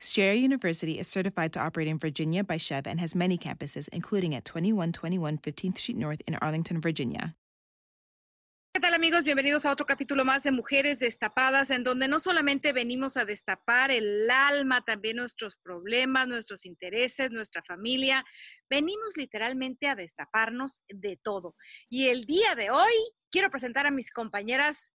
Strayer 0.00 0.34
University 0.34 1.00
is 1.00 1.08
certified 1.08 1.52
to 1.52 1.60
operate 1.60 1.88
in 1.88 1.98
Virginia 1.98 2.44
by 2.44 2.56
Chev 2.56 2.86
and 2.86 3.00
has 3.00 3.16
many 3.16 3.36
campuses, 3.36 3.88
including 3.92 4.32
at 4.32 4.44
2121 4.44 5.38
15th 5.38 5.78
Street 5.78 5.98
North 5.98 6.22
in 6.28 6.36
Arlington, 6.36 6.80
Virginia. 6.80 7.34
¿Qué 8.72 8.80
tal 8.80 8.94
amigos? 8.94 9.24
Bienvenidos 9.24 9.64
a 9.66 9.72
otro 9.72 9.86
capítulo 9.86 10.24
más 10.24 10.44
de 10.44 10.52
Mujeres 10.52 11.00
Destapadas, 11.00 11.70
en 11.70 11.82
donde 11.82 12.06
no 12.06 12.20
solamente 12.20 12.72
venimos 12.72 13.16
a 13.16 13.24
destapar 13.24 13.90
el 13.90 14.30
alma, 14.30 14.82
también 14.82 15.16
nuestros 15.16 15.56
problemas, 15.56 16.28
nuestros 16.28 16.64
intereses, 16.64 17.32
nuestra 17.32 17.64
familia, 17.64 18.24
venimos 18.70 19.16
literalmente 19.16 19.88
a 19.88 19.96
destaparnos 19.96 20.80
de 20.88 21.18
todo. 21.20 21.56
Y 21.88 22.06
el 22.06 22.24
día 22.24 22.54
de 22.54 22.70
hoy 22.70 22.92
quiero 23.32 23.50
presentar 23.50 23.84
a 23.86 23.90
mis 23.90 24.12
compañeras, 24.12 24.92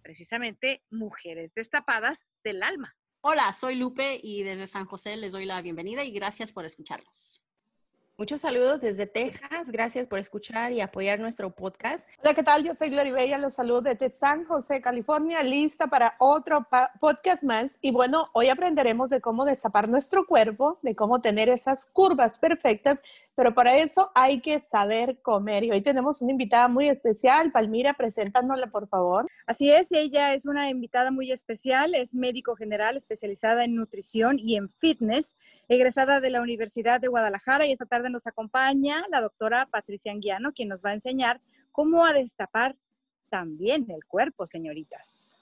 precisamente 0.00 0.84
Mujeres 0.90 1.52
Destapadas 1.56 2.26
del 2.44 2.62
Alma. 2.62 2.94
Hola, 3.26 3.54
soy 3.54 3.76
Lupe 3.76 4.20
y 4.22 4.42
desde 4.42 4.66
San 4.66 4.84
José 4.84 5.16
les 5.16 5.32
doy 5.32 5.46
la 5.46 5.62
bienvenida 5.62 6.04
y 6.04 6.10
gracias 6.10 6.52
por 6.52 6.66
escucharnos. 6.66 7.42
Muchos 8.16 8.42
saludos 8.42 8.80
desde 8.80 9.06
Texas. 9.06 9.72
Gracias 9.72 10.06
por 10.06 10.20
escuchar 10.20 10.70
y 10.70 10.80
apoyar 10.80 11.18
nuestro 11.18 11.50
podcast. 11.50 12.08
Hola, 12.22 12.32
¿qué 12.32 12.44
tal? 12.44 12.62
Yo 12.62 12.72
soy 12.76 12.90
Gloria 12.90 13.12
Bella. 13.12 13.38
Los 13.38 13.54
saludo 13.54 13.80
desde 13.80 14.08
San 14.08 14.44
José, 14.44 14.80
California, 14.80 15.42
lista 15.42 15.88
para 15.88 16.14
otro 16.20 16.64
podcast 17.00 17.42
más. 17.42 17.76
Y 17.80 17.90
bueno, 17.90 18.28
hoy 18.32 18.50
aprenderemos 18.50 19.10
de 19.10 19.20
cómo 19.20 19.44
destapar 19.44 19.88
nuestro 19.88 20.28
cuerpo, 20.28 20.78
de 20.82 20.94
cómo 20.94 21.20
tener 21.20 21.48
esas 21.48 21.86
curvas 21.86 22.38
perfectas, 22.38 23.02
pero 23.34 23.52
para 23.52 23.78
eso 23.78 24.12
hay 24.14 24.40
que 24.40 24.60
saber 24.60 25.20
comer. 25.20 25.64
Y 25.64 25.72
hoy 25.72 25.80
tenemos 25.80 26.22
una 26.22 26.30
invitada 26.30 26.68
muy 26.68 26.88
especial. 26.88 27.50
Palmira, 27.50 27.94
preséntanosla, 27.94 28.68
por 28.68 28.86
favor. 28.86 29.26
Así 29.44 29.72
es, 29.72 29.90
ella 29.90 30.34
es 30.34 30.46
una 30.46 30.70
invitada 30.70 31.10
muy 31.10 31.32
especial. 31.32 31.96
Es 31.96 32.14
médico 32.14 32.54
general 32.54 32.96
especializada 32.96 33.64
en 33.64 33.74
nutrición 33.74 34.38
y 34.38 34.54
en 34.54 34.70
fitness, 34.78 35.34
egresada 35.68 36.20
de 36.20 36.30
la 36.30 36.42
Universidad 36.42 37.00
de 37.00 37.08
Guadalajara 37.08 37.66
y 37.66 37.72
esta 37.72 37.86
tarde 37.86 38.10
nos 38.10 38.26
acompaña 38.26 39.04
la 39.10 39.20
doctora 39.20 39.66
Patricia 39.66 40.12
Anguiano, 40.12 40.52
quien 40.52 40.68
nos 40.68 40.82
va 40.84 40.90
a 40.90 40.94
enseñar 40.94 41.40
cómo 41.72 42.04
a 42.04 42.12
destapar 42.12 42.76
también 43.30 43.90
el 43.90 44.04
cuerpo, 44.04 44.46
señoritas. 44.46 45.34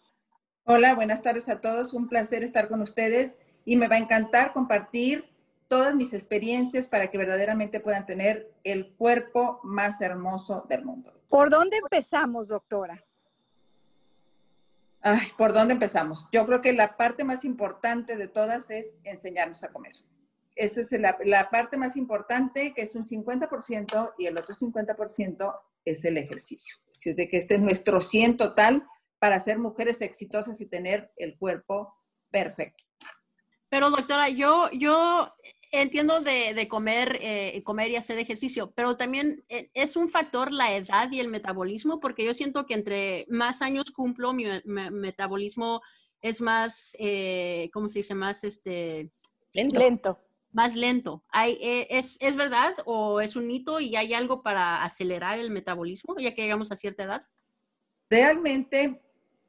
Hola, 0.64 0.94
buenas 0.94 1.22
tardes 1.22 1.48
a 1.48 1.60
todos. 1.60 1.92
Un 1.92 2.08
placer 2.08 2.42
estar 2.44 2.68
con 2.68 2.80
ustedes 2.82 3.38
y 3.64 3.76
me 3.76 3.88
va 3.88 3.96
a 3.96 3.98
encantar 3.98 4.52
compartir 4.52 5.28
todas 5.68 5.94
mis 5.94 6.12
experiencias 6.12 6.86
para 6.86 7.08
que 7.08 7.18
verdaderamente 7.18 7.80
puedan 7.80 8.06
tener 8.06 8.52
el 8.62 8.94
cuerpo 8.94 9.60
más 9.62 10.00
hermoso 10.00 10.64
del 10.68 10.84
mundo. 10.84 11.12
¿Por 11.28 11.50
dónde 11.50 11.78
empezamos, 11.78 12.48
doctora? 12.48 13.02
Ay, 15.00 15.32
¿por 15.36 15.52
dónde 15.52 15.74
empezamos? 15.74 16.28
Yo 16.30 16.46
creo 16.46 16.60
que 16.60 16.72
la 16.72 16.96
parte 16.96 17.24
más 17.24 17.44
importante 17.44 18.16
de 18.16 18.28
todas 18.28 18.70
es 18.70 18.94
enseñarnos 19.02 19.64
a 19.64 19.68
comer. 19.68 19.94
Esa 20.54 20.82
es 20.82 20.92
la, 20.92 21.16
la 21.24 21.50
parte 21.50 21.76
más 21.76 21.96
importante, 21.96 22.74
que 22.74 22.82
es 22.82 22.94
un 22.94 23.04
50%, 23.04 24.14
y 24.18 24.26
el 24.26 24.36
otro 24.38 24.54
50% 24.54 25.54
es 25.84 26.04
el 26.04 26.18
ejercicio. 26.18 26.76
Así 26.90 27.10
es 27.10 27.16
de 27.16 27.28
que 27.28 27.38
este 27.38 27.54
es 27.54 27.60
nuestro 27.60 28.00
100 28.00 28.36
total 28.36 28.86
para 29.18 29.40
ser 29.40 29.58
mujeres 29.58 30.00
exitosas 30.02 30.60
y 30.60 30.66
tener 30.66 31.10
el 31.16 31.36
cuerpo 31.38 31.94
perfecto. 32.30 32.84
Pero 33.68 33.88
doctora, 33.90 34.28
yo, 34.28 34.68
yo 34.72 35.32
entiendo 35.70 36.20
de, 36.20 36.52
de 36.52 36.68
comer, 36.68 37.18
eh, 37.22 37.62
comer 37.64 37.90
y 37.90 37.96
hacer 37.96 38.18
ejercicio, 38.18 38.70
pero 38.72 38.98
también 38.98 39.42
eh, 39.48 39.70
es 39.72 39.96
un 39.96 40.10
factor 40.10 40.52
la 40.52 40.76
edad 40.76 41.10
y 41.10 41.20
el 41.20 41.28
metabolismo, 41.28 41.98
porque 41.98 42.24
yo 42.24 42.34
siento 42.34 42.66
que 42.66 42.74
entre 42.74 43.24
más 43.30 43.62
años 43.62 43.90
cumplo, 43.90 44.34
mi, 44.34 44.44
me- 44.64 44.90
metabolismo 44.90 45.80
es 46.20 46.42
más, 46.42 46.94
eh, 47.00 47.70
¿cómo 47.72 47.88
se 47.88 48.00
dice? 48.00 48.14
Más, 48.14 48.44
este, 48.44 49.10
Lento. 49.54 49.80
Más 50.52 50.76
lento. 50.76 51.24
Hay, 51.30 51.58
eh, 51.60 51.88
es, 51.90 52.18
¿Es 52.20 52.36
verdad 52.36 52.74
o 52.84 53.20
es 53.20 53.36
un 53.36 53.46
mito 53.46 53.80
y 53.80 53.96
hay 53.96 54.14
algo 54.14 54.42
para 54.42 54.84
acelerar 54.84 55.38
el 55.38 55.50
metabolismo 55.50 56.14
ya 56.18 56.34
que 56.34 56.42
llegamos 56.42 56.70
a 56.70 56.76
cierta 56.76 57.04
edad? 57.04 57.22
Realmente, 58.08 59.02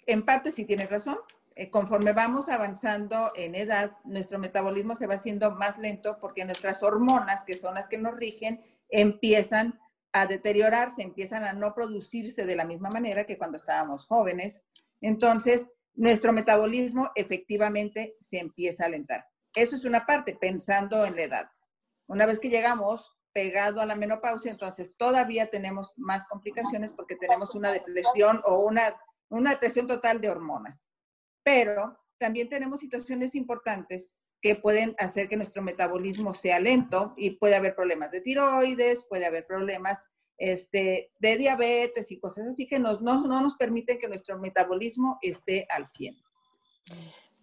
en 0.06 0.24
parte 0.24 0.52
sí 0.52 0.66
tienes 0.66 0.90
razón. 0.90 1.18
Eh, 1.56 1.70
conforme 1.70 2.14
vamos 2.14 2.50
avanzando 2.50 3.32
en 3.36 3.54
edad, 3.54 3.98
nuestro 4.06 4.40
metabolismo 4.40 4.96
se 4.96 5.06
va 5.06 5.16
haciendo 5.16 5.52
más 5.52 5.78
lento 5.78 6.18
porque 6.20 6.46
nuestras 6.46 6.82
hormonas, 6.82 7.44
que 7.44 7.56
son 7.56 7.76
las 7.76 7.88
que 7.88 7.98
nos 7.98 8.16
rigen, 8.16 8.64
empiezan 8.90 9.80
a 10.14 10.26
deteriorarse, 10.26 11.02
empiezan 11.02 11.44
a 11.44 11.54
no 11.54 11.74
producirse 11.74 12.46
de 12.46 12.56
la 12.56 12.66
misma 12.66 12.90
manera 12.90 13.26
que 13.26 13.38
cuando 13.38 13.58
estábamos 13.58 14.06
jóvenes. 14.06 14.64
Entonces, 15.02 15.70
nuestro 15.96 16.34
metabolismo 16.34 17.12
efectivamente 17.16 18.16
se 18.20 18.40
empieza 18.40 18.84
a 18.84 18.88
alentar. 18.88 19.26
Eso 19.56 19.76
es 19.76 19.86
una 19.86 20.06
parte, 20.06 20.36
pensando 20.36 21.06
en 21.06 21.16
la 21.16 21.24
edad. 21.24 21.50
Una 22.08 22.26
vez 22.26 22.40
que 22.40 22.50
llegamos 22.50 23.12
pegado 23.34 23.82
a 23.82 23.86
la 23.86 23.96
menopausia, 23.96 24.52
entonces 24.52 24.96
todavía 24.98 25.50
tenemos 25.50 25.92
más 25.96 26.26
complicaciones 26.28 26.94
porque 26.94 27.16
tenemos 27.16 27.56
una 27.56 27.72
depresión 27.72 28.42
o 28.46 28.58
una, 28.60 28.96
una 29.30 29.52
depresión 29.52 29.88
total 29.88 30.22
de 30.22 30.30
hormonas. 30.30 30.90
Pero 31.44 31.98
también 32.18 32.48
tenemos 32.48 32.80
situaciones 32.80 33.36
importantes 33.36 34.36
que 34.42 34.56
pueden 34.56 34.96
hacer 35.00 35.28
que 35.28 35.38
nuestro 35.38 35.62
metabolismo 35.62 36.34
sea 36.34 36.60
lento 36.60 37.14
y 37.18 37.32
puede 37.32 37.56
haber 37.56 37.76
problemas 37.76 38.12
de 38.12 38.22
tiroides, 38.22 39.06
puede 39.06 39.26
haber 39.26 39.46
problemas 39.46 40.06
este, 40.38 41.12
de 41.20 41.38
diabetes 41.38 42.12
y 42.12 42.20
cosas 42.20 42.48
así 42.48 42.68
que 42.68 42.80
nos, 42.80 43.02
no, 43.02 43.26
no 43.26 43.42
nos 43.42 43.56
permiten 43.56 44.00
que 44.00 44.08
nuestro 44.08 44.38
metabolismo 44.38 45.18
esté 45.22 45.66
al 45.70 45.88
100. 45.88 46.22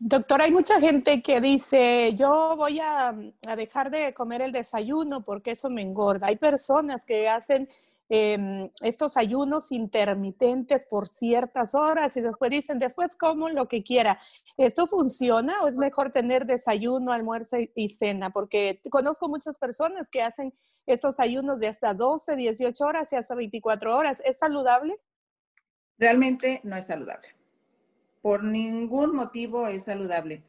Doctora, 0.03 0.45
hay 0.45 0.51
mucha 0.51 0.81
gente 0.81 1.21
que 1.21 1.43
dice, 1.43 2.15
yo 2.15 2.55
voy 2.57 2.81
a, 2.81 3.15
dejar 3.55 3.91
de 3.91 4.15
comer 4.15 4.41
el 4.41 4.51
desayuno 4.51 5.23
porque 5.23 5.51
eso 5.51 5.69
me 5.69 5.83
engorda. 5.83 6.29
Hay 6.29 6.37
personas 6.37 7.05
que 7.05 7.29
hacen 7.29 7.69
em, 8.09 8.71
estos 8.81 9.19
ayunos 9.19 9.71
intermitentes 9.71 10.87
por 10.87 11.07
ciertas 11.07 11.75
horas 11.75 12.17
y 12.17 12.23
después 12.23 12.51
dicen, 12.51 12.79
después 12.79 13.15
como 13.15 13.51
lo 13.51 13.69
que 13.69 13.83
quiera. 13.83 14.19
¿Esto 14.57 14.87
funciona 14.87 15.63
o 15.63 15.69
es 15.69 15.77
mejor 15.77 16.13
tener 16.13 16.47
desayuno, 16.47 17.13
almuerzo 17.13 17.59
y 17.75 17.89
cena? 17.91 18.31
Porque 18.31 18.81
conozco 18.91 19.29
muchas 19.29 19.59
personas 19.59 20.09
que 20.09 20.23
hacen 20.23 20.55
estos 20.87 21.21
ayunos 21.21 21.61
de 21.61 21.69
hasta 21.69 21.93
12, 21.93 22.37
18 22.37 22.85
horas 22.87 23.13
y 23.13 23.17
hasta 23.17 23.35
24 23.35 23.95
horas. 23.95 24.23
¿Es 24.25 24.39
saludable? 24.39 24.99
Realmente 25.99 26.63
no 26.65 26.77
es 26.77 26.87
saludable. 26.87 27.40
Por 28.23 28.45
ningún 28.45 29.15
motivo 29.15 29.67
es 29.67 29.85
saludable. 29.85 30.45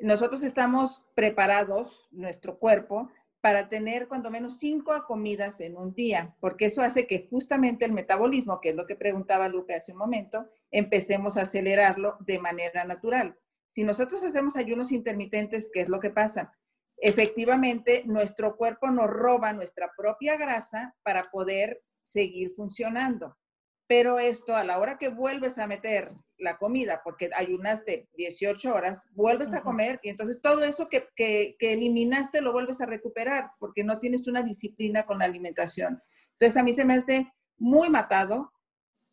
Nosotros 0.00 0.42
estamos 0.42 1.04
preparados, 1.14 2.08
nuestro 2.10 2.58
cuerpo, 2.58 3.10
para 3.40 3.68
tener 3.68 4.08
cuando 4.08 4.30
menos 4.30 4.58
cinco 4.58 4.92
comidas 5.06 5.60
en 5.60 5.76
un 5.76 5.94
día, 5.94 6.36
porque 6.40 6.66
eso 6.66 6.82
hace 6.82 7.06
que 7.06 7.26
justamente 7.30 7.84
el 7.84 7.92
metabolismo, 7.92 8.60
que 8.60 8.70
es 8.70 8.76
lo 8.76 8.86
que 8.86 8.96
preguntaba 8.96 9.48
Lupe 9.48 9.74
hace 9.74 9.92
un 9.92 9.98
momento, 9.98 10.48
empecemos 10.70 11.36
a 11.36 11.42
acelerarlo 11.42 12.16
de 12.20 12.38
manera 12.38 12.84
natural. 12.84 13.38
Si 13.68 13.84
nosotros 13.84 14.22
hacemos 14.24 14.56
ayunos 14.56 14.92
intermitentes, 14.92 15.70
¿qué 15.72 15.80
es 15.80 15.88
lo 15.88 16.00
que 16.00 16.10
pasa? 16.10 16.52
Efectivamente, 16.96 18.02
nuestro 18.04 18.56
cuerpo 18.56 18.90
nos 18.90 19.08
roba 19.08 19.52
nuestra 19.52 19.92
propia 19.96 20.36
grasa 20.36 20.96
para 21.02 21.30
poder 21.30 21.82
seguir 22.02 22.52
funcionando. 22.54 23.38
Pero 23.86 24.18
esto, 24.18 24.54
a 24.54 24.64
la 24.64 24.78
hora 24.78 24.98
que 24.98 25.08
vuelves 25.08 25.58
a 25.58 25.66
meter 25.66 26.12
la 26.40 26.56
comida, 26.58 27.00
porque 27.04 27.30
ayunaste 27.36 28.08
18 28.14 28.74
horas, 28.74 29.06
vuelves 29.12 29.52
a 29.52 29.62
comer 29.62 30.00
y 30.02 30.08
entonces 30.08 30.40
todo 30.40 30.64
eso 30.64 30.88
que, 30.88 31.08
que- 31.14 31.56
que 31.58 31.72
eliminaste 31.74 32.40
lo 32.40 32.52
vuelves 32.52 32.80
a 32.80 32.86
recuperar 32.86 33.50
porque 33.58 33.84
no 33.84 33.98
tienes 34.00 34.26
una 34.26 34.42
disciplina 34.42 35.04
con 35.04 35.18
la 35.18 35.26
alimentación. 35.26 36.02
Entonces 36.32 36.56
a 36.60 36.64
mí 36.64 36.72
se 36.72 36.84
me 36.84 36.94
hace 36.94 37.30
muy 37.58 37.90
matado 37.90 38.52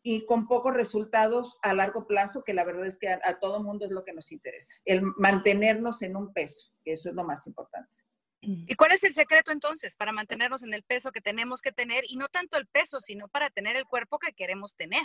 y 0.02 0.24
con 0.26 0.46
pocos 0.46 0.72
resultados 0.74 1.58
a 1.62 1.74
largo 1.74 2.06
plazo, 2.06 2.42
que 2.44 2.54
la 2.54 2.64
verdad 2.64 2.86
es 2.86 2.96
que 2.98 3.08
a, 3.08 3.20
a 3.24 3.38
todo 3.38 3.62
mundo 3.62 3.84
es 3.84 3.90
lo 3.90 4.04
que 4.04 4.12
nos 4.14 4.32
interesa, 4.32 4.72
el 4.84 5.02
mantenernos 5.18 6.02
en 6.02 6.16
un 6.16 6.32
peso, 6.32 6.70
que 6.84 6.92
eso 6.92 7.08
es 7.10 7.14
lo 7.14 7.24
más 7.24 7.46
importante. 7.46 7.98
¿Y 8.40 8.74
cuál 8.76 8.92
es 8.92 9.02
el 9.02 9.12
secreto 9.12 9.50
entonces 9.50 9.96
para 9.96 10.12
mantenernos 10.12 10.62
en 10.62 10.72
el 10.72 10.84
peso 10.84 11.10
que 11.10 11.20
tenemos 11.20 11.60
que 11.60 11.72
tener 11.72 12.04
y 12.08 12.16
no 12.16 12.28
tanto 12.28 12.56
el 12.56 12.68
peso, 12.68 13.00
sino 13.00 13.26
para 13.28 13.50
tener 13.50 13.74
el 13.76 13.84
cuerpo 13.84 14.18
que 14.18 14.32
queremos 14.32 14.76
tener? 14.76 15.02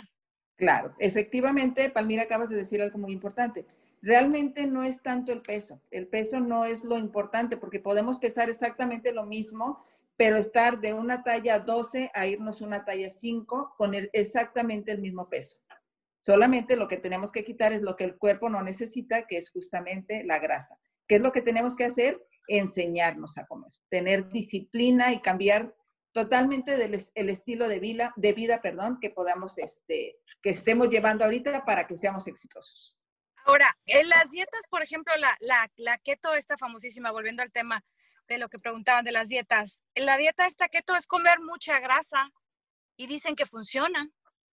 Claro, 0.56 0.94
efectivamente, 0.98 1.90
Palmira, 1.90 2.22
acabas 2.22 2.48
de 2.48 2.56
decir 2.56 2.80
algo 2.80 2.98
muy 2.98 3.12
importante. 3.12 3.66
Realmente 4.02 4.66
no 4.66 4.84
es 4.84 5.02
tanto 5.02 5.32
el 5.32 5.42
peso. 5.42 5.80
El 5.90 6.06
peso 6.06 6.38
no 6.38 6.64
es 6.64 6.84
lo 6.84 6.98
importante 6.98 7.56
porque 7.56 7.80
podemos 7.80 8.18
pesar 8.18 8.48
exactamente 8.48 9.12
lo 9.12 9.24
mismo, 9.24 9.84
pero 10.16 10.36
estar 10.36 10.80
de 10.80 10.92
una 10.92 11.22
talla 11.22 11.58
12 11.58 12.10
a 12.14 12.26
irnos 12.26 12.60
una 12.60 12.84
talla 12.84 13.10
5 13.10 13.74
con 13.76 13.94
exactamente 14.12 14.92
el 14.92 15.00
mismo 15.00 15.28
peso. 15.28 15.58
Solamente 16.20 16.76
lo 16.76 16.86
que 16.86 16.98
tenemos 16.98 17.32
que 17.32 17.44
quitar 17.44 17.72
es 17.72 17.82
lo 17.82 17.96
que 17.96 18.04
el 18.04 18.16
cuerpo 18.16 18.48
no 18.48 18.62
necesita, 18.62 19.26
que 19.26 19.36
es 19.36 19.50
justamente 19.50 20.22
la 20.24 20.38
grasa. 20.38 20.78
¿Qué 21.08 21.16
es 21.16 21.20
lo 21.20 21.32
que 21.32 21.42
tenemos 21.42 21.74
que 21.74 21.84
hacer? 21.84 22.24
Enseñarnos 22.46 23.36
a 23.38 23.46
comer, 23.46 23.72
tener 23.90 24.28
disciplina 24.28 25.12
y 25.12 25.20
cambiar 25.20 25.74
totalmente 26.12 26.76
el 27.14 27.28
estilo 27.28 27.68
de 27.68 27.80
vida, 27.80 28.12
de 28.16 28.32
vida 28.32 28.62
perdón, 28.62 28.98
que 29.00 29.10
podamos 29.10 29.58
este, 29.58 30.16
que 30.44 30.50
estemos 30.50 30.90
llevando 30.90 31.24
ahorita 31.24 31.64
para 31.64 31.86
que 31.86 31.96
seamos 31.96 32.26
exitosos. 32.26 32.94
Ahora, 33.46 33.74
en 33.86 34.06
las 34.10 34.30
dietas, 34.30 34.60
por 34.68 34.82
ejemplo, 34.82 35.14
la, 35.16 35.34
la, 35.40 35.70
la 35.76 35.96
keto, 35.96 36.34
esta 36.34 36.58
famosísima, 36.58 37.10
volviendo 37.10 37.42
al 37.42 37.50
tema 37.50 37.82
de 38.28 38.36
lo 38.36 38.50
que 38.50 38.58
preguntaban 38.58 39.06
de 39.06 39.12
las 39.12 39.28
dietas, 39.28 39.80
la 39.94 40.18
dieta 40.18 40.46
esta 40.46 40.68
keto 40.68 40.94
es 40.96 41.06
comer 41.06 41.40
mucha 41.40 41.80
grasa 41.80 42.30
y 42.98 43.06
dicen 43.06 43.36
que 43.36 43.46
funciona. 43.46 44.10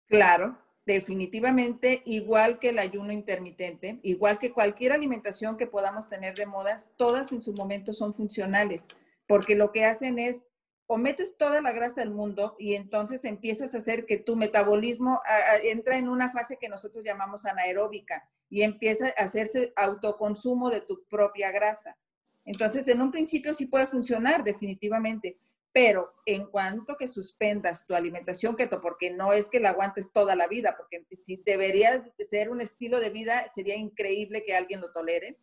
Claro, 0.08 0.62
definitivamente, 0.84 2.02
igual 2.04 2.58
que 2.58 2.68
el 2.68 2.78
ayuno 2.78 3.10
intermitente, 3.10 3.98
igual 4.02 4.38
que 4.38 4.52
cualquier 4.52 4.92
alimentación 4.92 5.56
que 5.56 5.66
podamos 5.66 6.10
tener 6.10 6.34
de 6.34 6.44
modas, 6.44 6.90
todas 6.96 7.32
en 7.32 7.40
su 7.40 7.54
momento 7.54 7.94
son 7.94 8.14
funcionales, 8.14 8.84
porque 9.26 9.54
lo 9.54 9.72
que 9.72 9.86
hacen 9.86 10.18
es 10.18 10.47
o 10.90 10.96
metes 10.96 11.36
toda 11.36 11.60
la 11.60 11.72
grasa 11.72 12.00
del 12.00 12.10
mundo 12.10 12.56
y 12.58 12.74
entonces 12.74 13.26
empiezas 13.26 13.74
a 13.74 13.78
hacer 13.78 14.06
que 14.06 14.16
tu 14.16 14.36
metabolismo 14.36 15.20
entra 15.62 15.98
en 15.98 16.08
una 16.08 16.32
fase 16.32 16.56
que 16.56 16.70
nosotros 16.70 17.04
llamamos 17.04 17.44
anaeróbica 17.44 18.26
y 18.48 18.62
empieza 18.62 19.08
a 19.18 19.24
hacerse 19.24 19.74
autoconsumo 19.76 20.70
de 20.70 20.80
tu 20.80 21.04
propia 21.04 21.52
grasa. 21.52 21.98
Entonces, 22.46 22.88
en 22.88 23.02
un 23.02 23.10
principio 23.10 23.52
sí 23.52 23.66
puede 23.66 23.86
funcionar 23.86 24.42
definitivamente, 24.42 25.36
pero 25.74 26.14
en 26.24 26.46
cuanto 26.46 26.96
que 26.96 27.06
suspendas 27.06 27.84
tu 27.84 27.94
alimentación 27.94 28.56
keto, 28.56 28.80
porque 28.80 29.10
no 29.10 29.34
es 29.34 29.48
que 29.48 29.60
la 29.60 29.68
aguantes 29.68 30.10
toda 30.10 30.34
la 30.36 30.46
vida, 30.46 30.74
porque 30.78 31.04
si 31.20 31.36
debería 31.44 32.02
ser 32.26 32.48
un 32.48 32.62
estilo 32.62 32.98
de 32.98 33.10
vida, 33.10 33.50
sería 33.54 33.76
increíble 33.76 34.42
que 34.42 34.56
alguien 34.56 34.80
lo 34.80 34.90
tolere. 34.90 35.36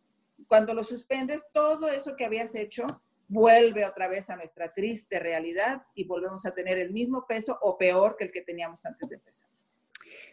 Cuando 0.50 0.74
lo 0.74 0.84
suspendes, 0.84 1.46
todo 1.54 1.88
eso 1.88 2.16
que 2.16 2.26
habías 2.26 2.56
hecho 2.56 2.88
vuelve 3.28 3.86
otra 3.86 4.08
vez 4.08 4.30
a 4.30 4.36
nuestra 4.36 4.74
triste 4.74 5.20
realidad 5.20 5.84
y 5.94 6.06
volvemos 6.06 6.46
a 6.46 6.54
tener 6.54 6.78
el 6.78 6.92
mismo 6.92 7.26
peso 7.28 7.58
o 7.62 7.78
peor 7.78 8.16
que 8.18 8.26
el 8.26 8.32
que 8.32 8.42
teníamos 8.42 8.86
antes 8.86 9.10
de 9.10 9.16
empezar. 9.16 9.50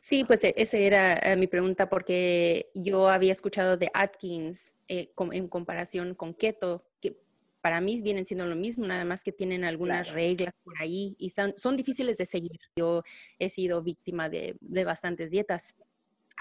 Sí, 0.01 0.25
pues 0.25 0.45
e, 0.45 0.55
esa 0.57 0.77
era 0.77 1.19
eh, 1.19 1.37
mi 1.37 1.47
pregunta 1.47 1.89
porque 1.89 2.71
yo 2.75 3.09
había 3.09 3.33
escuchado 3.33 3.77
de 3.77 3.91
Atkins 3.95 4.75
eh, 4.89 5.13
en 5.33 5.49
comparación 5.49 6.15
con 6.15 6.35
keto, 6.35 6.85
que 7.01 7.17
para 7.61 7.81
mí 7.81 8.01
vienen 8.03 8.27
siendo 8.27 8.47
lo 8.47 8.57
mismo, 8.57 8.87
nada 8.87 9.05
más 9.05 9.23
que 9.23 9.33
tienen 9.33 9.65
algunas 9.65 10.11
reglas 10.11 10.55
por 10.65 10.75
ahí 10.81 11.15
y 11.19 11.31
son, 11.31 11.55
son, 11.57 11.77
difíciles 11.77 12.19
de 12.19 12.27
seguir. 12.27 12.59
Yo 12.77 13.03
he 13.39 13.49
sido 13.49 13.83
víctima 13.83 14.29
de, 14.29 14.57
de 14.61 14.85
bastantes 14.85 15.31
dietas 15.31 15.75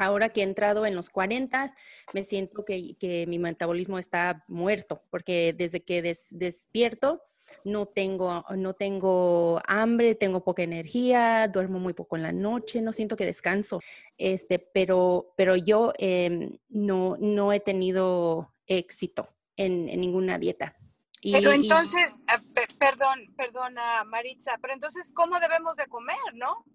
ahora 0.01 0.29
que 0.29 0.41
he 0.41 0.43
entrado 0.43 0.85
en 0.85 0.95
los 0.95 1.09
40, 1.09 1.67
me 2.13 2.23
siento 2.23 2.65
que, 2.65 2.95
que 2.97 3.25
mi 3.27 3.39
metabolismo 3.39 3.99
está 3.99 4.43
muerto, 4.47 5.03
porque 5.09 5.53
desde 5.57 5.83
que 5.83 6.01
despierto 6.01 7.21
no 7.63 7.85
tengo, 7.85 8.45
no 8.55 8.73
tengo 8.73 9.61
hambre, 9.67 10.15
tengo 10.15 10.43
poca 10.43 10.63
energía, 10.63 11.47
duermo 11.47 11.79
muy 11.79 11.93
poco 11.93 12.15
en 12.15 12.23
la 12.23 12.31
noche, 12.31 12.81
no 12.81 12.93
siento 12.93 13.15
que 13.15 13.25
descanso, 13.25 13.81
este, 14.17 14.59
pero, 14.59 15.33
pero 15.37 15.55
yo 15.55 15.93
em, 15.97 16.57
no, 16.69 17.17
no 17.19 17.53
he 17.53 17.59
tenido 17.59 18.53
éxito 18.67 19.29
en, 19.55 19.89
en 19.89 20.01
ninguna 20.01 20.39
dieta. 20.39 20.75
Y, 21.21 21.33
pero 21.33 21.51
entonces, 21.51 22.15
y... 22.15 22.77
perdón, 22.77 23.33
perdona 23.37 24.03
Maritza, 24.05 24.57
pero 24.59 24.73
entonces, 24.73 25.11
¿cómo 25.13 25.39
debemos 25.39 25.75
de 25.75 25.85
comer, 25.87 26.17
no? 26.33 26.65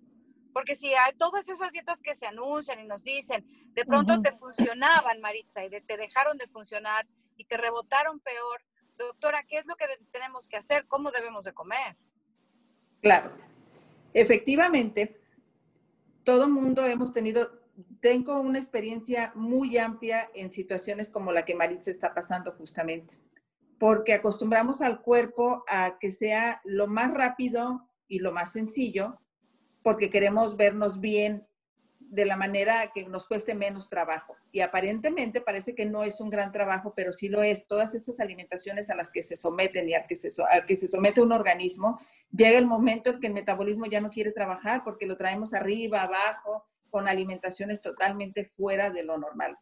Porque 0.57 0.75
si 0.75 0.87
hay 0.87 1.13
todas 1.19 1.47
esas 1.51 1.71
dietas 1.71 2.01
que 2.01 2.15
se 2.15 2.25
anuncian 2.25 2.81
y 2.81 2.87
nos 2.87 3.05
dicen, 3.05 3.45
de 3.75 3.85
pronto 3.85 4.15
uh 4.15 4.17
-huh. 4.17 4.23
te 4.23 4.33
funcionaban, 4.33 5.21
Maritza, 5.21 5.63
y 5.63 5.69
de, 5.69 5.83
te 5.83 5.99
dejaron 5.99 6.39
de 6.39 6.47
funcionar 6.47 7.07
y 7.37 7.45
te 7.45 7.59
rebotaron 7.59 8.21
peor, 8.21 8.63
doctora, 8.97 9.43
¿qué 9.47 9.59
es 9.59 9.67
lo 9.67 9.75
que 9.75 9.85
tenemos 10.11 10.49
que 10.49 10.57
hacer? 10.57 10.87
¿Cómo 10.87 11.11
debemos 11.11 11.45
de 11.45 11.53
comer? 11.53 11.99
Claro, 13.03 13.33
efectivamente, 14.15 15.21
todo 16.25 16.49
mundo 16.49 16.87
hemos 16.87 17.13
tenido, 17.13 17.51
tengo 18.01 18.41
una 18.41 18.59
experiencia 18.59 19.33
muy 19.35 19.77
amplia 19.77 20.31
en 20.35 20.51
situaciones 20.51 21.11
como 21.11 21.33
la 21.33 21.45
que 21.45 21.55
Maritza 21.55 21.91
está 21.91 22.15
pasando 22.15 22.53
justamente, 22.53 23.19
porque 23.79 24.15
acostumbramos 24.15 24.81
al 24.81 25.03
cuerpo 25.03 25.65
a 25.69 25.99
que 25.99 26.11
sea 26.11 26.63
lo 26.65 26.87
más 26.87 27.13
rápido 27.13 27.91
y 28.09 28.21
lo 28.21 28.33
más 28.33 28.53
sencillo, 28.53 29.21
porque 29.87 30.11
queremos 30.11 30.57
vernos 30.57 30.99
bien 31.01 31.47
de 32.01 32.25
la 32.25 32.37
manera 32.37 32.91
que 32.93 33.07
nos 33.07 33.29
cueste 33.29 33.55
menos 33.55 33.89
trabajo. 33.89 34.35
Y 34.51 34.59
aparentemente 34.59 35.41
parece 35.41 35.77
que 35.77 35.87
no 35.87 36.03
es 36.03 36.21
un 36.21 36.29
gran 36.29 36.51
trabajo, 36.51 36.93
pero 36.97 37.13
sí 37.13 37.29
lo 37.29 37.41
es. 37.41 37.69
Todas 37.69 37.95
esas 37.95 38.19
alimentaciones 38.19 38.91
a 38.91 38.97
las 38.97 39.11
que 39.13 39.23
se 39.23 39.37
someten 39.37 39.89
y 39.89 39.95
a 39.95 40.05
que 40.09 40.17
se, 40.17 40.31
que 40.67 40.75
se 40.75 40.89
somete 40.89 41.21
un 41.21 41.31
organismo, 41.31 42.01
llega 42.33 42.59
el 42.59 42.67
momento 42.67 43.11
en 43.11 43.21
que 43.21 43.29
el 43.29 43.33
metabolismo 43.33 43.87
ya 43.87 44.01
no 44.01 44.11
quiere 44.11 44.33
trabajar 44.33 44.83
porque 44.83 45.07
lo 45.07 45.17
traemos 45.17 45.55
arriba, 45.55 46.03
abajo, 46.03 46.67
con 46.91 47.07
alimentaciones 47.07 47.81
totalmente 47.81 48.45
fuera 48.57 48.91
de 48.91 49.05
lo 49.05 49.19
normal. 49.19 49.57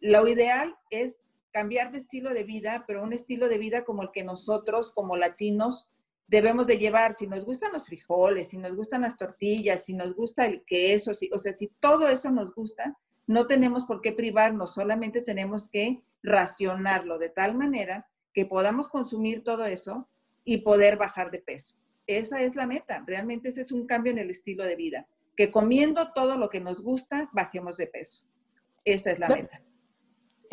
Lo 0.00 0.28
ideal 0.28 0.76
es 0.90 1.22
cambiar 1.50 1.92
de 1.92 1.98
estilo 1.98 2.34
de 2.34 2.44
vida, 2.44 2.84
pero 2.86 3.02
un 3.02 3.14
estilo 3.14 3.48
de 3.48 3.56
vida 3.56 3.86
como 3.86 4.02
el 4.02 4.10
que 4.12 4.22
nosotros 4.22 4.92
como 4.92 5.16
latinos 5.16 5.88
debemos 6.32 6.66
de 6.66 6.78
llevar, 6.78 7.12
si 7.12 7.26
nos 7.26 7.44
gustan 7.44 7.74
los 7.74 7.84
frijoles, 7.84 8.48
si 8.48 8.56
nos 8.56 8.74
gustan 8.74 9.02
las 9.02 9.18
tortillas, 9.18 9.84
si 9.84 9.92
nos 9.92 10.16
gusta 10.16 10.46
el 10.46 10.64
queso, 10.64 11.14
si, 11.14 11.28
o 11.30 11.36
sea, 11.36 11.52
si 11.52 11.68
todo 11.78 12.08
eso 12.08 12.30
nos 12.30 12.54
gusta, 12.54 12.96
no 13.26 13.46
tenemos 13.46 13.84
por 13.84 14.00
qué 14.00 14.12
privarnos, 14.12 14.72
solamente 14.72 15.20
tenemos 15.20 15.68
que 15.68 16.02
racionarlo 16.22 17.18
de 17.18 17.28
tal 17.28 17.54
manera 17.54 18.08
que 18.32 18.46
podamos 18.46 18.88
consumir 18.88 19.44
todo 19.44 19.66
eso 19.66 20.08
y 20.42 20.62
poder 20.62 20.96
bajar 20.96 21.30
de 21.30 21.38
peso. 21.38 21.76
Esa 22.06 22.40
es 22.40 22.56
la 22.56 22.66
meta, 22.66 23.04
realmente 23.06 23.50
ese 23.50 23.60
es 23.60 23.70
un 23.70 23.84
cambio 23.84 24.10
en 24.12 24.18
el 24.18 24.30
estilo 24.30 24.64
de 24.64 24.74
vida, 24.74 25.06
que 25.36 25.50
comiendo 25.50 26.12
todo 26.14 26.38
lo 26.38 26.48
que 26.48 26.60
nos 26.60 26.80
gusta, 26.80 27.28
bajemos 27.34 27.76
de 27.76 27.88
peso. 27.88 28.24
Esa 28.86 29.10
es 29.10 29.18
la 29.18 29.28
meta. 29.28 29.60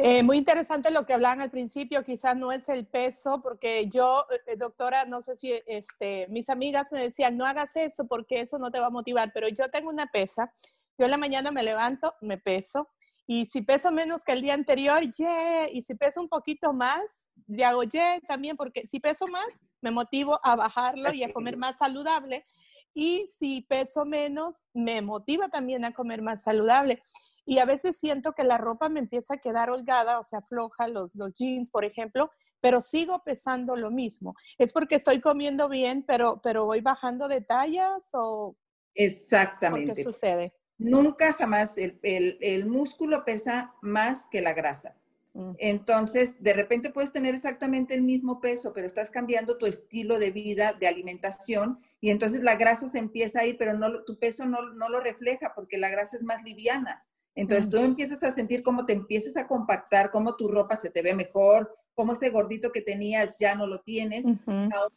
Eh, 0.01 0.23
muy 0.23 0.37
interesante 0.37 0.91
lo 0.91 1.05
que 1.05 1.13
hablaban 1.13 1.41
al 1.41 1.51
principio, 1.51 2.05
quizás 2.05 2.37
no 2.37 2.53
es 2.53 2.69
el 2.69 2.85
peso, 2.85 3.41
porque 3.41 3.89
yo, 3.89 4.25
eh, 4.47 4.55
doctora, 4.55 5.03
no 5.03 5.21
sé 5.21 5.35
si 5.35 5.51
este, 5.65 6.25
mis 6.29 6.49
amigas 6.49 6.93
me 6.93 7.01
decían, 7.01 7.35
no 7.35 7.45
hagas 7.45 7.75
eso 7.75 8.07
porque 8.07 8.39
eso 8.39 8.57
no 8.59 8.71
te 8.71 8.79
va 8.79 8.85
a 8.85 8.91
motivar, 8.91 9.31
pero 9.33 9.49
yo 9.49 9.69
tengo 9.69 9.89
una 9.89 10.05
pesa, 10.07 10.53
yo 10.97 11.03
en 11.03 11.11
la 11.11 11.17
mañana 11.17 11.51
me 11.51 11.63
levanto, 11.63 12.15
me 12.21 12.37
peso, 12.37 12.87
y 13.27 13.45
si 13.45 13.61
peso 13.61 13.91
menos 13.91 14.23
que 14.23 14.31
el 14.31 14.41
día 14.41 14.53
anterior, 14.53 15.01
yeah, 15.15 15.69
y 15.69 15.81
si 15.81 15.95
peso 15.95 16.21
un 16.21 16.29
poquito 16.29 16.71
más, 16.71 17.27
le 17.47 17.65
hago 17.65 17.83
yeah 17.83 18.21
también, 18.21 18.55
porque 18.55 18.87
si 18.87 19.01
peso 19.01 19.27
más, 19.27 19.61
me 19.81 19.91
motivo 19.91 20.39
a 20.43 20.55
bajarlo 20.55 21.11
y 21.11 21.23
a 21.23 21.33
comer 21.33 21.57
más 21.57 21.77
saludable, 21.77 22.45
y 22.93 23.27
si 23.27 23.63
peso 23.63 24.05
menos, 24.05 24.63
me 24.73 25.01
motiva 25.01 25.49
también 25.49 25.83
a 25.83 25.93
comer 25.93 26.21
más 26.21 26.43
saludable 26.43 27.03
y 27.49 27.57
a 27.57 27.65
veces 27.65 27.97
siento 27.97 28.33
que 28.33 28.43
la 28.43 28.59
ropa 28.59 28.89
me 28.89 28.99
empieza 28.99 29.33
a 29.33 29.37
quedar 29.39 29.71
holgada, 29.71 30.19
o 30.19 30.23
sea, 30.23 30.43
floja, 30.43 30.87
los, 30.87 31.15
los 31.15 31.33
jeans, 31.33 31.71
por 31.71 31.83
ejemplo, 31.83 32.29
pero 32.61 32.79
sigo 32.79 33.23
pesando 33.23 33.75
lo 33.75 33.89
mismo. 33.89 34.35
¿Es 34.59 34.71
porque 34.71 34.93
estoy 34.93 35.19
comiendo 35.19 35.67
bien, 35.67 36.03
pero, 36.03 36.41
pero 36.43 36.65
voy 36.65 36.81
bajando 36.81 37.27
de 37.27 37.41
tallas 37.41 38.11
o...? 38.13 38.55
Exactamente. 38.93 39.93
¿Qué 39.95 40.03
sucede? 40.03 40.53
Nunca 40.77 41.33
jamás 41.33 41.75
el, 41.79 41.99
el, 42.03 42.37
el, 42.39 42.67
músculo 42.67 43.25
pesa 43.25 43.73
más 43.81 44.27
que 44.29 44.43
la 44.43 44.53
grasa. 44.53 44.95
Mm. 45.33 45.53
Entonces, 45.57 46.43
de 46.43 46.53
repente 46.53 46.91
puedes 46.91 47.11
tener 47.11 47.33
exactamente 47.33 47.95
el 47.95 48.03
mismo 48.03 48.41
peso, 48.41 48.73
pero 48.73 48.85
estás 48.85 49.09
cambiando 49.09 49.57
tu 49.57 49.65
estilo 49.65 50.19
de 50.19 50.29
vida, 50.29 50.73
de 50.73 50.87
alimentación, 50.87 51.79
y 51.99 52.11
entonces 52.11 52.43
la 52.43 52.57
grasa 52.57 52.87
se 52.87 52.99
empieza 52.99 53.39
a 53.39 53.45
ir, 53.47 53.57
pero 53.57 53.73
no, 53.73 54.03
tu 54.03 54.19
peso 54.19 54.45
no, 54.45 54.71
no 54.73 54.87
lo 54.87 54.99
refleja 54.99 55.53
porque 55.55 55.79
la 55.79 55.89
grasa 55.89 56.15
es 56.15 56.21
más 56.21 56.43
liviana. 56.43 57.07
Entonces 57.39 57.69
tú 57.69 57.77
empiezas 57.77 58.21
a 58.23 58.31
sentir 58.31 58.63
cómo 58.63 58.85
te 58.85 58.91
empiezas 58.91 59.37
a 59.37 59.47
compactar, 59.47 60.11
cómo 60.11 60.35
tu 60.35 60.49
ropa 60.49 60.75
se 60.75 60.89
te 60.89 61.01
ve 61.01 61.13
mejor, 61.13 61.73
cómo 61.95 62.11
ese 62.11 62.31
gordito 62.31 62.71
que 62.71 62.81
tenías 62.81 63.37
ya 63.39 63.55
no 63.55 63.65
lo 63.65 63.79
tienes. 63.81 64.25
Uh 64.25 64.37
-huh. 64.45 64.91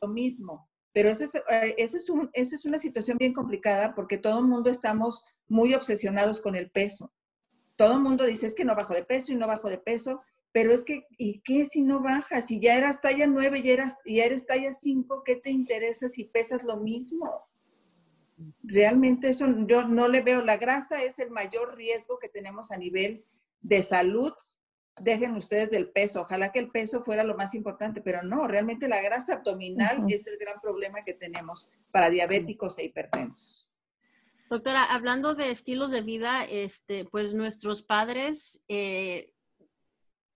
Lo 0.00 0.08
mismo. 0.08 0.68
Pero 0.92 1.08
esa 1.08 1.24
es, 1.24 1.34
eh, 1.34 1.74
ese 1.78 1.98
es, 1.98 2.08
un, 2.08 2.30
esa 2.34 2.54
es 2.54 2.64
una 2.64 2.78
situación 2.78 3.18
bien 3.18 3.32
complicada 3.32 3.96
porque 3.96 4.16
todo 4.16 4.38
el 4.38 4.44
mundo 4.44 4.70
estamos 4.70 5.24
muy 5.48 5.74
obsesionados 5.74 6.40
con 6.40 6.54
el 6.54 6.70
peso. 6.70 7.12
Todo 7.74 7.94
el 7.94 8.00
mundo 8.00 8.26
dice, 8.26 8.46
es 8.46 8.54
que 8.54 8.64
no 8.64 8.76
bajo 8.76 8.94
de 8.94 9.04
peso 9.04 9.32
y 9.32 9.36
no 9.36 9.48
bajo 9.48 9.68
de 9.68 9.78
peso, 9.78 10.22
pero 10.52 10.72
es 10.72 10.84
que, 10.84 11.06
¿y 11.18 11.40
qué 11.40 11.66
si 11.66 11.82
no 11.82 12.00
bajas? 12.00 12.46
Si 12.46 12.60
ya 12.60 12.76
eras 12.76 13.00
talla 13.00 13.26
9 13.26 13.60
y 13.64 13.70
eras, 13.70 13.96
ya 14.04 14.24
eres 14.24 14.46
talla 14.46 14.72
5, 14.72 15.22
¿qué 15.24 15.36
te 15.36 15.50
interesa 15.50 16.10
si 16.10 16.24
pesas 16.24 16.62
lo 16.62 16.76
mismo? 16.76 17.42
Realmente 18.62 19.28
eso 19.28 19.46
yo 19.66 19.84
no 19.84 20.08
le 20.08 20.20
veo. 20.20 20.42
La 20.42 20.56
grasa 20.56 21.02
es 21.02 21.18
el 21.18 21.30
mayor 21.30 21.76
riesgo 21.76 22.18
que 22.18 22.28
tenemos 22.28 22.70
a 22.70 22.76
nivel 22.76 23.24
de 23.60 23.82
salud. 23.82 24.32
Dejen 25.00 25.36
ustedes 25.36 25.70
del 25.70 25.90
peso. 25.90 26.22
Ojalá 26.22 26.52
que 26.52 26.58
el 26.58 26.70
peso 26.70 27.02
fuera 27.02 27.24
lo 27.24 27.36
más 27.36 27.54
importante, 27.54 28.00
pero 28.00 28.22
no, 28.22 28.46
realmente 28.46 28.88
la 28.88 29.00
grasa 29.00 29.34
abdominal 29.34 30.04
es 30.08 30.26
el 30.26 30.36
gran 30.38 30.60
problema 30.60 31.02
que 31.04 31.14
tenemos 31.14 31.66
para 31.90 32.10
diabéticos 32.10 32.78
e 32.78 32.84
hipertensos. 32.84 33.68
Doctora, 34.50 34.84
hablando 34.84 35.34
de 35.34 35.50
estilos 35.50 35.90
de 35.90 36.02
vida, 36.02 36.44
este, 36.44 37.06
pues 37.06 37.32
nuestros 37.32 37.82
padres 37.82 38.62
eh, 38.68 39.32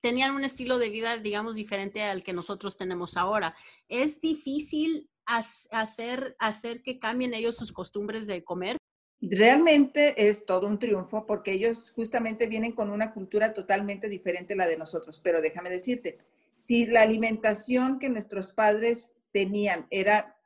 tenían 0.01 0.35
un 0.35 0.45
estilo 0.45 0.79
de 0.79 0.89
vida, 0.89 1.19
digamos, 1.19 1.57
diferente 1.57 2.03
al 2.03 2.23
que 2.23 2.33
nosotros 2.33 2.79
tenemos 2.79 3.17
ahora. 3.17 3.55
¿Es 3.89 4.21
difícil 4.23 5.11
hacer, 5.27 6.37
hacer 6.39 6.83
que 6.83 6.99
cambien 6.99 7.35
ellos 7.35 7.57
sus 7.57 7.73
costumbres 7.73 8.27
de 8.27 8.45
comer? 8.45 8.77
Realmente 9.21 10.29
es 10.29 10.45
todo 10.45 10.67
un 10.67 10.79
triunfo 10.79 11.27
porque 11.27 11.53
ellos 11.53 11.91
justamente 11.95 12.47
vienen 12.47 12.73
con 12.73 12.91
una 12.91 13.13
cultura 13.13 13.55
totalmente 13.55 14.09
diferente 14.09 14.55
a 14.55 14.57
la 14.57 14.67
de 14.67 14.77
nosotros. 14.77 15.21
Pero 15.23 15.41
déjame 15.41 15.71
decirte, 15.71 16.19
si 16.55 16.87
la 16.87 17.03
alimentación 17.03 17.99
que 17.99 18.09
nuestros 18.09 18.53
padres 18.53 19.15
tenían 19.33 19.87
era 19.91 20.37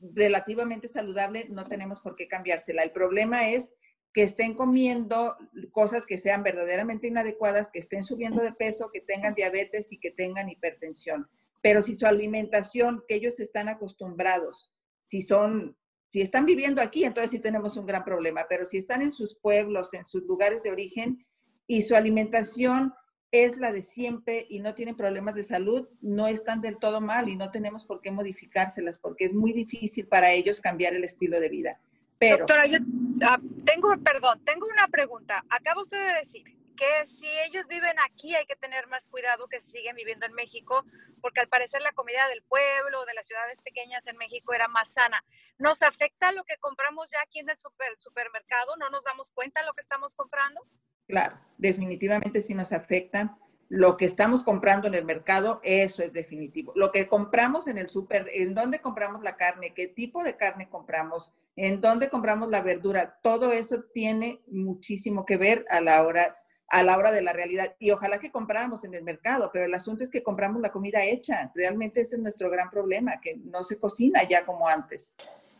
relativamente 0.00 0.88
saludable, 0.88 1.46
no 1.48 1.64
tenemos 1.64 2.00
por 2.00 2.16
qué 2.16 2.26
cambiársela. 2.28 2.82
El 2.82 2.90
problema 2.90 3.48
es 3.48 3.74
que 4.12 4.22
estén 4.22 4.54
comiendo 4.54 5.36
cosas 5.70 6.06
que 6.06 6.18
sean 6.18 6.42
verdaderamente 6.42 7.06
inadecuadas, 7.06 7.70
que 7.70 7.78
estén 7.78 8.04
subiendo 8.04 8.42
de 8.42 8.52
peso, 8.52 8.90
que 8.92 9.00
tengan 9.00 9.34
diabetes 9.34 9.90
y 9.92 9.98
que 9.98 10.10
tengan 10.10 10.48
hipertensión. 10.48 11.28
Pero 11.62 11.82
si 11.82 11.94
su 11.94 12.06
alimentación, 12.06 13.02
que 13.08 13.14
ellos 13.14 13.40
están 13.40 13.68
acostumbrados, 13.68 14.70
si 15.00 15.22
son, 15.22 15.76
si 16.12 16.20
están 16.20 16.44
viviendo 16.44 16.82
aquí, 16.82 17.04
entonces 17.04 17.30
sí 17.30 17.38
tenemos 17.38 17.76
un 17.76 17.86
gran 17.86 18.04
problema. 18.04 18.46
Pero 18.48 18.66
si 18.66 18.76
están 18.76 19.00
en 19.00 19.12
sus 19.12 19.36
pueblos, 19.36 19.94
en 19.94 20.04
sus 20.04 20.24
lugares 20.24 20.62
de 20.62 20.72
origen 20.72 21.24
y 21.66 21.82
su 21.82 21.94
alimentación 21.94 22.92
es 23.30 23.56
la 23.56 23.72
de 23.72 23.80
siempre 23.80 24.46
y 24.50 24.60
no 24.60 24.74
tienen 24.74 24.96
problemas 24.96 25.34
de 25.34 25.44
salud, 25.44 25.88
no 26.02 26.26
están 26.26 26.60
del 26.60 26.78
todo 26.78 27.00
mal 27.00 27.30
y 27.30 27.36
no 27.36 27.50
tenemos 27.50 27.86
por 27.86 28.02
qué 28.02 28.10
modificárselas 28.10 28.98
porque 28.98 29.24
es 29.24 29.32
muy 29.32 29.54
difícil 29.54 30.06
para 30.06 30.32
ellos 30.32 30.60
cambiar 30.60 30.94
el 30.94 31.04
estilo 31.04 31.40
de 31.40 31.48
vida. 31.48 31.80
Doctora, 32.20 32.66
yo 32.66 32.78
ah, 33.22 33.40
tengo, 33.64 33.88
perdón, 34.04 34.40
tengo 34.44 34.66
una 34.66 34.86
pregunta. 34.88 35.44
Acaba 35.48 35.80
usted 35.80 35.98
de 35.98 36.20
decir 36.20 36.61
que 36.82 37.06
si 37.06 37.28
ellos 37.46 37.66
viven 37.68 37.96
aquí 38.04 38.34
hay 38.34 38.44
que 38.44 38.56
tener 38.56 38.88
más 38.88 39.08
cuidado 39.08 39.46
que 39.46 39.60
si 39.60 39.70
siguen 39.70 39.94
viviendo 39.94 40.26
en 40.26 40.32
México, 40.32 40.84
porque 41.20 41.38
al 41.38 41.48
parecer 41.48 41.80
la 41.80 41.92
comida 41.92 42.26
del 42.28 42.42
pueblo, 42.42 43.04
de 43.04 43.14
las 43.14 43.26
ciudades 43.26 43.60
pequeñas 43.60 44.04
en 44.08 44.16
México 44.16 44.52
era 44.52 44.66
más 44.66 44.90
sana. 44.90 45.24
¿Nos 45.58 45.82
afecta 45.82 46.32
lo 46.32 46.42
que 46.42 46.56
compramos 46.56 47.08
ya 47.10 47.20
aquí 47.22 47.38
en 47.38 47.48
el 47.48 47.56
supermercado? 47.98 48.76
¿No 48.80 48.90
nos 48.90 49.04
damos 49.04 49.30
cuenta 49.30 49.62
lo 49.62 49.74
que 49.74 49.80
estamos 49.80 50.16
comprando? 50.16 50.60
Claro, 51.06 51.38
definitivamente 51.56 52.42
sí 52.42 52.52
nos 52.52 52.72
afecta 52.72 53.38
lo 53.68 53.96
que 53.96 54.04
estamos 54.04 54.42
comprando 54.42 54.88
en 54.88 54.94
el 54.94 55.04
mercado, 55.04 55.60
eso 55.62 56.02
es 56.02 56.12
definitivo. 56.12 56.72
Lo 56.74 56.90
que 56.90 57.06
compramos 57.06 57.68
en 57.68 57.78
el 57.78 57.90
súper, 57.90 58.28
en 58.34 58.54
dónde 58.54 58.80
compramos 58.80 59.22
la 59.22 59.36
carne, 59.36 59.72
qué 59.72 59.86
tipo 59.86 60.24
de 60.24 60.36
carne 60.36 60.68
compramos, 60.68 61.32
en 61.54 61.80
dónde 61.80 62.10
compramos 62.10 62.50
la 62.50 62.60
verdura, 62.60 63.18
todo 63.22 63.52
eso 63.52 63.84
tiene 63.94 64.42
muchísimo 64.48 65.24
que 65.24 65.36
ver 65.36 65.64
a 65.70 65.80
la 65.80 66.02
hora 66.02 66.41
a 66.72 66.82
la 66.82 66.96
hora 66.96 67.12
de 67.12 67.20
la 67.20 67.34
realidad. 67.34 67.76
Y 67.78 67.90
ojalá 67.90 68.18
que 68.18 68.32
compráramos 68.32 68.82
en 68.84 68.94
el 68.94 69.04
mercado, 69.04 69.50
pero 69.52 69.66
el 69.66 69.74
asunto 69.74 70.02
es 70.02 70.10
que 70.10 70.22
compramos 70.22 70.62
la 70.62 70.72
comida 70.72 71.04
hecha. 71.04 71.52
Realmente 71.54 72.00
ese 72.00 72.16
es 72.16 72.22
nuestro 72.22 72.50
gran 72.50 72.70
problema, 72.70 73.20
que 73.20 73.36
no 73.36 73.62
se 73.62 73.78
cocina 73.78 74.22
ya 74.26 74.46
como 74.46 74.66
antes. 74.66 75.14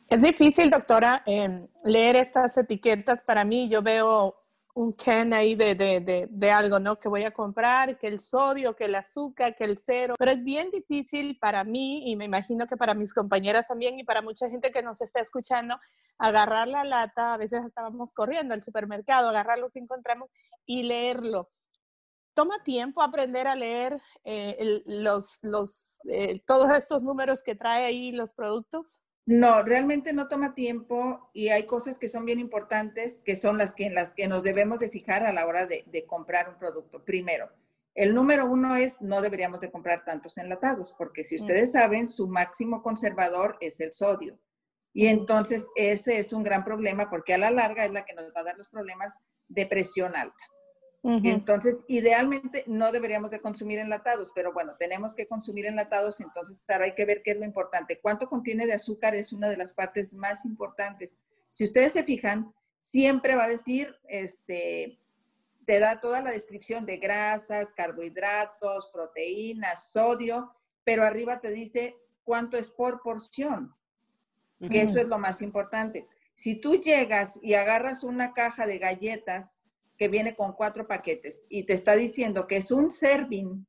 Es 0.08 0.22
difícil, 0.22 0.70
doctora, 0.70 1.22
em, 1.26 1.68
leer 1.84 2.16
estas 2.16 2.56
etiquetas. 2.56 3.24
Para 3.24 3.44
mí, 3.44 3.68
yo 3.68 3.82
veo 3.82 4.41
un 4.74 4.92
can 4.92 5.34
ahí 5.34 5.54
de, 5.54 5.74
de, 5.74 6.28
de, 6.30 6.50
algo, 6.50 6.80
¿no? 6.80 6.98
Que 6.98 7.08
voy 7.08 7.24
a 7.24 7.30
comprar, 7.30 7.98
que 7.98 8.06
el 8.06 8.20
sodio, 8.20 8.74
que 8.74 8.84
el 8.84 8.94
azúcar, 8.94 9.54
que 9.54 9.64
el 9.64 9.78
cero. 9.78 10.14
Pero 10.18 10.30
es 10.30 10.42
bien 10.42 10.70
difícil 10.70 11.38
para 11.38 11.62
mí 11.62 12.10
y 12.10 12.16
me 12.16 12.24
imagino 12.24 12.66
que 12.66 12.76
para 12.76 12.94
mis 12.94 13.12
compañeras 13.12 13.68
también 13.68 13.98
y 13.98 14.04
para 14.04 14.22
mucha 14.22 14.48
gente 14.48 14.70
que 14.72 14.82
nos 14.82 15.00
está 15.02 15.20
escuchando, 15.20 15.78
agarrar 16.18 16.68
la 16.68 16.84
lata, 16.84 17.34
a 17.34 17.36
veces 17.36 17.64
estábamos 17.64 18.14
corriendo 18.14 18.54
al 18.54 18.62
supermercado, 18.62 19.28
agarrar 19.28 19.58
lo 19.58 19.70
que 19.70 19.78
encontramos 19.78 20.30
y 20.64 20.84
leerlo. 20.84 21.50
Toma 22.34 22.62
tiempo 22.64 23.02
aprender 23.02 23.46
a 23.46 23.54
leer 23.54 24.00
eh, 24.24 24.82
los, 24.86 25.38
los, 25.42 26.00
eh, 26.08 26.40
todos 26.46 26.70
estos 26.70 27.02
números 27.02 27.42
que 27.42 27.54
trae 27.54 27.84
ahí 27.84 28.10
los 28.12 28.32
productos. 28.32 29.02
No, 29.24 29.62
realmente 29.62 30.12
no 30.12 30.28
toma 30.28 30.54
tiempo 30.54 31.30
y 31.32 31.48
hay 31.48 31.64
cosas 31.64 31.96
que 31.98 32.08
son 32.08 32.24
bien 32.24 32.40
importantes, 32.40 33.22
que 33.24 33.36
son 33.36 33.56
las 33.56 33.72
que, 33.72 33.86
en 33.86 33.94
las 33.94 34.12
que 34.12 34.26
nos 34.26 34.42
debemos 34.42 34.80
de 34.80 34.90
fijar 34.90 35.24
a 35.24 35.32
la 35.32 35.46
hora 35.46 35.66
de, 35.66 36.04
comprar 36.08 36.48
un 36.48 36.58
producto. 36.58 37.04
Primero, 37.04 37.48
el 37.94 38.14
número 38.14 38.46
uno 38.46 38.74
es 38.74 39.00
no 39.00 39.20
deberíamos 39.20 39.60
de 39.60 39.70
comprar 39.70 40.04
tantos 40.04 40.38
enlatados, 40.38 40.92
porque 40.98 41.22
si 41.22 41.36
ustedes 41.36 41.72
saben, 41.72 42.08
su 42.08 42.26
máximo 42.26 42.82
conservador 42.82 43.58
es 43.60 43.78
el 43.80 43.92
sodio. 43.92 44.38
Y 44.92 45.06
entonces 45.06 45.68
ese 45.76 46.18
es 46.18 46.32
un 46.32 46.42
gran 46.42 46.64
problema 46.64 47.08
porque 47.08 47.34
a 47.34 47.38
la 47.38 47.50
larga 47.50 47.84
es 47.84 47.92
la 47.92 48.04
que 48.04 48.14
nos 48.14 48.26
va 48.26 48.40
a 48.40 48.44
dar 48.44 48.58
los 48.58 48.68
problemas 48.68 49.18
de 49.48 49.66
presión 49.66 50.16
alta. 50.16 50.44
Entonces, 51.04 51.82
idealmente 51.88 52.62
no 52.68 52.92
deberíamos 52.92 53.32
de 53.32 53.40
consumir 53.40 53.80
enlatados, 53.80 54.30
pero 54.36 54.52
bueno, 54.52 54.76
tenemos 54.78 55.14
que 55.14 55.26
consumir 55.26 55.66
enlatados, 55.66 56.20
entonces 56.20 56.62
ahora 56.68 56.84
hay 56.84 56.94
que 56.94 57.04
ver 57.04 57.22
qué 57.24 57.32
es 57.32 57.38
lo 57.38 57.44
importante. 57.44 57.98
¿Cuánto 58.00 58.28
contiene 58.28 58.66
de 58.66 58.74
azúcar? 58.74 59.16
Es 59.16 59.32
una 59.32 59.48
de 59.48 59.56
las 59.56 59.72
partes 59.72 60.14
más 60.14 60.44
importantes. 60.44 61.16
Si 61.50 61.64
ustedes 61.64 61.92
se 61.92 62.04
fijan, 62.04 62.54
siempre 62.78 63.34
va 63.34 63.44
a 63.44 63.48
decir, 63.48 63.96
este, 64.06 65.00
te 65.66 65.80
da 65.80 66.00
toda 66.00 66.22
la 66.22 66.30
descripción 66.30 66.86
de 66.86 66.98
grasas, 66.98 67.72
carbohidratos, 67.72 68.88
proteínas, 68.92 69.90
sodio, 69.90 70.54
pero 70.84 71.02
arriba 71.02 71.40
te 71.40 71.50
dice 71.50 71.96
cuánto 72.22 72.56
es 72.56 72.70
por 72.70 73.02
porción, 73.02 73.74
eso 74.60 74.98
es 74.98 75.08
lo 75.08 75.18
más 75.18 75.42
importante. 75.42 76.06
Si 76.34 76.54
tú 76.54 76.76
llegas 76.76 77.40
y 77.42 77.54
agarras 77.54 78.04
una 78.04 78.32
caja 78.32 78.64
de 78.66 78.78
galletas 78.78 79.61
que 79.98 80.08
viene 80.08 80.34
con 80.34 80.52
cuatro 80.52 80.86
paquetes 80.86 81.42
y 81.48 81.64
te 81.64 81.74
está 81.74 81.94
diciendo 81.94 82.46
que 82.46 82.56
es 82.56 82.70
un 82.70 82.90
serving 82.90 83.66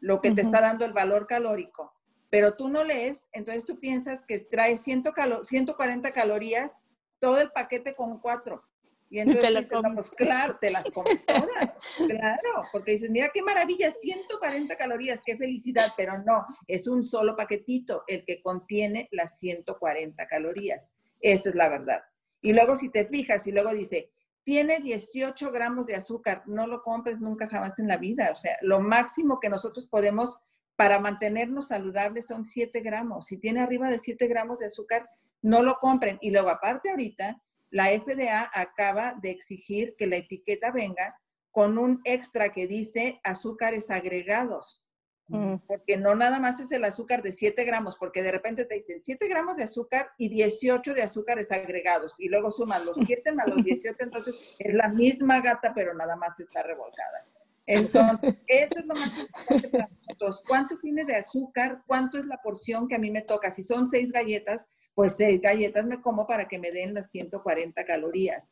lo 0.00 0.20
que 0.20 0.30
te 0.30 0.42
está 0.42 0.60
dando 0.60 0.84
el 0.84 0.92
valor 0.92 1.26
calórico, 1.26 1.92
pero 2.30 2.54
tú 2.54 2.68
no 2.68 2.84
lees, 2.84 3.28
entonces 3.32 3.64
tú 3.64 3.78
piensas 3.78 4.24
que 4.26 4.38
trae 4.38 4.78
140 4.78 6.10
calorías 6.12 6.76
todo 7.18 7.40
el 7.40 7.50
paquete 7.50 7.94
con 7.94 8.18
cuatro. 8.18 8.64
Y 9.12 9.18
entonces 9.18 9.68
te 9.68 9.76
pues, 9.92 10.10
claro, 10.12 10.56
te 10.60 10.70
las 10.70 10.88
comes 10.92 11.24
todas, 11.26 11.74
claro, 11.96 12.64
porque 12.70 12.92
dices, 12.92 13.10
mira 13.10 13.28
qué 13.34 13.42
maravilla, 13.42 13.90
140 13.90 14.76
calorías, 14.76 15.20
qué 15.26 15.36
felicidad, 15.36 15.92
pero 15.96 16.22
no, 16.22 16.46
es 16.68 16.86
un 16.86 17.02
solo 17.02 17.34
paquetito 17.34 18.04
el 18.06 18.24
que 18.24 18.40
contiene 18.40 19.08
las 19.10 19.38
140 19.40 20.26
calorías. 20.28 20.90
Esa 21.20 21.48
es 21.48 21.54
la 21.56 21.68
verdad. 21.68 22.02
Y 22.40 22.52
luego 22.52 22.76
si 22.76 22.88
te 22.88 23.04
fijas, 23.06 23.44
y 23.48 23.52
luego 23.52 23.74
dice, 23.74 24.12
tiene 24.44 24.78
18 24.80 25.50
gramos 25.52 25.86
de 25.86 25.96
azúcar, 25.96 26.42
no 26.46 26.66
lo 26.66 26.82
compres 26.82 27.20
nunca 27.20 27.48
jamás 27.48 27.78
en 27.78 27.88
la 27.88 27.96
vida. 27.96 28.30
O 28.32 28.36
sea, 28.36 28.56
lo 28.62 28.80
máximo 28.80 29.40
que 29.40 29.48
nosotros 29.48 29.86
podemos 29.86 30.38
para 30.76 30.98
mantenernos 30.98 31.68
saludables 31.68 32.26
son 32.26 32.46
7 32.46 32.80
gramos. 32.80 33.26
Si 33.26 33.36
tiene 33.36 33.60
arriba 33.60 33.88
de 33.88 33.98
7 33.98 34.26
gramos 34.28 34.58
de 34.58 34.66
azúcar, 34.66 35.08
no 35.42 35.62
lo 35.62 35.78
compren. 35.78 36.18
Y 36.20 36.30
luego, 36.30 36.48
aparte 36.48 36.90
ahorita, 36.90 37.40
la 37.70 37.86
FDA 37.88 38.50
acaba 38.54 39.14
de 39.20 39.30
exigir 39.30 39.94
que 39.96 40.06
la 40.06 40.16
etiqueta 40.16 40.70
venga 40.72 41.16
con 41.50 41.78
un 41.78 42.00
extra 42.04 42.52
que 42.52 42.66
dice 42.66 43.20
azúcares 43.24 43.90
agregados. 43.90 44.82
Mm. 45.30 45.58
Porque 45.68 45.96
no 45.96 46.16
nada 46.16 46.40
más 46.40 46.58
es 46.58 46.72
el 46.72 46.84
azúcar 46.84 47.22
de 47.22 47.30
7 47.30 47.64
gramos, 47.64 47.96
porque 47.96 48.20
de 48.22 48.32
repente 48.32 48.64
te 48.64 48.74
dicen 48.74 49.00
7 49.00 49.28
gramos 49.28 49.56
de 49.56 49.62
azúcar 49.62 50.10
y 50.18 50.28
18 50.28 50.92
de 50.92 51.02
azúcares 51.02 51.52
agregados, 51.52 52.14
y 52.18 52.28
luego 52.28 52.50
suman 52.50 52.84
los 52.84 52.96
7 53.06 53.32
más 53.32 53.46
los 53.46 53.62
18, 53.62 53.96
entonces 54.00 54.56
es 54.58 54.74
la 54.74 54.88
misma 54.88 55.40
gata, 55.40 55.72
pero 55.72 55.94
nada 55.94 56.16
más 56.16 56.40
está 56.40 56.64
revolcada. 56.64 57.24
Entonces, 57.66 58.34
eso 58.48 58.74
es 58.76 58.84
lo 58.84 58.94
más 58.94 59.16
importante 59.16 59.68
para 59.68 59.88
nosotros. 59.88 60.42
¿Cuánto 60.48 60.78
tiene 60.78 61.04
de 61.04 61.14
azúcar? 61.14 61.82
¿Cuánto 61.86 62.18
es 62.18 62.26
la 62.26 62.38
porción 62.42 62.88
que 62.88 62.96
a 62.96 62.98
mí 62.98 63.12
me 63.12 63.22
toca? 63.22 63.52
Si 63.52 63.62
son 63.62 63.86
6 63.86 64.10
galletas, 64.10 64.66
pues 64.96 65.16
6 65.16 65.40
galletas 65.40 65.86
me 65.86 66.00
como 66.00 66.26
para 66.26 66.48
que 66.48 66.58
me 66.58 66.72
den 66.72 66.92
las 66.92 67.08
140 67.10 67.84
calorías. 67.84 68.50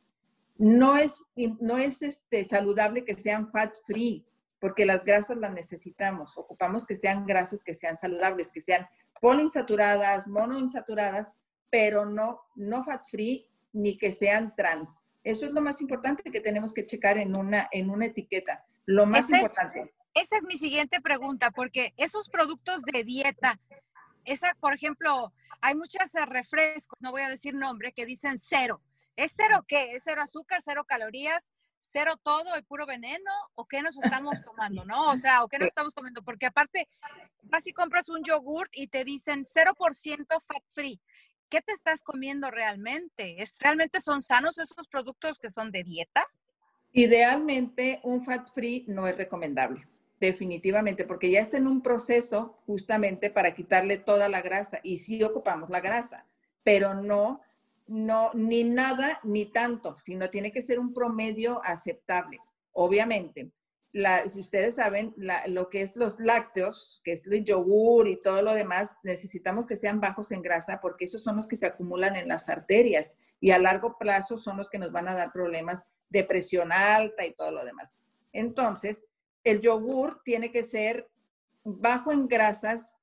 No 0.57 0.97
es, 0.97 1.21
no 1.35 1.77
es 1.77 2.03
este, 2.03 2.45
saludable 2.45 3.05
que 3.05 3.19
sean 3.19 3.51
fat 3.51 3.75
free 3.85 4.25
porque 4.61 4.87
las 4.87 5.05
grasas 5.05 5.37
las 5.37 5.53
necesitamos. 5.53 6.37
Ocupamos 6.37 6.87
que 6.87 6.97
sean 6.97 7.27
grasas 7.27 7.63
que 7.63 7.75
sean 7.75 7.97
saludables, 7.97 8.49
que 8.49 8.61
sean 8.61 8.89
poliinsaturadas, 9.21 10.27
monoinsaturadas, 10.27 11.33
pero 11.71 12.07
no, 12.07 12.41
no 12.57 12.85
fat 12.85 13.07
free 13.09 13.49
ni 13.73 13.99
que 13.99 14.13
sean 14.13 14.55
trans. 14.57 15.03
Eso 15.25 15.47
es 15.47 15.53
lo 15.53 15.61
más 15.61 15.81
importante 15.81 16.23
que 16.31 16.41
tenemos 16.41 16.73
que 16.73 16.87
checar 16.87 17.19
en 17.19 17.37
una, 17.37 17.69
en 17.73 17.91
una 17.91 18.07
etiqueta. 18.07 18.65
Lo 18.87 19.05
más 19.05 19.31
importante. 19.31 19.93
esa 20.15 20.37
es 20.37 20.43
mi 20.45 20.57
siguiente 20.57 21.01
pregunta, 21.01 21.51
porque 21.51 21.93
esos 21.97 22.29
productos 22.31 22.83
de 22.83 23.05
dieta, 23.05 23.61
esa, 24.25 24.55
por 24.61 24.73
ejemplo, 24.73 25.33
hay 25.61 25.75
muchos 25.75 26.13
refrescos, 26.27 26.99
no 27.01 27.11
voy 27.11 27.23
a 27.23 27.29
decir 27.29 27.55
nombre, 27.55 27.93
que 27.93 28.07
dicen 28.07 28.39
cero. 28.39 28.81
¿Es 29.17 29.35
cero 29.37 29.65
qué? 29.67 29.93
¿Es 29.93 30.05
cero 30.05 30.23
azúcar, 30.23 30.63
cero 30.65 30.85
calorías, 30.87 31.47
cero 31.91 32.15
todo, 32.23 32.55
el 32.55 32.65
puro 32.65 32.87
veneno? 32.87 33.31
¿O 33.55 33.67
qué 33.67 33.83
nos 33.83 33.99
estamos 34.03 34.43
tomando, 34.43 34.85
no? 34.85 35.11
O 35.11 35.19
sea, 35.19 35.45
¿o 35.45 35.49
qué 35.49 35.59
nos 35.59 35.69
estamos 35.69 35.95
comiendo? 35.95 36.23
Porque 36.23 36.47
aparte, 36.47 36.89
vas 37.43 37.67
y 37.67 37.73
compras 37.73 38.09
un 38.09 38.23
yogurt 38.23 38.71
y 38.75 38.89
te 38.89 39.05
dicen 39.05 39.45
0% 39.45 40.27
fat 40.43 40.63
free. 40.71 41.01
¿Qué 41.49 41.63
te 41.63 41.73
estás 41.73 42.03
comiendo 42.03 42.51
realmente? 42.51 43.43
¿Es, 43.43 43.59
¿Realmente 43.59 44.01
son 44.01 44.23
sanos 44.23 44.59
esos 44.59 44.87
productos 44.87 45.39
que 45.39 45.51
son 45.51 45.71
de 45.73 45.83
dieta? 45.83 46.25
Idealmente, 46.93 48.01
un 48.03 48.25
fat 48.25 48.53
free 48.53 48.85
no 48.89 49.07
es 49.07 49.17
recomendable, 49.17 49.87
definitivamente, 50.21 51.05
porque 51.05 51.31
ya 51.31 51.41
está 51.41 51.57
en 51.57 51.67
un 51.67 51.83
proceso 51.83 52.59
justamente 52.67 53.31
para 53.31 53.55
quitarle 53.55 53.99
toda 53.99 54.29
la 54.29 54.43
grasa 54.43 54.81
y 54.83 54.99
sí 54.99 55.23
ocupamos 55.23 55.71
la 55.71 55.81
grasa, 55.81 56.27
pero 56.65 56.95
no, 56.95 57.41
no, 57.89 58.31
ni 58.35 58.65
nada 58.65 59.21
ni 59.25 59.47
tanto, 59.47 59.97
sino 60.05 60.31
tiene 60.31 60.53
que 60.53 60.63
ser 60.63 60.79
un 60.79 60.95
promedio 60.95 61.61
aceptable. 61.65 62.39
Obviamente, 62.73 63.51
si 64.27 64.41
ustedes 64.41 64.77
saben, 64.77 65.15
lo 65.47 65.71
que 65.71 65.83
es 65.83 65.97
los 65.97 66.21
lácteos, 66.21 67.01
que 67.03 67.13
es 67.13 67.27
el 67.27 67.45
yogur 67.45 68.07
y 68.09 68.21
todo 68.21 68.43
lo 68.43 68.55
demás, 68.55 68.95
necesitamos 69.03 69.67
que 69.67 69.77
sean 69.77 70.01
bajos 70.01 70.31
en 70.31 70.43
grasa 70.43 70.81
porque 70.81 71.07
esos 71.07 71.25
son 71.25 71.37
los 71.37 71.49
que 71.49 71.57
se 71.57 71.67
acumulan 71.67 72.15
en 72.15 72.29
las 72.29 72.49
arterias 72.49 73.17
y 73.41 73.51
a 73.51 73.59
largo 73.59 73.97
plazo 73.99 74.39
son 74.39 74.57
los 74.57 74.69
que 74.69 74.79
nos 74.79 74.93
van 74.93 75.09
a 75.09 75.15
dar 75.15 75.33
problemas 75.33 75.85
de 76.11 76.25
presión 76.25 76.71
alta 76.73 77.25
y 77.27 77.33
todo 77.33 77.51
lo 77.51 77.65
demás. 77.65 77.97
Entonces, 78.33 79.05
el 79.45 79.61
yogur 79.61 80.23
tiene 80.25 80.53
que 80.53 80.65
ser 80.65 81.09
bajo 81.65 82.13
en 82.13 82.29
grasas 82.29 82.95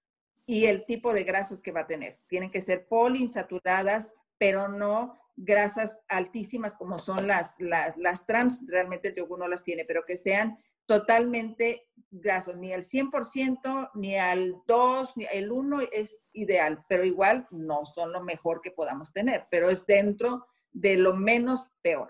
y 0.46 0.65
el 0.65 0.86
tipo 0.86 1.13
de 1.13 1.24
grasas 1.24 1.62
que 1.62 1.72
va 1.72 1.82
a 1.82 1.88
tener. 1.88 2.20
Tienen 2.27 2.51
que 2.51 2.62
ser 2.62 2.88
poliinsaturadas, 2.88 4.13
pero 4.38 4.68
no 4.68 5.18
grasas 5.36 6.01
altísimas 6.08 6.75
como 6.75 7.00
son 7.00 7.27
las, 7.27 7.56
las, 7.60 7.98
las 7.98 8.25
trans. 8.25 8.63
Realmente 8.68 9.10
el 9.10 9.15
yogur 9.15 9.39
no 9.39 9.48
las 9.48 9.63
tiene, 9.63 9.86
pero 9.86 10.06
que 10.06 10.18
sean 10.18 10.58
totalmente 10.86 11.88
grasas, 12.12 12.56
ni 12.58 12.72
al 12.74 12.84
100%, 12.84 13.92
ni 13.96 14.18
al 14.18 14.56
2, 14.68 15.18
ni 15.18 15.25
el 15.34 15.51
1 15.51 15.82
es 15.92 16.27
ideal, 16.34 16.84
pero 16.88 17.04
igual 17.04 17.48
no 17.51 17.86
son 17.86 18.12
lo 18.12 18.24
mejor 18.24 18.62
que 18.62 18.72
podamos 18.72 19.12
tener, 19.12 19.48
pero 19.50 19.70
es 19.70 19.86
dentro 19.86 20.48
de 20.72 20.96
lo 20.98 21.13
menos 21.15 21.72
peor. 21.82 22.10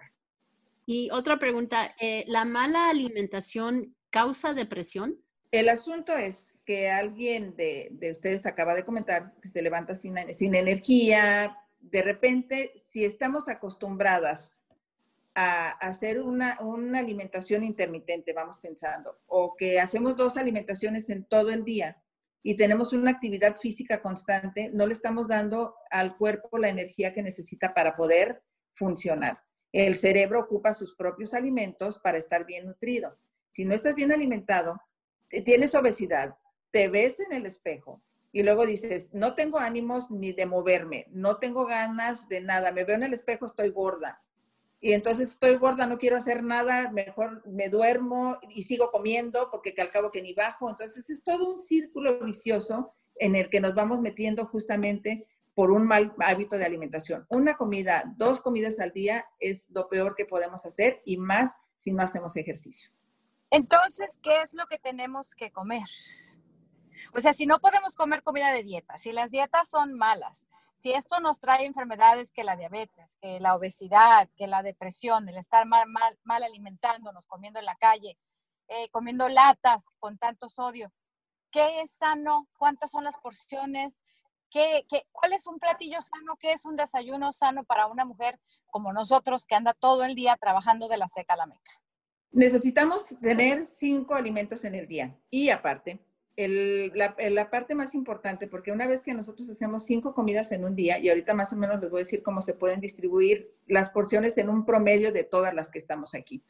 Y 0.86 1.10
otra 1.12 1.39
pregunta, 1.39 1.96
eh, 2.00 2.25
¿la 2.27 2.46
mala 2.46 2.89
alimentación 2.89 3.96
causa 4.12 4.53
depresión? 4.53 5.20
El 5.51 5.70
asunto 5.70 6.13
es 6.13 6.62
que 6.65 6.89
alguien 6.89 7.55
de, 7.55 7.89
de 7.91 8.12
ustedes 8.12 8.46
acaba 8.46 8.75
de 8.75 8.86
comentar 8.86 9.34
que 9.41 9.50
se 9.50 9.62
levanta 9.62 9.96
sin, 9.96 10.15
sin 10.34 10.53
energía, 10.53 11.58
de 11.92 12.01
repente, 12.01 12.74
si 12.77 13.06
estamos 13.06 13.48
acostumbradas 13.48 14.62
a 15.36 15.70
hacer 15.72 16.22
una, 16.22 16.58
una, 16.62 17.00
alimentación 17.00 17.63
intermitente, 17.63 18.34
vamos 18.34 18.60
pensando, 18.60 19.20
o 19.27 19.56
que 19.56 19.80
hacemos 19.80 20.15
dos 20.15 20.38
alimentaciones 20.38 21.10
en 21.10 21.25
todo 21.25 21.51
el 21.51 21.63
día 21.63 22.01
y 22.42 22.56
tenemos 22.56 22.94
una 22.94 23.12
actividad 23.12 23.58
física 23.58 24.01
constante, 24.01 24.70
no 24.74 24.88
le 24.88 24.94
estamos 24.94 25.27
dando 25.27 25.75
al 25.92 26.18
cuerpo 26.18 26.58
la 26.58 26.70
energía 26.70 27.13
que 27.13 27.22
necesita 27.22 27.74
para 27.74 27.96
poder 27.96 28.42
funcionar. 28.75 29.42
El 29.72 29.96
cerebro 29.96 30.39
ocupa 30.39 30.74
sus 30.74 30.96
propios 30.96 31.34
alimentos 31.34 32.00
para 32.00 32.18
estar 32.18 32.46
bien 32.46 32.65
nutrido. 32.65 33.18
Si 33.50 33.66
no 33.66 33.75
estás 33.75 33.96
bien 33.96 34.12
alimentado, 34.12 34.79
tienes 35.44 35.75
obesidad, 35.75 36.38
te 36.72 36.88
ves 36.88 37.20
en 37.20 37.33
el 37.33 37.46
espejo 37.46 38.01
y 38.35 38.43
luego 38.43 38.65
dices, 38.65 39.13
no 39.13 39.33
tengo 39.33 39.59
ánimos 39.59 40.11
ni 40.11 40.33
de 40.33 40.45
moverme, 40.45 41.07
no 41.11 41.37
tengo 41.37 41.65
ganas 41.65 42.27
de 42.27 42.41
nada, 42.41 42.74
me 42.74 42.83
veo 42.83 42.98
en 42.98 43.03
el 43.03 43.13
espejo, 43.13 43.45
estoy 43.45 43.69
gorda 43.69 44.21
y 44.81 44.91
entonces 44.91 45.31
estoy 45.31 45.55
gorda, 45.55 45.87
no 45.87 45.98
quiero 45.98 46.17
hacer 46.17 46.43
nada, 46.43 46.91
mejor 46.91 47.48
me 47.48 47.69
duermo 47.69 48.37
y 48.50 48.63
sigo 48.63 48.91
comiendo 48.91 49.50
porque 49.50 49.74
al 49.79 49.89
cabo 49.89 50.11
que 50.11 50.21
ni 50.21 50.33
bajo. 50.33 50.69
Entonces 50.69 51.09
es 51.09 51.24
todo 51.24 51.50
un 51.53 51.59
círculo 51.59 52.19
vicioso 52.19 52.93
en 53.15 53.35
el 53.35 53.50
que 53.50 53.61
nos 53.61 53.74
vamos 53.74 54.01
metiendo 54.01 54.45
justamente 54.45 55.25
por 55.53 55.71
un 55.71 55.87
mal 55.87 56.13
hábito 56.19 56.57
de 56.57 56.65
alimentación. 56.65 57.25
Una 57.29 57.55
comida, 57.55 58.13
dos 58.17 58.41
comidas 58.41 58.79
al 58.79 58.91
día 58.91 59.25
es 59.39 59.69
lo 59.69 59.87
peor 59.87 60.13
que 60.15 60.25
podemos 60.25 60.65
hacer 60.65 61.01
y 61.05 61.17
más 61.17 61.55
si 61.77 61.93
no 61.93 62.03
hacemos 62.03 62.35
ejercicio. 62.35 62.91
Entonces, 63.50 64.19
¿qué 64.21 64.41
es 64.43 64.53
lo 64.53 64.65
que 64.67 64.77
tenemos 64.77 65.33
que 65.33 65.51
comer? 65.51 65.87
O 67.14 67.20
sea, 67.20 67.34
si 67.34 67.46
no 67.46 67.60
podemos 67.60 67.96
comer 67.96 68.24
comida 68.24 68.51
de 68.51 68.64
dieta, 68.64 68.98
si 68.98 69.12
las 69.12 69.31
dietas 69.31 69.68
son 69.68 69.94
malas, 69.94 70.46
si 70.77 70.92
esto 70.92 71.20
nos 71.20 71.40
trae 71.40 71.66
enfermedades 71.66 72.31
que 72.31 72.44
la 72.44 72.55
diabetes, 72.55 73.18
que 73.22 73.40
la 73.40 73.55
obesidad, 73.55 74.29
que 74.36 74.48
la 74.48 74.62
depresión, 74.62 75.27
el 75.29 75.38
estar 75.38 75.66
mal, 75.66 75.88
mal, 75.88 76.44
alimentándonos, 76.44 77.25
comiendo 77.25 77.60
en 77.60 77.66
la 77.66 77.75
calle, 77.75 78.18
eh, 78.68 78.90
comiendo 78.90 79.29
latas 79.29 79.86
con 80.00 80.18
tanto 80.18 80.50
sodio, 80.50 80.92
¿qué 81.51 81.81
es 81.81 81.92
sano? 81.92 82.48
¿Cuántas 82.58 82.92
son 82.92 83.03
las 83.03 83.18
porciones? 83.18 84.01
¿Qué, 84.51 84.86
qué, 84.90 85.08
cuál 85.12 85.34
es 85.34 85.48
un 85.48 85.60
platillo 85.60 86.01
sano? 86.01 86.36
¿Qué 86.38 86.51
es 86.51 86.66
un 86.66 86.75
desayuno 86.75 87.31
sano 87.31 87.64
para 87.64 87.88
una 87.88 88.05
mujer 88.05 88.40
como 88.68 88.94
nosotros 88.94 89.46
que 89.46 89.55
anda 89.55 89.74
todo 89.74 90.03
el 90.03 90.16
día 90.16 90.36
trabajando 90.36 90.88
de 90.88 90.98
la 90.98 91.08
seca 91.08 91.34
a 91.34 91.38
la 91.38 91.46
meca? 91.46 91.72
Necesitamos 92.31 93.08
tener 93.22 93.66
cinco 93.66 94.14
alimentos 94.14 94.66
en 94.66 94.75
el 94.75 94.88
día 94.88 95.18
y 95.29 95.50
aparte 95.50 96.05
la, 96.37 97.50
parte 97.50 97.75
más 97.75 97.95
importante, 97.95 98.48
porque 98.48 98.71
una 98.71 98.87
vez 98.87 99.01
que 99.01 99.13
nosotros 99.13 99.50
hacemos 99.50 99.85
cinco 99.85 100.13
comidas 100.13 100.51
en 100.51 100.65
un 100.65 100.75
día, 100.75 101.00
y 101.00 101.09
ahorita 101.09 101.33
más 101.33 101.53
o 101.53 101.55
menos 101.55 101.79
les 101.79 101.89
voy 101.89 102.00
a 102.00 102.03
decir 102.03 102.24
cómo 102.24 102.41
se 102.41 102.53
pueden 102.53 102.81
distribuir 102.81 103.53
las 103.67 103.89
porciones 103.89 104.37
en 104.37 104.50
un 104.50 104.65
promedio 104.65 105.11
de 105.11 105.24
todas 105.24 105.53
las 105.53 105.71
que 105.71 105.79
estamos 105.79 106.13
aquí. 106.13 106.43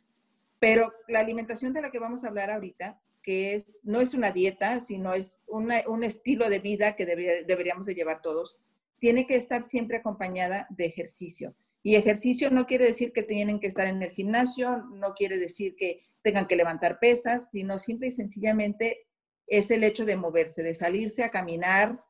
Pero 0.60 0.92
la 1.08 1.20
alimentación 1.20 1.74
de 1.74 1.82
la 1.82 1.92
que 1.92 2.00
vamos 2.00 2.24
a 2.24 2.30
hablar 2.30 2.50
ahorita, 2.50 3.00
que 3.22 3.56
es, 3.56 3.82
no 3.84 4.02
es 4.02 4.14
una 4.14 4.32
dieta, 4.32 4.82
sino 4.82 5.14
es 5.14 5.40
un 5.48 6.04
estilo 6.04 6.50
de 6.50 6.60
vida 6.60 6.96
que 6.96 7.06
deberíamos 7.06 7.86
de 7.86 7.96
llevar 7.96 8.22
todos, 8.22 8.60
tiene 9.00 9.28
que 9.28 9.36
estar 9.36 9.64
siempre 9.64 9.98
acompañada 9.98 10.68
de 10.70 10.86
ejercicio. 10.86 11.54
Y 11.84 11.96
ejercicio 11.96 12.50
no 12.50 12.66
quiere 12.66 12.86
decir 12.86 13.14
que 13.14 13.22
tienen 13.22 13.60
que 13.60 13.68
estar 13.68 13.88
en 13.88 14.02
el 14.02 14.10
gimnasio, 14.12 14.86
no 14.86 15.14
quiere 15.14 15.38
decir 15.38 15.76
que 15.76 16.02
tengan 16.24 16.48
que 16.48 16.56
levantar 16.56 16.98
pesas, 16.98 17.50
sino 17.52 17.78
simple 17.78 18.08
y 18.08 18.12
sencillamente 18.12 19.06
es 19.48 19.72
el 19.72 19.84
hecho 19.84 20.06
de 20.06 20.16
moverse, 20.16 20.64
de 20.64 20.74
salirse 20.74 21.24
a 21.24 21.32
caminar, 21.32 22.04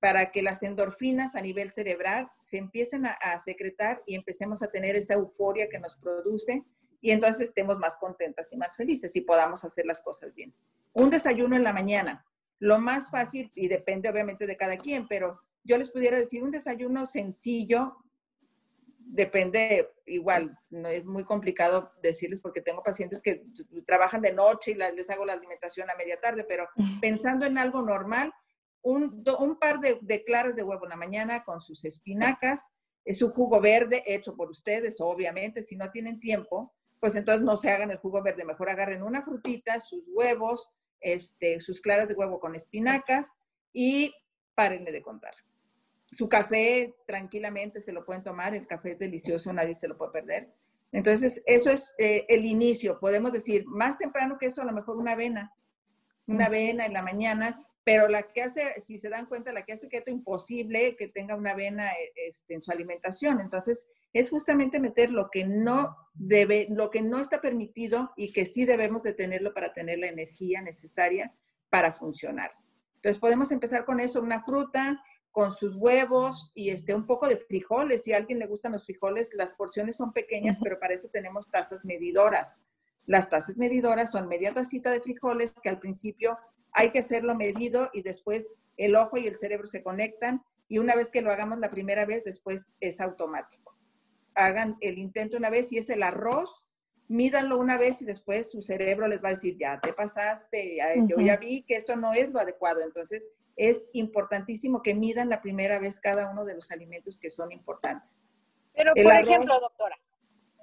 para 0.00 0.30
que 0.30 0.42
las 0.42 0.62
endorfinas 0.62 1.34
a 1.34 1.40
nivel 1.40 1.72
cerebral 1.72 2.30
se 2.42 2.58
empiecen 2.58 3.06
a, 3.06 3.40
secretar 3.40 4.02
y 4.06 4.14
empecemos 4.14 4.62
a 4.62 4.68
tener 4.68 4.94
esa 4.96 5.14
euforia 5.14 5.68
que 5.68 5.78
nos 5.78 5.96
produce 5.96 6.64
y 7.00 7.10
entonces 7.10 7.48
estemos 7.48 7.78
más 7.78 7.96
contentas 7.98 8.52
y 8.52 8.56
más 8.56 8.76
felices 8.76 9.14
y 9.16 9.20
podamos 9.22 9.64
hacer 9.64 9.86
las 9.86 10.02
cosas 10.02 10.34
bien. 10.34 10.54
Un 10.92 11.10
desayuno 11.10 11.56
en 11.56 11.64
la 11.64 11.72
mañana, 11.72 12.24
lo 12.58 12.78
más 12.78 13.10
fácil, 13.10 13.50
y 13.54 13.68
depende 13.68 14.08
obviamente 14.08 14.46
de 14.46 14.56
cada 14.56 14.76
quien, 14.76 15.06
pero 15.08 15.40
yo 15.62 15.76
les 15.78 15.90
pudiera 15.90 16.18
decir 16.18 16.42
un 16.42 16.50
desayuno 16.50 17.06
sencillo, 17.06 17.96
depende, 19.08 19.88
igual, 20.04 20.58
no 20.70 20.88
es 20.88 21.04
muy 21.04 21.24
complicado 21.24 21.92
decirles 22.02 22.40
porque 22.40 22.60
tengo 22.60 22.82
pacientes 22.82 23.22
que 23.22 23.44
trabajan 23.86 24.20
de 24.20 24.32
noche 24.32 24.72
y 24.72 24.74
les 24.74 25.08
hago 25.10 25.24
la 25.24 25.34
alimentación 25.34 25.88
a 25.90 25.96
media 25.96 26.20
tarde, 26.20 26.44
pero 26.44 26.68
pensando 27.00 27.46
en 27.46 27.56
algo 27.56 27.82
normal, 27.82 28.32
un, 28.82 29.24
un 29.38 29.58
par 29.58 29.80
de, 29.80 29.98
de, 30.02 30.24
claras 30.24 30.54
de 30.54 30.62
huevo 30.62 30.84
en 30.84 30.90
la 30.90 30.96
mañana 30.96 31.44
con 31.44 31.60
sus 31.60 31.84
espinacas, 31.84 32.66
es 33.04 33.18
su 33.18 33.30
jugo 33.30 33.60
verde 33.60 34.02
hecho 34.06 34.36
por 34.36 34.50
ustedes, 34.50 34.96
obviamente, 35.00 35.62
si 35.62 35.76
no 35.76 35.90
tienen 35.90 36.18
tiempo, 36.18 36.74
pues 37.00 37.14
entonces 37.14 37.44
no 37.44 37.56
se 37.56 37.70
hagan 37.70 37.90
el 37.90 37.98
jugo 37.98 38.22
verde, 38.22 38.44
mejor 38.44 38.68
agarren 38.68 39.02
una 39.02 39.22
frutita, 39.22 39.80
sus 39.80 40.02
huevos, 40.08 40.70
este, 41.00 41.60
sus 41.60 41.80
claras 41.80 42.08
de 42.08 42.14
huevo 42.14 42.40
con 42.40 42.56
espinacas 42.56 43.32
y 43.72 44.12
párenle 44.54 44.90
de 44.90 45.02
contar 45.02 45.34
su 46.12 46.28
café 46.28 46.94
tranquilamente 47.06 47.80
se 47.80 47.92
lo 47.92 48.04
pueden 48.04 48.22
tomar, 48.22 48.54
el 48.54 48.66
café 48.66 48.92
es 48.92 48.98
delicioso, 48.98 49.52
nadie 49.52 49.74
se 49.74 49.88
lo 49.88 49.96
puede 49.96 50.12
perder. 50.12 50.52
Entonces, 50.92 51.42
eso 51.46 51.70
es 51.70 51.92
eh, 51.98 52.24
el 52.28 52.46
inicio, 52.46 52.98
podemos 53.00 53.32
decir, 53.32 53.64
más 53.66 53.98
temprano 53.98 54.38
que 54.38 54.46
eso, 54.46 54.62
a 54.62 54.64
lo 54.64 54.72
mejor 54.72 54.96
una 54.96 55.12
avena, 55.12 55.52
una 56.26 56.46
avena 56.46 56.86
en 56.86 56.92
la 56.92 57.02
mañana, 57.02 57.66
pero 57.84 58.08
la 58.08 58.22
que 58.22 58.42
hace, 58.42 58.80
si 58.80 58.98
se 58.98 59.08
dan 59.08 59.26
cuenta, 59.26 59.52
la 59.52 59.64
que 59.64 59.72
hace 59.72 59.88
keto 59.88 60.10
imposible 60.10 60.96
que 60.96 61.08
tenga 61.08 61.36
una 61.36 61.52
avena 61.52 61.90
eh, 61.90 62.12
este, 62.28 62.54
en 62.54 62.62
su 62.62 62.70
alimentación. 62.70 63.40
Entonces, 63.40 63.86
es 64.12 64.30
justamente 64.30 64.80
meter 64.80 65.10
lo 65.10 65.28
que 65.30 65.44
no 65.44 65.96
debe, 66.14 66.66
lo 66.70 66.90
que 66.90 67.02
no 67.02 67.20
está 67.20 67.40
permitido 67.40 68.12
y 68.16 68.32
que 68.32 68.46
sí 68.46 68.64
debemos 68.64 69.02
de 69.02 69.12
tenerlo 69.12 69.52
para 69.52 69.72
tener 69.72 69.98
la 69.98 70.06
energía 70.06 70.62
necesaria 70.62 71.34
para 71.68 71.92
funcionar. 71.92 72.52
Entonces 72.96 73.20
podemos 73.20 73.52
empezar 73.52 73.84
con 73.84 74.00
eso, 74.00 74.20
una 74.20 74.42
fruta 74.42 75.02
con 75.36 75.52
sus 75.52 75.76
huevos 75.76 76.50
y 76.54 76.70
este, 76.70 76.94
un 76.94 77.04
poco 77.04 77.28
de 77.28 77.36
frijoles. 77.36 78.04
Si 78.04 78.14
a 78.14 78.16
alguien 78.16 78.38
le 78.38 78.46
gustan 78.46 78.72
los 78.72 78.86
frijoles, 78.86 79.34
las 79.34 79.50
porciones 79.50 79.94
son 79.94 80.14
pequeñas, 80.14 80.58
pero 80.62 80.80
para 80.80 80.94
eso 80.94 81.10
tenemos 81.10 81.50
tazas 81.50 81.84
medidoras. 81.84 82.58
Las 83.04 83.28
tazas 83.28 83.58
medidoras 83.58 84.12
son 84.12 84.28
media 84.28 84.54
tacita 84.54 84.90
de 84.90 85.02
frijoles 85.02 85.52
que 85.62 85.68
al 85.68 85.78
principio 85.78 86.38
hay 86.72 86.88
que 86.88 87.00
hacerlo 87.00 87.34
medido 87.34 87.90
y 87.92 88.00
después 88.00 88.50
el 88.78 88.96
ojo 88.96 89.18
y 89.18 89.26
el 89.26 89.36
cerebro 89.36 89.68
se 89.68 89.82
conectan 89.82 90.42
y 90.68 90.78
una 90.78 90.94
vez 90.94 91.10
que 91.10 91.20
lo 91.20 91.30
hagamos 91.30 91.58
la 91.58 91.68
primera 91.68 92.06
vez, 92.06 92.24
después 92.24 92.72
es 92.80 92.98
automático. 92.98 93.76
Hagan 94.36 94.78
el 94.80 94.96
intento 94.96 95.36
una 95.36 95.50
vez 95.50 95.70
y 95.70 95.76
es 95.76 95.90
el 95.90 96.02
arroz, 96.02 96.64
mídanlo 97.08 97.58
una 97.58 97.76
vez 97.76 98.00
y 98.00 98.06
después 98.06 98.50
su 98.50 98.62
cerebro 98.62 99.06
les 99.06 99.22
va 99.22 99.28
a 99.28 99.34
decir, 99.34 99.58
ya 99.58 99.78
te 99.82 99.92
pasaste, 99.92 100.78
yo 101.06 101.20
ya 101.20 101.36
vi 101.36 101.60
que 101.60 101.76
esto 101.76 101.94
no 101.94 102.14
es 102.14 102.30
lo 102.30 102.40
adecuado. 102.40 102.80
Entonces, 102.80 103.26
es 103.56 103.86
importantísimo 103.92 104.82
que 104.82 104.94
midan 104.94 105.30
la 105.30 105.40
primera 105.40 105.78
vez 105.78 105.98
cada 106.00 106.30
uno 106.30 106.44
de 106.44 106.54
los 106.54 106.70
alimentos 106.70 107.18
que 107.18 107.30
son 107.30 107.52
importantes. 107.52 108.08
Pero, 108.74 108.92
por 108.94 109.12
ejemplo, 109.12 109.58
doctora, 109.58 109.96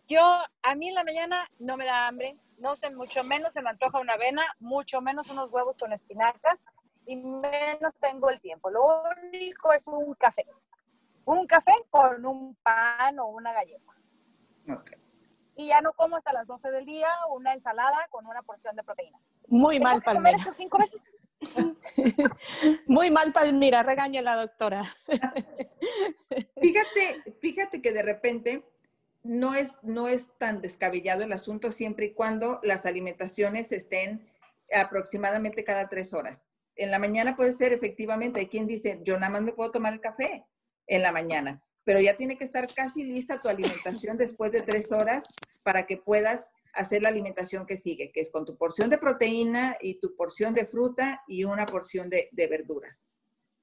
yo, 0.08 0.22
a 0.62 0.76
mí 0.76 0.90
en 0.90 0.96
la 0.96 1.04
mañana 1.04 1.44
no 1.60 1.76
me 1.78 1.86
da 1.86 2.08
hambre, 2.08 2.38
no 2.60 2.76
sé, 2.76 2.96
mucho 2.96 3.24
menos 3.24 3.52
se 3.54 3.62
me 3.62 3.72
antoja 3.72 4.00
una 4.00 4.14
avena, 4.14 4.44
mucho 4.60 5.02
menos 5.02 5.30
unos 5.32 5.52
huevos 5.52 5.76
con 5.78 5.92
espinacas 5.92 6.60
y 7.06 7.16
menos 7.16 7.96
tengo 8.00 8.30
el 8.30 8.40
tiempo. 8.40 8.70
Lo 8.70 9.04
único 9.28 9.74
es 9.74 9.88
un 9.88 10.14
café. 10.14 10.46
Un 11.26 11.48
café 11.48 11.74
con 11.90 12.26
un 12.26 12.56
pan 12.56 13.18
o 13.20 13.28
una 13.28 13.54
galleta. 13.54 13.92
Y 15.56 15.68
ya 15.68 15.82
no 15.82 15.94
como 15.94 16.18
hasta 16.18 16.34
las 16.34 16.48
12 16.48 16.72
del 16.72 16.86
día 16.86 17.10
una 17.30 17.54
ensalada 17.54 18.08
con 18.10 18.28
una 18.28 18.44
porción 18.44 18.76
de 18.76 18.84
proteína. 18.84 19.20
Muy 19.48 19.80
mal, 19.80 20.02
Palmira. 20.02 20.38
Comer 20.38 20.54
cinco 20.56 20.78
veces? 20.78 21.16
Muy 22.88 23.12
mal, 23.12 23.34
Palmira. 23.34 23.84
Regaña 23.84 24.22
la 24.22 24.36
doctora. 24.36 24.84
fíjate, 26.62 27.36
fíjate 27.42 27.82
que 27.82 27.92
de 27.92 28.04
repente 28.04 28.64
no 29.24 29.56
es, 29.56 29.78
no 29.82 30.08
es 30.08 30.30
tan 30.38 30.62
descabellado 30.62 31.24
el 31.24 31.32
asunto 31.32 31.72
siempre 31.72 32.08
y 32.08 32.14
cuando 32.14 32.60
las 32.64 32.86
alimentaciones 32.86 33.72
estén 33.72 34.30
aproximadamente 34.74 35.64
cada 35.64 35.90
tres 35.90 36.14
horas. 36.14 36.44
En 36.76 36.92
la 36.92 37.00
mañana 37.00 37.36
puede 37.36 37.54
ser 37.54 37.74
efectivamente, 37.74 38.40
hay 38.40 38.48
quien 38.48 38.68
dice, 38.68 39.00
yo 39.04 39.18
nada 39.20 39.32
más 39.32 39.44
me 39.44 39.54
puedo 39.54 39.72
tomar 39.72 39.94
el 39.94 40.02
café 40.02 40.46
en 40.88 41.02
la 41.02 41.12
mañana, 41.12 41.64
pero 41.84 42.00
ya 42.00 42.16
tiene 42.18 42.38
que 42.38 42.44
estar 42.44 42.66
casi 42.74 43.04
lista 43.04 43.40
tu 43.40 43.48
alimentación 43.48 44.18
después 44.18 44.52
de 44.52 44.62
tres 44.62 44.92
horas 44.92 45.24
para 45.64 45.86
que 45.86 45.98
puedas 45.98 46.52
hacer 46.74 47.02
la 47.02 47.10
alimentación 47.10 47.66
que 47.66 47.78
sigue, 47.78 48.12
que 48.12 48.22
es 48.22 48.30
con 48.30 48.46
tu 48.46 48.58
porción 48.58 48.90
de 48.90 48.98
proteína 48.98 49.78
y 49.80 50.00
tu 50.00 50.16
porción 50.16 50.54
de 50.54 50.66
fruta 50.66 51.24
y 51.28 51.44
una 51.44 51.66
porción 51.66 52.10
de, 52.10 52.30
verduras. 52.48 53.06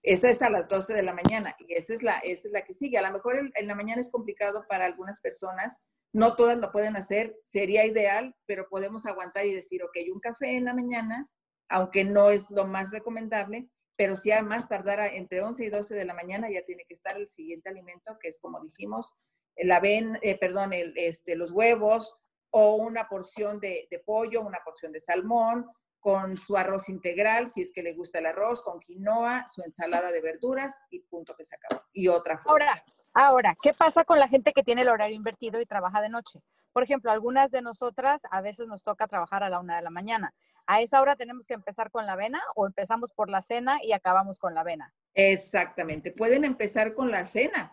Esa 0.03 0.31
es 0.31 0.41
a 0.43 0.51
las 0.51 0.69
12 0.69 0.95
de 0.95 1.03
la 1.03 1.13
mañana 1.13 1.55
y 1.59 1.75
esa 1.75 1.95
es 1.95 2.03
la, 2.03 2.19
esa 2.19 2.49
es 2.49 2.53
la 2.53 2.63
que 2.63 2.73
sigue. 2.73 2.99
A 2.99 3.03
lo 3.03 3.13
mejor 3.13 3.37
en, 3.55 3.67
la 3.67 3.75
mañana 3.75 4.01
es 4.01 4.11
complicado 4.11 4.65
para 4.69 4.87
algunas 4.87 5.21
personas, 5.21 5.79
no 6.13 6.37
todas 6.37 6.57
lo 6.59 6.73
pueden 6.73 6.97
hacer, 6.97 7.37
sería 7.45 7.85
ideal, 7.85 8.35
pero 8.47 8.69
podemos 8.69 9.05
aguantar 9.07 9.45
y 9.45 9.55
decir, 9.55 9.83
ok, 9.83 9.97
un 10.13 10.21
café 10.21 10.57
en 10.57 10.65
la 10.65 10.75
mañana, 10.75 11.29
aunque 11.69 12.05
no 12.05 12.31
es 12.31 12.51
lo 12.51 12.67
más 12.67 12.91
recomendable, 12.91 13.69
pero 13.97 14.17
si 14.17 14.33
además 14.33 14.69
tardara 14.69 15.09
entre 15.09 15.43
11 15.43 15.65
y 15.65 15.69
12 15.69 15.95
de 15.95 16.05
la 16.07 16.15
mañana 16.15 16.51
ya 16.51 16.65
tiene 16.65 16.85
que 16.89 16.95
estar 16.95 17.17
el 17.17 17.29
siguiente 17.29 17.69
alimento, 17.69 18.17
que 18.21 18.29
es 18.29 18.39
como 18.39 18.61
dijimos, 18.61 19.13
la 19.57 19.79
ven, 19.79 20.19
eh, 20.23 20.39
perdón, 20.39 20.73
el, 20.73 20.95
este, 20.97 21.37
los 21.37 21.51
huevos 21.51 22.17
o 22.51 22.75
una 22.77 23.09
porción 23.09 23.61
de, 23.61 23.89
pollo, 24.05 24.43
una 24.43 24.59
porción 24.65 24.93
de 24.93 25.01
salmón, 25.01 25.67
con 25.99 26.39
su 26.39 26.57
arroz 26.57 26.89
integral, 26.89 27.51
si 27.51 27.61
es 27.61 27.73
que 27.73 27.83
le 27.83 27.93
gusta 27.93 28.21
el 28.21 28.27
arroz, 28.27 28.63
con 28.63 28.81
quinoa, 28.81 29.47
su 29.49 29.63
ensalada 29.63 30.11
de 30.11 30.23
verduras 30.23 30.81
y 30.91 31.01
punto 31.01 31.35
que 31.37 31.45
se 31.45 31.57
acabó. 31.57 31.83
Y 31.93 32.09
otra. 32.09 32.41
Ahora, 32.47 32.83
ahora, 33.13 33.57
¿qué 33.61 33.75
pasa 33.75 34.05
con 34.05 34.19
la 34.19 34.29
gente 34.29 34.53
que 34.53 34.63
tiene 34.63 34.83
el 34.83 34.89
horario 34.89 35.15
invertido 35.15 35.61
y 35.61 35.67
trabaja 35.67 36.01
de 36.01 36.09
noche? 36.09 36.41
Por 36.73 36.83
ejemplo, 36.83 37.11
algunas 37.11 37.51
de 37.51 37.61
nosotras 37.61 38.23
a 38.31 38.41
veces 38.41 38.67
nos 38.67 38.83
toca 38.83 39.09
trabajar 39.09 39.43
a 39.43 39.51
la 39.51 39.61
una 39.61 39.77
de 39.77 39.83
la 39.83 39.91
mañana 39.91 40.33
a 40.71 40.81
esa 40.81 41.01
hora 41.01 41.17
tenemos 41.17 41.49
que 41.49 41.55
empezar 41.55 41.91
con 41.91 42.07
la 42.07 42.13
avena 42.13 42.41
o 42.55 42.65
empezamos 42.65 43.11
por 43.11 43.29
la 43.29 43.43
cena 43.43 43.81
y 43.83 43.93
acabamos 43.93 44.39
con 44.39 44.55
la 44.55 44.61
avena. 44.61 44.95
Exactamente, 45.15 46.13
pueden 46.13 46.45
empezar 46.45 46.95
con 46.95 47.11
la 47.11 47.27
cena. 47.27 47.73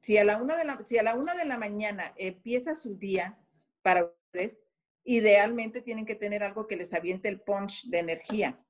Si 0.00 0.16
a 0.16 0.24
la 0.24 0.38
una 0.38 0.56
de 0.56 0.64
la, 0.64 0.80
si 0.86 0.96
a 0.96 1.02
la 1.02 1.14
una 1.14 1.34
de 1.34 1.44
la 1.44 1.58
mañana 1.58 2.14
empieza 2.16 2.74
su 2.74 2.96
día 2.96 3.36
para 3.82 4.04
ustedes, 4.04 4.60
idealmente 5.04 5.80
tienen 5.80 6.06
que 6.06 6.14
tener 6.14 6.42
algo 6.42 6.66
que 6.66 6.76
les 6.76 6.92
aviente 6.92 7.28
el 7.28 7.40
punch 7.40 7.86
de 7.88 7.98
energía. 7.98 8.64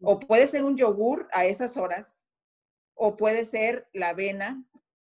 O 0.00 0.18
puede 0.18 0.48
ser 0.48 0.64
un 0.64 0.76
yogur 0.76 1.28
a 1.32 1.46
esas 1.46 1.76
horas, 1.76 2.26
o 2.94 3.16
puede 3.16 3.44
ser 3.44 3.88
la 3.92 4.10
avena 4.10 4.64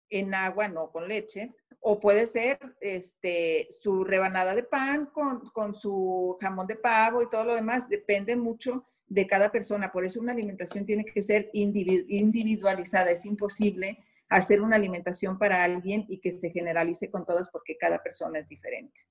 en 0.09 0.33
agua, 0.33 0.67
no 0.67 0.91
con 0.91 1.07
leche, 1.07 1.55
o 1.81 1.99
puede 1.99 2.27
ser 2.27 2.59
este, 2.81 3.69
su 3.71 4.03
rebanada 4.03 4.53
de 4.53 4.63
pan 4.63 5.05
con, 5.07 5.49
con, 5.51 5.73
su 5.73 6.37
jamón 6.41 6.67
de 6.67 6.75
pavo 6.75 7.21
y 7.21 7.29
todo 7.29 7.45
lo 7.45 7.55
demás. 7.55 7.87
Depende 7.87 8.35
mucho 8.35 8.83
de 9.07 9.25
cada 9.25 9.51
persona. 9.51 9.91
Por 9.91 10.03
eso 10.03 10.19
una 10.19 10.33
alimentación 10.33 10.83
tiene 10.83 11.05
que 11.05 11.21
ser 11.21 11.49
individualizada. 11.53 13.11
Es 13.11 13.25
imposible 13.25 13.97
hacer 14.29 14.61
una 14.61 14.75
alimentación 14.75 15.37
para 15.37 15.63
alguien 15.63 16.05
y 16.07 16.19
que 16.19 16.31
se 16.31 16.51
generalice 16.51 17.09
con 17.09 17.25
todas 17.25 17.49
porque 17.49 17.77
cada 17.77 18.01
persona 18.01 18.39
es 18.39 18.47
diferente. 18.47 19.01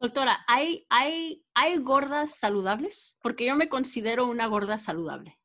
Doctora, 0.00 0.38
¿hay, 0.48 0.86
hay, 0.88 1.44
¿hay 1.54 1.76
gordas 1.76 2.34
saludables? 2.36 3.18
Porque 3.22 3.44
yo 3.44 3.54
me 3.54 3.68
considero 3.68 4.26
una 4.26 4.46
gorda 4.46 4.78
saludable. 4.78 5.38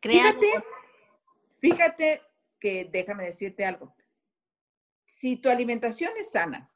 Fíjate, 0.00 0.46
fíjate 1.58 2.22
que 2.60 2.88
déjame 2.92 3.24
decirte 3.24 3.64
algo 3.64 3.96
si 5.06 5.36
tu 5.36 5.48
alimentación 5.48 6.10
es 6.18 6.30
sana, 6.30 6.70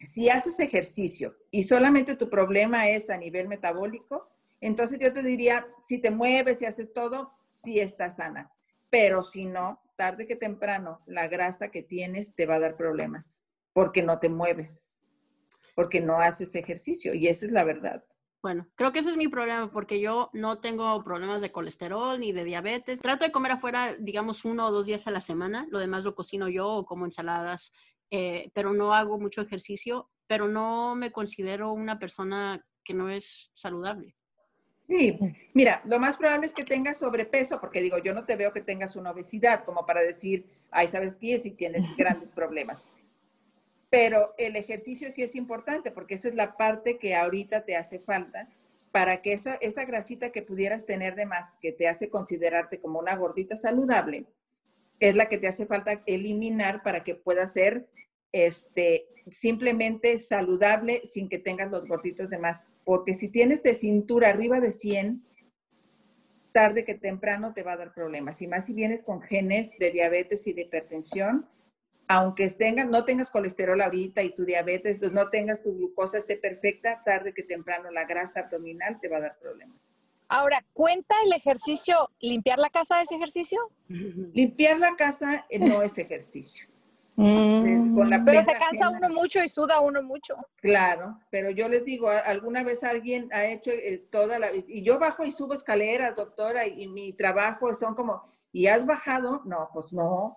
si 0.00 0.28
haces 0.28 0.60
ejercicio 0.60 1.36
y 1.50 1.62
solamente 1.62 2.16
tu 2.16 2.28
problema 2.28 2.88
es 2.88 3.08
a 3.08 3.16
nivel 3.16 3.48
metabólico, 3.48 4.28
entonces 4.60 4.98
yo 4.98 5.12
te 5.12 5.22
diría, 5.22 5.66
si 5.84 5.98
te 5.98 6.10
mueves 6.10 6.60
y 6.60 6.66
haces 6.66 6.92
todo, 6.92 7.32
sí 7.64 7.80
estás 7.80 8.16
sana. 8.16 8.52
Pero 8.90 9.22
si 9.22 9.46
no, 9.46 9.80
tarde 9.96 10.26
que 10.26 10.36
temprano, 10.36 11.02
la 11.06 11.28
grasa 11.28 11.70
que 11.70 11.82
tienes 11.82 12.34
te 12.34 12.46
va 12.46 12.56
a 12.56 12.60
dar 12.60 12.76
problemas 12.76 13.42
porque 13.72 14.02
no 14.02 14.18
te 14.18 14.28
mueves, 14.28 15.00
porque 15.74 16.00
no 16.00 16.18
haces 16.18 16.54
ejercicio 16.54 17.12
y 17.14 17.28
esa 17.28 17.46
es 17.46 17.52
la 17.52 17.64
verdad. 17.64 18.04
Bueno, 18.42 18.68
creo 18.76 18.92
que 18.92 19.00
ese 19.00 19.10
es 19.10 19.16
mi 19.16 19.28
problema 19.28 19.70
porque 19.70 20.00
yo 20.00 20.30
no 20.32 20.60
tengo 20.60 21.02
problemas 21.02 21.42
de 21.42 21.50
colesterol 21.50 22.20
ni 22.20 22.32
de 22.32 22.44
diabetes. 22.44 23.00
Trato 23.00 23.24
de 23.24 23.32
comer 23.32 23.52
afuera, 23.52 23.96
digamos, 23.98 24.44
uno 24.44 24.66
o 24.66 24.70
dos 24.70 24.86
días 24.86 25.06
a 25.06 25.10
la 25.10 25.20
semana. 25.20 25.66
Lo 25.70 25.78
demás 25.78 26.04
lo 26.04 26.14
cocino 26.14 26.48
yo 26.48 26.68
o 26.68 26.86
como 26.86 27.04
ensaladas, 27.04 27.72
eh, 28.10 28.50
pero 28.54 28.72
no 28.72 28.94
hago 28.94 29.18
mucho 29.18 29.42
ejercicio, 29.42 30.10
pero 30.26 30.48
no 30.48 30.94
me 30.94 31.12
considero 31.12 31.72
una 31.72 31.98
persona 31.98 32.64
que 32.84 32.94
no 32.94 33.10
es 33.10 33.50
saludable. 33.52 34.15
Sí, 34.88 35.18
mira, 35.54 35.82
lo 35.84 35.98
más 35.98 36.16
probable 36.16 36.46
es 36.46 36.52
que 36.52 36.64
tengas 36.64 36.98
sobrepeso, 36.98 37.60
porque 37.60 37.80
digo, 37.80 37.98
yo 37.98 38.14
no 38.14 38.24
te 38.24 38.36
veo 38.36 38.52
que 38.52 38.60
tengas 38.60 38.94
una 38.94 39.10
obesidad 39.10 39.64
como 39.64 39.84
para 39.84 40.00
decir, 40.00 40.46
ay, 40.70 40.86
¿sabes 40.86 41.16
qué? 41.16 41.38
Si 41.38 41.50
tienes 41.50 41.84
grandes 41.96 42.30
problemas. 42.30 42.84
Pero 43.90 44.18
el 44.38 44.56
ejercicio 44.56 45.10
sí 45.10 45.22
es 45.22 45.34
importante 45.34 45.90
porque 45.90 46.14
esa 46.14 46.28
es 46.28 46.34
la 46.34 46.56
parte 46.56 46.98
que 46.98 47.14
ahorita 47.14 47.64
te 47.64 47.76
hace 47.76 47.98
falta 47.98 48.48
para 48.92 49.22
que 49.22 49.32
eso, 49.32 49.50
esa 49.60 49.84
grasita 49.84 50.30
que 50.30 50.42
pudieras 50.42 50.86
tener 50.86 51.16
de 51.16 51.26
más, 51.26 51.56
que 51.60 51.72
te 51.72 51.88
hace 51.88 52.08
considerarte 52.08 52.80
como 52.80 52.98
una 52.98 53.14
gordita 53.14 53.54
saludable, 53.56 54.24
es 55.00 55.14
la 55.14 55.28
que 55.28 55.38
te 55.38 55.48
hace 55.48 55.66
falta 55.66 56.02
eliminar 56.06 56.82
para 56.82 57.00
que 57.00 57.14
puedas 57.14 57.52
ser 57.52 57.86
este, 58.32 59.08
simplemente 59.30 60.18
saludable 60.18 61.02
sin 61.04 61.28
que 61.28 61.38
tengas 61.38 61.70
los 61.70 61.86
gorditos 61.86 62.30
de 62.30 62.38
más. 62.38 62.68
Porque 62.84 63.14
si 63.14 63.28
tienes 63.28 63.62
de 63.62 63.74
cintura 63.74 64.28
arriba 64.28 64.60
de 64.60 64.72
100, 64.72 65.22
tarde 66.52 66.84
que 66.84 66.94
temprano 66.94 67.52
te 67.52 67.62
va 67.62 67.72
a 67.72 67.76
dar 67.76 67.92
problemas. 67.92 68.40
Y 68.40 68.46
más 68.46 68.66
si 68.66 68.72
vienes 68.72 69.02
con 69.02 69.20
genes 69.20 69.72
de 69.78 69.90
diabetes 69.90 70.46
y 70.46 70.52
de 70.52 70.62
hipertensión, 70.62 71.46
aunque 72.08 72.48
tengas, 72.50 72.88
no 72.88 73.04
tengas 73.04 73.30
colesterol 73.30 73.80
ahorita 73.80 74.22
y 74.22 74.34
tu 74.34 74.44
diabetes, 74.44 75.00
no 75.00 75.28
tengas 75.28 75.62
tu 75.62 75.76
glucosa 75.76 76.18
esté 76.18 76.36
perfecta, 76.36 77.02
tarde 77.04 77.34
que 77.34 77.42
temprano 77.42 77.90
la 77.90 78.04
grasa 78.04 78.40
abdominal 78.40 78.98
te 79.00 79.08
va 79.08 79.18
a 79.18 79.20
dar 79.20 79.38
problemas. 79.38 79.92
Ahora, 80.28 80.64
¿cuenta 80.72 81.14
el 81.24 81.32
ejercicio, 81.32 82.10
limpiar 82.20 82.58
la 82.58 82.70
casa 82.70 83.02
es 83.02 83.10
ejercicio? 83.12 83.70
Limpiar 83.88 84.78
la 84.78 84.96
casa 84.96 85.46
eh, 85.48 85.58
no 85.58 85.82
es 85.82 85.98
ejercicio. 85.98 86.66
Mm. 87.16 87.96
pero 88.26 88.42
se 88.42 88.52
cansa 88.52 88.90
uno 88.90 89.08
mucho 89.08 89.42
y 89.42 89.48
suda 89.48 89.80
uno 89.80 90.02
mucho. 90.02 90.36
Claro, 90.56 91.18
pero 91.30 91.50
yo 91.50 91.68
les 91.68 91.84
digo, 91.84 92.08
alguna 92.08 92.62
vez 92.62 92.84
alguien 92.84 93.28
ha 93.32 93.46
hecho 93.46 93.70
eh, 93.70 94.06
toda 94.10 94.38
la... 94.38 94.48
Y 94.54 94.82
yo 94.82 94.98
bajo 94.98 95.24
y 95.24 95.32
subo 95.32 95.54
escaleras, 95.54 96.14
doctora, 96.14 96.66
y 96.66 96.86
mi 96.88 97.14
trabajo 97.14 97.72
son 97.74 97.94
como, 97.94 98.22
¿y 98.52 98.66
has 98.66 98.84
bajado? 98.84 99.42
No, 99.46 99.70
pues 99.72 99.92
no, 99.92 100.36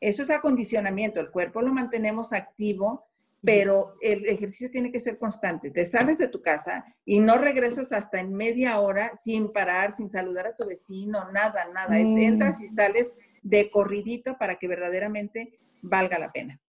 eso 0.00 0.22
es 0.22 0.30
acondicionamiento, 0.30 1.20
el 1.20 1.30
cuerpo 1.30 1.60
lo 1.60 1.72
mantenemos 1.72 2.32
activo 2.32 3.06
pero 3.44 3.96
el 4.00 4.26
ejercicio 4.26 4.70
tiene 4.70 4.90
que 4.90 4.98
ser 4.98 5.18
constante. 5.18 5.70
Te 5.70 5.84
sales 5.84 6.16
de 6.16 6.28
tu 6.28 6.40
casa 6.40 6.84
y 7.04 7.20
no 7.20 7.36
regresas 7.36 7.92
hasta 7.92 8.18
en 8.18 8.32
media 8.32 8.80
hora 8.80 9.14
sin 9.16 9.52
parar, 9.52 9.92
sin 9.92 10.08
saludar 10.08 10.46
a 10.46 10.56
tu 10.56 10.66
vecino, 10.66 11.30
nada, 11.30 11.68
nada. 11.74 11.98
Es, 11.98 12.06
entras 12.06 12.62
y 12.62 12.68
sales 12.68 13.12
de 13.42 13.70
corridito 13.70 14.38
para 14.38 14.54
que 14.54 14.66
verdaderamente 14.66 15.58
valga 15.84 16.18
la 16.18 16.32
pena. 16.32 16.60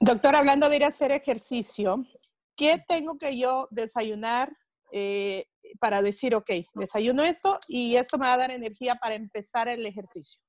Doctor, 0.00 0.36
hablando 0.36 0.68
de 0.68 0.76
ir 0.76 0.84
a 0.84 0.88
hacer 0.88 1.10
ejercicio, 1.10 2.04
¿qué 2.56 2.82
tengo 2.86 3.18
que 3.18 3.36
yo 3.38 3.68
desayunar 3.70 4.56
eh, 4.92 5.46
para 5.80 6.02
decir, 6.02 6.34
ok, 6.34 6.50
desayuno 6.74 7.24
esto 7.24 7.58
y 7.66 7.96
esto 7.96 8.18
me 8.18 8.26
va 8.26 8.34
a 8.34 8.38
dar 8.38 8.50
energía 8.50 8.96
para 8.96 9.14
empezar 9.14 9.68
el 9.68 9.84
ejercicio? 9.84 10.40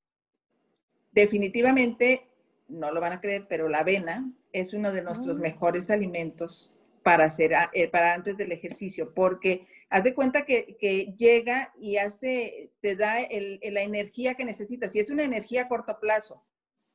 Definitivamente, 1.12 2.28
no 2.68 2.92
lo 2.92 3.00
van 3.00 3.14
a 3.14 3.20
creer, 3.20 3.46
pero 3.48 3.68
la 3.68 3.78
avena 3.78 4.30
es 4.52 4.74
uno 4.74 4.92
de 4.92 5.02
nuestros 5.02 5.38
mm. 5.38 5.40
mejores 5.40 5.90
alimentos 5.90 6.72
para 7.02 7.24
hacer, 7.24 7.52
eh, 7.72 7.88
para 7.88 8.14
antes 8.14 8.36
del 8.36 8.52
ejercicio, 8.52 9.14
porque 9.14 9.66
haz 9.88 10.04
de 10.04 10.14
cuenta 10.14 10.44
que, 10.44 10.76
llega 11.16 11.72
y 11.80 11.96
hace, 11.96 12.70
te 12.80 12.96
da 12.96 13.14
la 13.20 13.80
energía 13.80 14.34
que 14.34 14.44
necesitas. 14.44 14.94
Y 14.94 15.00
es 15.00 15.10
una 15.10 15.24
energía 15.24 15.62
a 15.62 15.68
corto 15.68 15.98
plazo. 15.98 16.44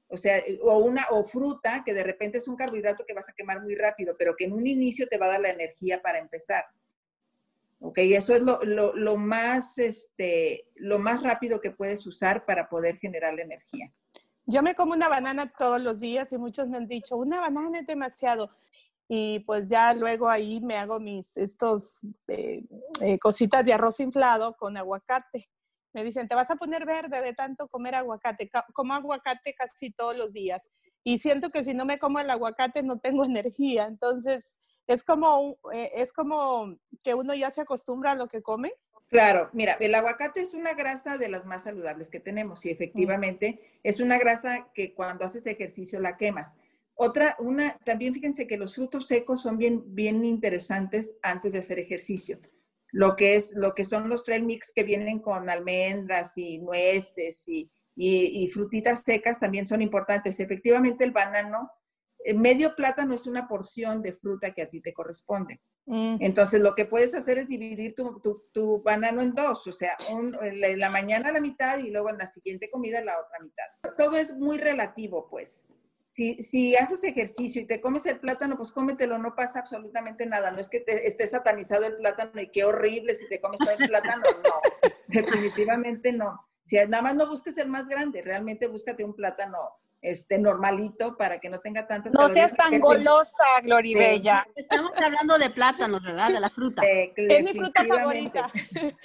O 0.08 0.18
sea, 0.18 0.44
o 0.62 0.78
una, 0.78 1.06
o 1.10 1.24
fruta, 1.26 1.84
que 1.86 1.94
de 1.94 2.04
repente 2.04 2.38
es 2.38 2.48
un 2.48 2.56
carbohidrato 2.56 3.06
que 3.06 3.14
vas 3.14 3.30
a 3.30 3.34
quemar 3.34 3.62
muy 3.62 3.76
rápido, 3.76 4.16
pero 4.18 4.36
que 4.36 4.46
en 4.46 4.54
un 4.54 4.68
inicio 4.68 5.08
te 5.08 5.18
va 5.18 5.26
a 5.26 5.30
dar 5.30 5.42
la 5.42 5.50
energía 5.50 6.02
para 6.02 6.20
empezar. 6.20 6.66
Ok, 7.86 7.98
eso 7.98 8.34
es 8.34 8.42
lo, 8.42 9.18
más, 9.18 9.78
este, 9.78 10.68
lo 10.76 11.00
más 11.00 11.22
rápido 11.22 11.60
que 11.60 11.72
puedes 11.72 12.08
usar 12.08 12.46
para 12.46 12.70
poder 12.70 12.98
generar 12.98 13.34
la 13.34 13.42
energía. 13.42 13.92
Yo 14.46 14.64
me 14.64 14.74
como 14.74 14.94
una 14.94 15.10
banana 15.10 15.52
todos 15.58 15.82
los 15.82 16.00
días 16.00 16.32
y 16.32 16.38
muchos 16.38 16.70
me 16.70 16.78
han 16.78 16.88
dicho, 16.88 17.18
una 17.18 17.42
banana 17.42 17.80
es 17.80 17.88
demasiado. 17.88 18.52
Y 19.10 19.42
pues 19.42 19.68
ya 19.68 19.94
luego 19.94 20.30
ahí 20.30 20.62
me 20.62 20.78
hago 20.78 21.00
mis, 21.00 21.36
estos 21.36 22.00
eh, 22.28 22.64
eh, 23.02 23.20
cositas 23.20 23.66
de 23.66 23.74
arroz 23.74 24.00
inflado 24.00 24.56
con 24.56 24.78
aguacate. 24.78 25.50
Me 25.94 26.04
dicen, 26.04 26.28
te 26.28 26.36
vas 26.36 26.50
a 26.52 26.56
poner 26.56 26.86
verde 26.86 27.22
de 27.22 27.34
tanto 27.34 27.68
comer 27.68 27.96
aguacate. 27.96 28.50
Como 28.74 28.94
aguacate 28.94 29.54
casi 29.54 29.92
todos 29.92 30.18
los 30.18 30.34
días. 30.34 30.70
Y 31.04 31.20
siento 31.20 31.50
que 31.50 31.64
si 31.64 31.74
no 31.74 31.86
me 31.86 32.00
como 32.00 32.20
el 32.20 32.30
aguacate 32.30 32.84
no 32.84 33.00
tengo 33.00 33.26
energía. 33.26 33.86
Entonces, 33.86 34.58
es 34.88 35.04
como, 35.04 35.58
eh, 35.74 35.92
es 35.96 36.14
como 36.14 36.78
que 37.04 37.14
uno 37.14 37.34
ya 37.34 37.52
se 37.52 37.62
acostumbra 37.62 38.12
a 38.12 38.16
lo 38.16 38.28
que 38.28 38.42
come. 38.42 38.74
Claro, 39.10 39.50
mira, 39.54 39.74
el 39.80 39.94
aguacate 39.94 40.42
es 40.42 40.56
una 40.56 40.74
grasa 40.74 41.20
de 41.20 41.30
las 41.30 41.46
más 41.46 41.64
saludables 41.64 42.10
que 42.10 42.20
tenemos 42.20 42.66
y 42.66 42.72
efectivamente 42.72 43.62
es 43.84 44.00
una 44.00 44.18
grasa 44.18 44.70
que 44.74 44.96
cuando 44.96 45.26
haces 45.26 45.46
ejercicio 45.46 46.00
la 46.00 46.18
quemas. 46.18 46.58
Otra, 46.96 47.36
una, 47.40 47.78
también 47.86 48.14
fíjense 48.14 48.48
que 48.48 48.58
los 48.58 48.74
frutos 48.74 49.08
secos 49.08 49.42
son 49.42 49.58
bien, 49.58 49.84
bien 49.94 50.26
interesantes 50.26 51.16
antes 51.22 51.54
de 51.54 51.60
hacer 51.60 51.78
ejercicio. 51.78 52.40
Lo 52.94 53.16
que, 53.16 53.36
es, 53.36 53.52
lo 53.56 53.74
que 53.74 53.86
son 53.86 54.08
los 54.08 54.24
trail 54.24 54.46
mix 54.46 54.72
que 54.74 54.84
vienen 54.84 55.20
con 55.20 55.50
almendras 55.50 56.38
y 56.38 56.60
nueces 56.60 57.44
y, 57.48 57.68
y 57.96 58.48
frutitas 58.50 59.02
secas 59.02 59.40
también 59.40 59.68
son 59.68 59.82
importantes. 59.82 60.40
Efectivamente, 60.40 61.04
el 61.04 61.12
banano 61.12 61.70
eh, 62.24 62.34
medio 62.34 62.76
plátano 62.76 63.14
es 63.14 63.28
una 63.28 63.48
porción 63.48 64.02
de 64.02 64.14
fruta 64.14 64.52
que 64.52 64.62
a 64.62 64.70
ti 64.70 64.82
te 64.82 64.94
corresponde. 64.94 65.62
Mm. 65.86 66.18
Entonces, 66.22 66.62
lo 66.62 66.74
que 66.76 66.86
puedes 66.86 67.14
hacer 67.14 67.38
es 67.38 67.48
dividir 67.48 67.94
tu, 67.94 68.22
tu, 68.54 68.82
banano 68.82 69.22
en 69.22 69.34
dos, 69.34 69.68
o 69.68 69.74
sea, 69.74 69.98
en 70.10 70.80
la 70.80 70.90
mañana 70.90 71.32
la 71.32 71.42
mitad 71.42 71.78
y 71.80 71.90
luego 71.90 72.10
en 72.10 72.18
la 72.18 72.28
siguiente 72.28 72.70
comida 72.70 73.04
la 73.04 73.20
otra 73.20 73.40
mitad. 73.42 73.96
Todo 73.98 74.16
es 74.16 74.34
muy 74.34 74.58
relativo, 74.58 75.28
pues. 75.30 75.66
Si, 76.14 76.36
si, 76.44 76.76
haces 76.76 77.04
ejercicio 77.04 77.60
y 77.60 77.66
te 77.66 77.82
comes 77.82 78.06
el 78.06 78.20
plátano, 78.20 78.56
pues 78.56 78.72
cómetelo, 78.72 79.18
no 79.18 79.34
pasa 79.34 79.58
absolutamente 79.58 80.28
nada. 80.28 80.52
No 80.52 80.60
es 80.60 80.70
que 80.70 80.80
te 80.80 81.08
esté 81.08 81.26
satanizado 81.26 81.86
el 81.86 81.98
plátano 81.98 82.40
y 82.40 82.52
qué 82.52 82.66
horrible 82.66 83.16
si 83.16 83.28
te 83.28 83.42
comes 83.42 83.60
todo 83.60 83.72
el 83.72 83.88
plátano. 83.90 84.22
No, 84.44 84.90
definitivamente 85.08 86.14
no. 86.14 86.48
Si 86.66 86.76
nada 86.76 87.02
más 87.02 87.16
no 87.16 87.28
busques 87.28 87.58
el 87.58 87.68
más 87.68 87.88
grande, 87.88 88.22
realmente 88.22 88.68
búscate 88.68 89.04
un 89.04 89.16
plátano 89.16 89.58
este, 90.04 90.38
normalito 90.38 91.16
para 91.16 91.40
que 91.40 91.50
no 91.50 91.62
tenga 91.62 91.88
tantas 91.88 92.14
No 92.14 92.28
seas 92.28 92.54
tan 92.54 92.78
golosa, 92.80 93.44
Gloribella. 93.64 94.46
Estamos 94.54 95.00
hablando 95.00 95.38
de 95.38 95.50
plátanos, 95.50 96.04
¿verdad? 96.04 96.30
De 96.30 96.42
la 96.42 96.50
fruta. 96.50 96.84
es 96.86 97.44
mi 97.44 97.54
fruta 97.54 97.86
favorita. 97.86 98.52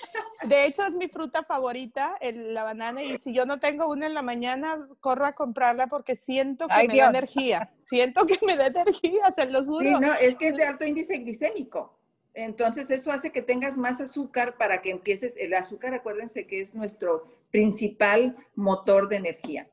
De 0.45 0.67
hecho, 0.67 0.85
es 0.85 0.93
mi 0.93 1.09
fruta 1.09 1.45
favorita, 1.45 2.17
la 2.21 2.65
banana, 2.65 3.03
y 3.03 3.19
si 3.19 3.33
yo 3.33 3.47
no 3.47 3.61
tengo 3.61 3.89
una 3.89 4.07
en 4.07 4.15
la 4.15 4.23
mañana, 4.23 4.89
corro 5.01 5.25
a 5.25 5.33
comprarla 5.33 5.87
porque 5.87 6.17
siento 6.17 6.67
que 6.69 6.89
me 6.89 6.97
da 6.97 7.11
energía. 7.11 7.73
Siento 7.81 8.27
que 8.27 8.39
me 8.45 8.57
da 8.57 8.67
energía, 8.67 9.33
se 9.35 9.47
los 9.47 9.67
juro. 9.67 9.89
Sí, 9.89 9.95
no, 9.95 10.15
es 10.15 10.37
que 10.37 10.49
es 10.49 10.57
de 10.57 10.65
alto 10.65 10.85
índice 10.85 11.19
glicémico. 11.19 11.97
Entonces, 12.35 12.91
eso 12.91 13.11
hace 13.11 13.31
que 13.31 13.43
tengas 13.43 13.77
más 13.77 14.01
azúcar 14.01 14.57
para 14.59 14.83
que 14.83 14.91
empieces. 14.91 15.35
El 15.37 15.55
azúcar, 15.55 15.95
acuérdense 15.95 16.47
que 16.47 16.61
es 16.61 16.75
nuestro 16.75 17.27
principal 17.51 18.37
motor 18.55 19.09
de 19.09 19.17
energía 19.17 19.69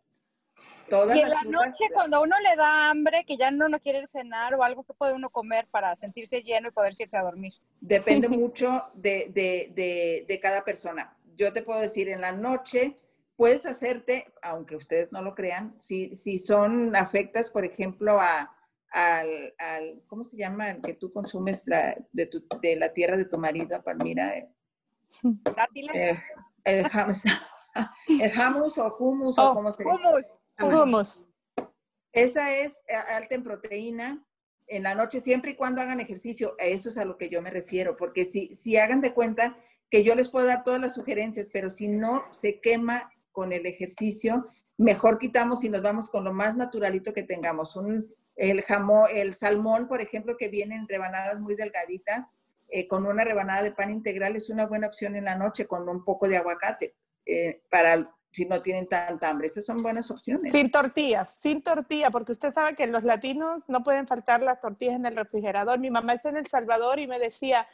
y 0.89 1.19
en 1.19 1.29
la 1.29 1.43
noche 1.43 1.85
cuando 1.93 2.21
uno 2.21 2.35
le 2.39 2.55
da 2.55 2.89
hambre, 2.89 3.23
que 3.25 3.37
ya 3.37 3.51
no, 3.51 3.69
no 3.69 3.79
quiere 3.79 4.07
cenar 4.07 4.53
o 4.55 4.63
algo 4.63 4.83
que 4.83 4.93
puede 4.93 5.13
uno 5.13 5.29
comer 5.29 5.67
para 5.71 5.95
sentirse 5.95 6.41
lleno 6.41 6.69
y 6.69 6.71
poder 6.71 6.93
irse 6.99 7.17
a 7.17 7.23
dormir. 7.23 7.53
Depende 7.81 8.27
mucho 8.29 8.81
de, 8.95 9.31
de, 9.33 10.25
de, 10.27 10.39
cada 10.39 10.63
persona. 10.63 11.17
Yo 11.35 11.51
te 11.53 11.63
puedo 11.63 11.79
decir, 11.79 12.09
en 12.09 12.21
la 12.21 12.31
noche 12.31 12.97
puedes 13.35 13.65
hacerte, 13.65 14.31
aunque 14.41 14.75
ustedes 14.75 15.11
no 15.11 15.21
lo 15.21 15.35
crean, 15.35 15.75
si, 15.79 16.15
si 16.15 16.39
son 16.39 16.95
afectas, 16.95 17.49
por 17.49 17.65
ejemplo, 17.65 18.19
a, 18.19 18.55
al, 18.91 19.53
al, 19.57 20.01
¿cómo 20.07 20.23
se 20.23 20.37
llama? 20.37 20.69
El 20.69 20.81
que 20.81 20.93
tú 20.93 21.11
consumes 21.11 21.67
la, 21.67 21.97
de, 22.11 22.27
tu, 22.27 22.45
de 22.61 22.75
la 22.75 22.93
tierra 22.93 23.17
de 23.17 23.25
tu 23.25 23.37
marido, 23.37 23.81
Palmira. 23.83 24.37
Eh, 24.37 24.49
eh 25.93 26.17
el, 26.63 26.85
el 28.21 28.31
hummus 28.39 28.77
o 28.77 28.95
hummus 28.97 29.37
o 29.37 29.51
oh, 29.51 29.53
como 29.53 29.71
se 29.71 29.83
hummus. 29.83 30.37
Hummus. 30.59 31.25
Esa 32.11 32.55
es 32.55 32.81
eh, 32.87 32.95
alta 32.95 33.35
en 33.35 33.43
proteína 33.43 34.25
en 34.67 34.83
la 34.83 34.95
noche, 34.95 35.21
siempre 35.21 35.51
y 35.51 35.55
cuando 35.55 35.81
hagan 35.81 35.99
ejercicio. 35.99 36.55
A 36.59 36.63
eso 36.63 36.89
es 36.89 36.97
a 36.97 37.05
lo 37.05 37.17
que 37.17 37.29
yo 37.29 37.41
me 37.41 37.51
refiero, 37.51 37.97
porque 37.97 38.25
si, 38.25 38.53
si 38.55 38.77
hagan 38.77 39.01
de 39.01 39.13
cuenta 39.13 39.57
que 39.89 40.03
yo 40.03 40.15
les 40.15 40.29
puedo 40.29 40.47
dar 40.47 40.63
todas 40.63 40.81
las 40.81 40.95
sugerencias, 40.95 41.49
pero 41.51 41.69
si 41.69 41.87
no 41.87 42.25
se 42.31 42.59
quema 42.59 43.11
con 43.31 43.51
el 43.51 43.65
ejercicio, 43.65 44.47
mejor 44.77 45.19
quitamos 45.19 45.63
y 45.63 45.69
nos 45.69 45.81
vamos 45.81 46.09
con 46.09 46.23
lo 46.23 46.33
más 46.33 46.55
naturalito 46.55 47.13
que 47.13 47.23
tengamos. 47.23 47.75
Un, 47.75 48.11
el 48.35 48.61
jamón, 48.63 49.09
el 49.13 49.35
salmón, 49.35 49.87
por 49.87 50.01
ejemplo, 50.01 50.37
que 50.37 50.47
viene 50.47 50.75
en 50.75 50.87
rebanadas 50.87 51.39
muy 51.39 51.55
delgaditas, 51.55 52.33
eh, 52.69 52.87
con 52.87 53.05
una 53.05 53.23
rebanada 53.23 53.61
de 53.61 53.71
pan 53.71 53.91
integral 53.91 54.35
es 54.35 54.49
una 54.49 54.65
buena 54.65 54.87
opción 54.87 55.15
en 55.15 55.25
la 55.25 55.35
noche 55.35 55.67
con 55.67 55.87
un 55.87 56.03
poco 56.03 56.27
de 56.27 56.37
aguacate 56.37 56.95
eh, 57.25 57.61
para 57.69 58.11
si 58.35 58.45
no 58.45 58.61
tienen 58.61 58.87
tanta 58.87 59.29
hambre. 59.29 59.47
Esas 59.47 59.65
son 59.65 59.81
buenas 59.81 60.11
opciones. 60.11 60.51
Sin 60.51 60.69
tortillas, 60.69 61.37
sin 61.39 61.63
tortilla, 61.63 62.11
porque 62.11 62.33
usted 62.33 62.53
sabe 62.53 62.75
que 62.75 62.85
los 62.85 63.03
latinos 63.03 63.69
no 63.69 63.81
pueden 63.81 64.07
faltar 64.07 64.41
las 64.41 64.59
tortillas 64.59 64.95
en 64.95 65.05
el 65.05 65.15
refrigerador. 65.15 65.79
Mi 65.79 65.89
mamá 65.89 66.13
está 66.13 66.29
en 66.29 66.37
El 66.37 66.45
Salvador 66.45 66.99
y 66.99 67.07
me 67.07 67.17
decía, 67.17 67.65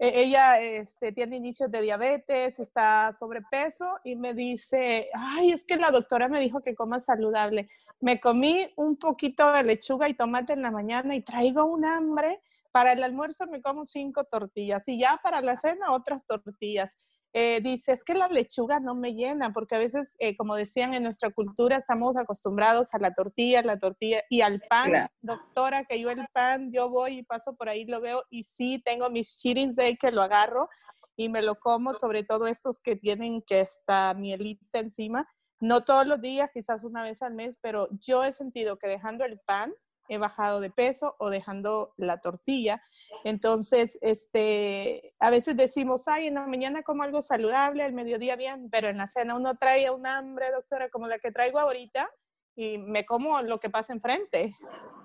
e, 0.00 0.22
ella 0.22 0.60
este, 0.60 1.12
tiene 1.12 1.36
inicios 1.36 1.70
de 1.70 1.82
diabetes, 1.82 2.58
está 2.58 3.12
sobrepeso 3.16 4.00
y 4.02 4.16
me 4.16 4.34
dice, 4.34 5.10
ay, 5.14 5.52
es 5.52 5.64
que 5.64 5.76
la 5.76 5.92
doctora 5.92 6.26
me 6.26 6.40
dijo 6.40 6.60
que 6.60 6.74
coma 6.74 6.98
saludable. 6.98 7.68
Me 8.00 8.18
comí 8.18 8.68
un 8.76 8.96
poquito 8.96 9.52
de 9.52 9.62
lechuga 9.62 10.08
y 10.08 10.14
tomate 10.14 10.54
en 10.54 10.62
la 10.62 10.72
mañana 10.72 11.14
y 11.14 11.22
traigo 11.22 11.66
un 11.66 11.84
hambre. 11.84 12.40
Para 12.72 12.92
el 12.92 13.02
almuerzo 13.02 13.46
me 13.46 13.62
como 13.62 13.84
cinco 13.84 14.24
tortillas 14.24 14.88
y 14.88 14.98
ya 14.98 15.20
para 15.22 15.40
la 15.40 15.56
cena 15.56 15.92
otras 15.92 16.24
tortillas. 16.26 16.96
Eh, 17.32 17.60
dice, 17.62 17.92
es 17.92 18.02
que 18.02 18.14
la 18.14 18.26
lechuga 18.26 18.80
no 18.80 18.96
me 18.96 19.14
llena, 19.14 19.52
porque 19.52 19.76
a 19.76 19.78
veces, 19.78 20.16
eh, 20.18 20.36
como 20.36 20.56
decían 20.56 20.94
en 20.94 21.04
nuestra 21.04 21.30
cultura, 21.30 21.76
estamos 21.76 22.16
acostumbrados 22.16 22.92
a 22.92 22.98
la 22.98 23.14
tortilla, 23.14 23.62
la 23.62 23.78
tortilla 23.78 24.22
y 24.28 24.40
al 24.40 24.60
pan. 24.68 25.08
Doctora, 25.20 25.84
que 25.84 26.00
yo 26.00 26.10
el 26.10 26.26
pan, 26.32 26.72
yo 26.72 26.90
voy 26.90 27.18
y 27.18 27.22
paso 27.22 27.54
por 27.54 27.68
ahí, 27.68 27.84
lo 27.84 28.00
veo 28.00 28.24
y 28.30 28.42
sí, 28.42 28.82
tengo 28.84 29.10
mis 29.10 29.38
cheating 29.38 29.72
day 29.74 29.96
que 29.96 30.10
lo 30.10 30.22
agarro 30.22 30.68
y 31.16 31.28
me 31.28 31.42
lo 31.42 31.54
como, 31.54 31.94
sobre 31.94 32.24
todo 32.24 32.48
estos 32.48 32.80
que 32.80 32.96
tienen 32.96 33.42
que 33.42 33.60
esta 33.60 34.12
mielita 34.14 34.80
encima. 34.80 35.28
No 35.60 35.84
todos 35.84 36.06
los 36.06 36.20
días, 36.20 36.50
quizás 36.52 36.82
una 36.82 37.02
vez 37.02 37.22
al 37.22 37.34
mes, 37.34 37.58
pero 37.60 37.88
yo 38.00 38.24
he 38.24 38.32
sentido 38.32 38.76
que 38.78 38.88
dejando 38.88 39.24
el 39.24 39.38
pan, 39.46 39.72
he 40.10 40.18
bajado 40.18 40.60
de 40.60 40.70
peso 40.70 41.14
o 41.18 41.30
dejando 41.30 41.94
la 41.96 42.20
tortilla. 42.20 42.82
Entonces, 43.24 43.96
este, 44.02 45.14
a 45.20 45.30
veces 45.30 45.56
decimos, 45.56 46.08
ay, 46.08 46.26
en 46.26 46.34
la 46.34 46.46
mañana 46.46 46.82
como 46.82 47.04
algo 47.04 47.22
saludable, 47.22 47.84
al 47.84 47.92
mediodía 47.92 48.34
bien, 48.34 48.68
pero 48.70 48.90
en 48.90 48.98
la 48.98 49.06
cena 49.06 49.36
uno 49.36 49.54
trae 49.54 49.88
un 49.90 50.06
hambre, 50.06 50.50
doctora, 50.50 50.90
como 50.90 51.06
la 51.06 51.18
que 51.20 51.30
traigo 51.30 51.60
ahorita, 51.60 52.10
y 52.56 52.78
me 52.78 53.06
como 53.06 53.40
lo 53.42 53.60
que 53.60 53.70
pasa 53.70 53.92
enfrente. 53.92 54.50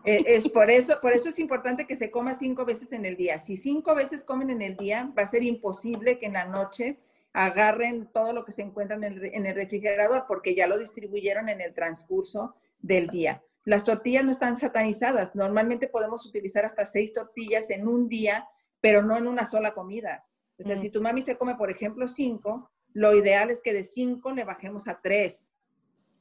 Eh, 0.06 0.24
es 0.26 0.50
por 0.50 0.72
eso, 0.72 1.00
por 1.00 1.14
eso 1.14 1.30
es 1.30 1.38
importante 1.38 1.86
que 1.86 1.96
se 1.96 2.10
coma 2.10 2.34
cinco 2.34 2.66
veces 2.66 2.92
en 2.92 3.06
el 3.06 3.16
día. 3.16 3.38
Si 3.38 3.58
cinco 3.58 3.94
veces 3.94 4.24
comen 4.24 4.50
en 4.50 4.64
el 4.64 4.76
día, 4.76 5.14
va 5.18 5.22
a 5.22 5.28
ser 5.28 5.44
imposible 5.44 6.18
que 6.18 6.26
en 6.26 6.34
la 6.34 6.46
noche 6.46 6.98
agarren 7.32 8.08
todo 8.12 8.34
lo 8.34 8.44
que 8.44 8.52
se 8.52 8.64
encuentra 8.64 8.98
en 8.98 9.04
el, 9.04 9.26
en 9.26 9.46
el 9.46 9.54
refrigerador 9.54 10.26
porque 10.28 10.56
ya 10.56 10.66
lo 10.66 10.80
distribuyeron 10.80 11.48
en 11.50 11.62
el 11.62 11.76
transcurso 11.76 12.56
del 12.80 13.08
día. 13.08 13.44
Las 13.66 13.84
tortillas 13.84 14.24
no 14.24 14.32
están 14.32 14.58
satanizadas. 14.58 15.36
Normalmente 15.36 15.88
podemos 15.88 16.26
utilizar 16.26 16.66
hasta 16.66 16.86
seis 16.86 17.14
tortillas 17.14 17.70
en 17.72 17.88
un 17.88 18.08
día, 18.08 18.48
pero 18.80 19.02
no 19.02 19.18
en 19.18 19.28
una 19.28 19.46
sola 19.46 19.74
comida. 19.74 20.26
O 20.58 20.64
sea, 20.64 20.76
Mm. 20.76 20.80
si 20.80 20.90
tu 20.92 21.02
mami 21.02 21.24
se 21.24 21.38
come, 21.38 21.56
por 21.56 21.72
ejemplo, 21.72 22.08
cinco, 22.08 22.72
lo 22.94 23.14
ideal 23.14 23.50
es 23.50 23.62
que 23.62 23.74
de 23.74 23.84
cinco 23.84 24.32
le 24.32 24.44
bajemos 24.44 24.88
a 24.88 25.02
tres 25.02 25.56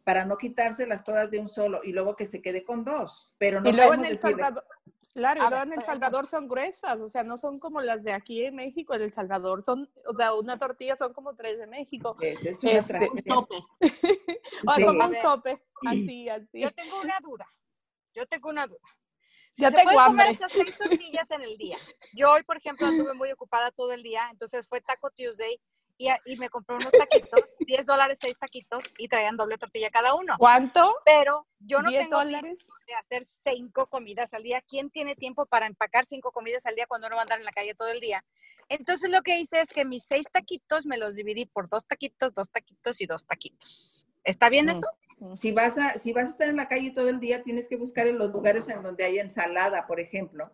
para 0.05 0.25
no 0.25 0.37
quitárselas 0.37 1.05
todas 1.05 1.31
de 1.31 1.39
un 1.39 1.49
solo 1.49 1.81
y 1.85 1.93
luego 1.93 2.17
que 2.17 2.27
se 2.27 2.43
quede 2.43 2.65
con 2.65 2.85
dos. 2.85 3.33
Pero 3.39 3.61
no 3.61 3.71
y 3.71 3.73
luego 3.75 3.95
en 3.95 4.07
El 4.07 4.19
Salvador, 4.19 4.65
claro, 5.13 5.45
y 5.45 5.49
luego 5.49 5.65
en 5.65 5.73
El. 5.75 5.83
Salvador 5.83 6.27
son 6.27 6.49
gruesas, 6.49 7.01
o 7.01 7.09
sea, 7.09 7.25
no 7.25 7.37
son 7.37 7.59
como 7.59 7.81
las 7.81 8.03
de 8.03 8.13
aquí 8.13 8.45
en 8.45 8.57
México, 8.57 8.95
en 8.95 9.03
El 9.03 9.13
Salvador 9.13 9.65
son, 9.65 9.91
o 10.07 10.15
sea, 10.15 10.35
una 10.35 10.59
tortilla 10.59 10.97
son 10.97 11.13
como 11.13 11.35
tres 11.35 11.59
de 11.59 11.67
México. 11.67 12.17
Esa 12.21 12.51
es 12.51 12.63
una 12.63 12.73
Este, 12.73 13.09
Un 13.11 13.19
sope. 13.23 13.57
O 14.67 14.75
Sí. 14.75 14.85
como 14.85 15.05
un 15.05 15.15
sope, 15.15 15.63
así, 15.87 16.29
así. 16.29 16.61
Yo 16.61 16.71
tengo 16.73 17.01
una 17.01 17.19
duda. 17.21 17.47
Yo 18.15 18.27
tengo 18.27 18.49
una 18.51 18.67
duda. 18.67 18.89
Si 19.57 19.63
Ya 19.63 19.71
se 19.71 19.77
tengo 19.77 19.93
pueden 19.93 20.07
comer 20.07 20.29
hasta 20.29 20.49
seis 20.49 20.77
tortillas 20.79 21.31
en 21.31 21.43
el 21.43 21.57
día. 21.57 21.79
Yo 22.13 22.33
hoy, 22.33 22.43
por 22.43 22.57
ejemplo, 22.57 22.89
estuve 22.89 23.15
muy 23.15 23.31
ocupada 23.31 23.71
todo 23.71 23.93
el 23.93 24.03
día, 24.03 24.27
entonces 24.31 24.67
fue 24.69 24.81
Taco 24.81 25.11
Tuesday 25.11 25.61
y, 25.97 26.37
me 26.37 26.49
compré 26.49 26.77
unos 26.77 26.91
taquitos, 26.93 27.41
10 27.61 27.87
dólares, 27.87 28.19
seis 28.21 28.37
taquitos 28.39 28.85
y 28.99 29.09
traían 29.09 29.37
doble 29.37 29.59
tortilla 29.59 29.91
cada 29.91 30.15
uno. 30.15 30.35
¿Cuánto? 30.39 30.97
Pero 31.05 31.47
yo 31.61 31.83
no 31.83 31.91
10 31.91 32.03
tengo 32.05 32.21
tiempo 32.23 32.37
dólares. 32.39 32.67
de 32.87 32.95
hacer 32.95 33.27
cinco 33.45 33.87
comidas 33.87 34.35
al 34.35 34.43
día. 34.43 34.61
¿Quién 34.63 34.91
tiene 34.91 35.15
tiempo 35.15 35.47
para 35.47 35.67
empacar 35.67 36.05
cinco 36.05 36.33
comidas 36.33 36.67
al 36.67 36.75
día 36.75 36.87
cuando 36.87 37.07
uno 37.07 37.17
va 37.17 37.23
a 37.23 37.25
andar 37.25 37.39
en 37.39 37.45
la 37.45 37.53
calle 37.53 37.75
todo 37.75 37.89
el 37.89 38.01
día? 38.01 38.25
Entonces 38.69 39.11
lo 39.11 39.21
que 39.23 39.39
hice 39.39 39.61
es 39.61 39.69
que 39.69 39.85
mis 39.85 40.05
seis 40.05 40.27
taquitos 40.33 40.87
me 40.87 40.97
los 40.97 41.15
dividí 41.15 41.47
por 41.47 41.69
dos 41.69 41.87
taquitos, 41.87 42.33
dos 42.35 42.49
taquitos 42.51 43.01
y 43.01 43.07
dos 43.07 43.25
taquitos. 43.27 44.07
¿Está 44.25 44.49
bien 44.49 44.67
Mm. 44.67 44.71
eso? 44.71 44.89
Si 45.37 45.53
vas, 45.53 45.79
a, 45.79 45.99
si 45.99 46.13
vas 46.13 46.25
a 46.27 46.31
estar 46.31 46.49
en 46.49 46.57
la 46.57 46.67
calle 46.69 46.91
todo 46.91 47.09
el 47.09 47.21
día, 47.21 47.43
tienes 47.43 47.69
que 47.69 47.77
buscar 47.77 48.07
en 48.09 48.19
los 48.19 48.33
lugares 48.33 48.69
en 48.69 48.83
donde 48.83 49.05
haya 49.05 49.23
ensalada, 49.23 49.87
por 49.87 50.01
ejemplo, 50.01 50.51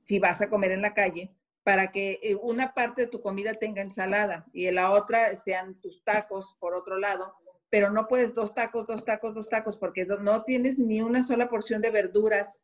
si 0.00 0.18
vas 0.18 0.40
a 0.40 0.48
comer 0.48 0.72
en 0.72 0.82
la 0.82 0.94
calle, 0.94 1.30
para 1.64 1.92
que 1.92 2.18
eh, 2.22 2.34
una 2.34 2.74
parte 2.74 3.02
de 3.02 3.08
tu 3.08 3.20
comida 3.20 3.54
tenga 3.54 3.82
ensalada 3.82 4.46
y 4.52 4.66
en 4.66 4.74
la 4.76 4.90
otra 4.90 5.34
sean 5.36 5.80
tus 5.80 6.02
tacos 6.04 6.56
por 6.58 6.74
otro 6.74 6.98
lado, 6.98 7.34
pero 7.70 7.90
no 7.90 8.08
puedes 8.08 8.34
dos 8.34 8.54
tacos, 8.54 8.86
dos 8.86 9.04
tacos, 9.04 9.34
dos 9.34 9.48
tacos, 9.48 9.76
porque 9.78 10.04
no- 10.04 10.42
tienes 10.44 10.78
ni 10.78 11.00
una 11.00 11.22
sola 11.22 11.48
porción 11.48 11.80
de 11.80 11.90
verduras. 11.90 12.62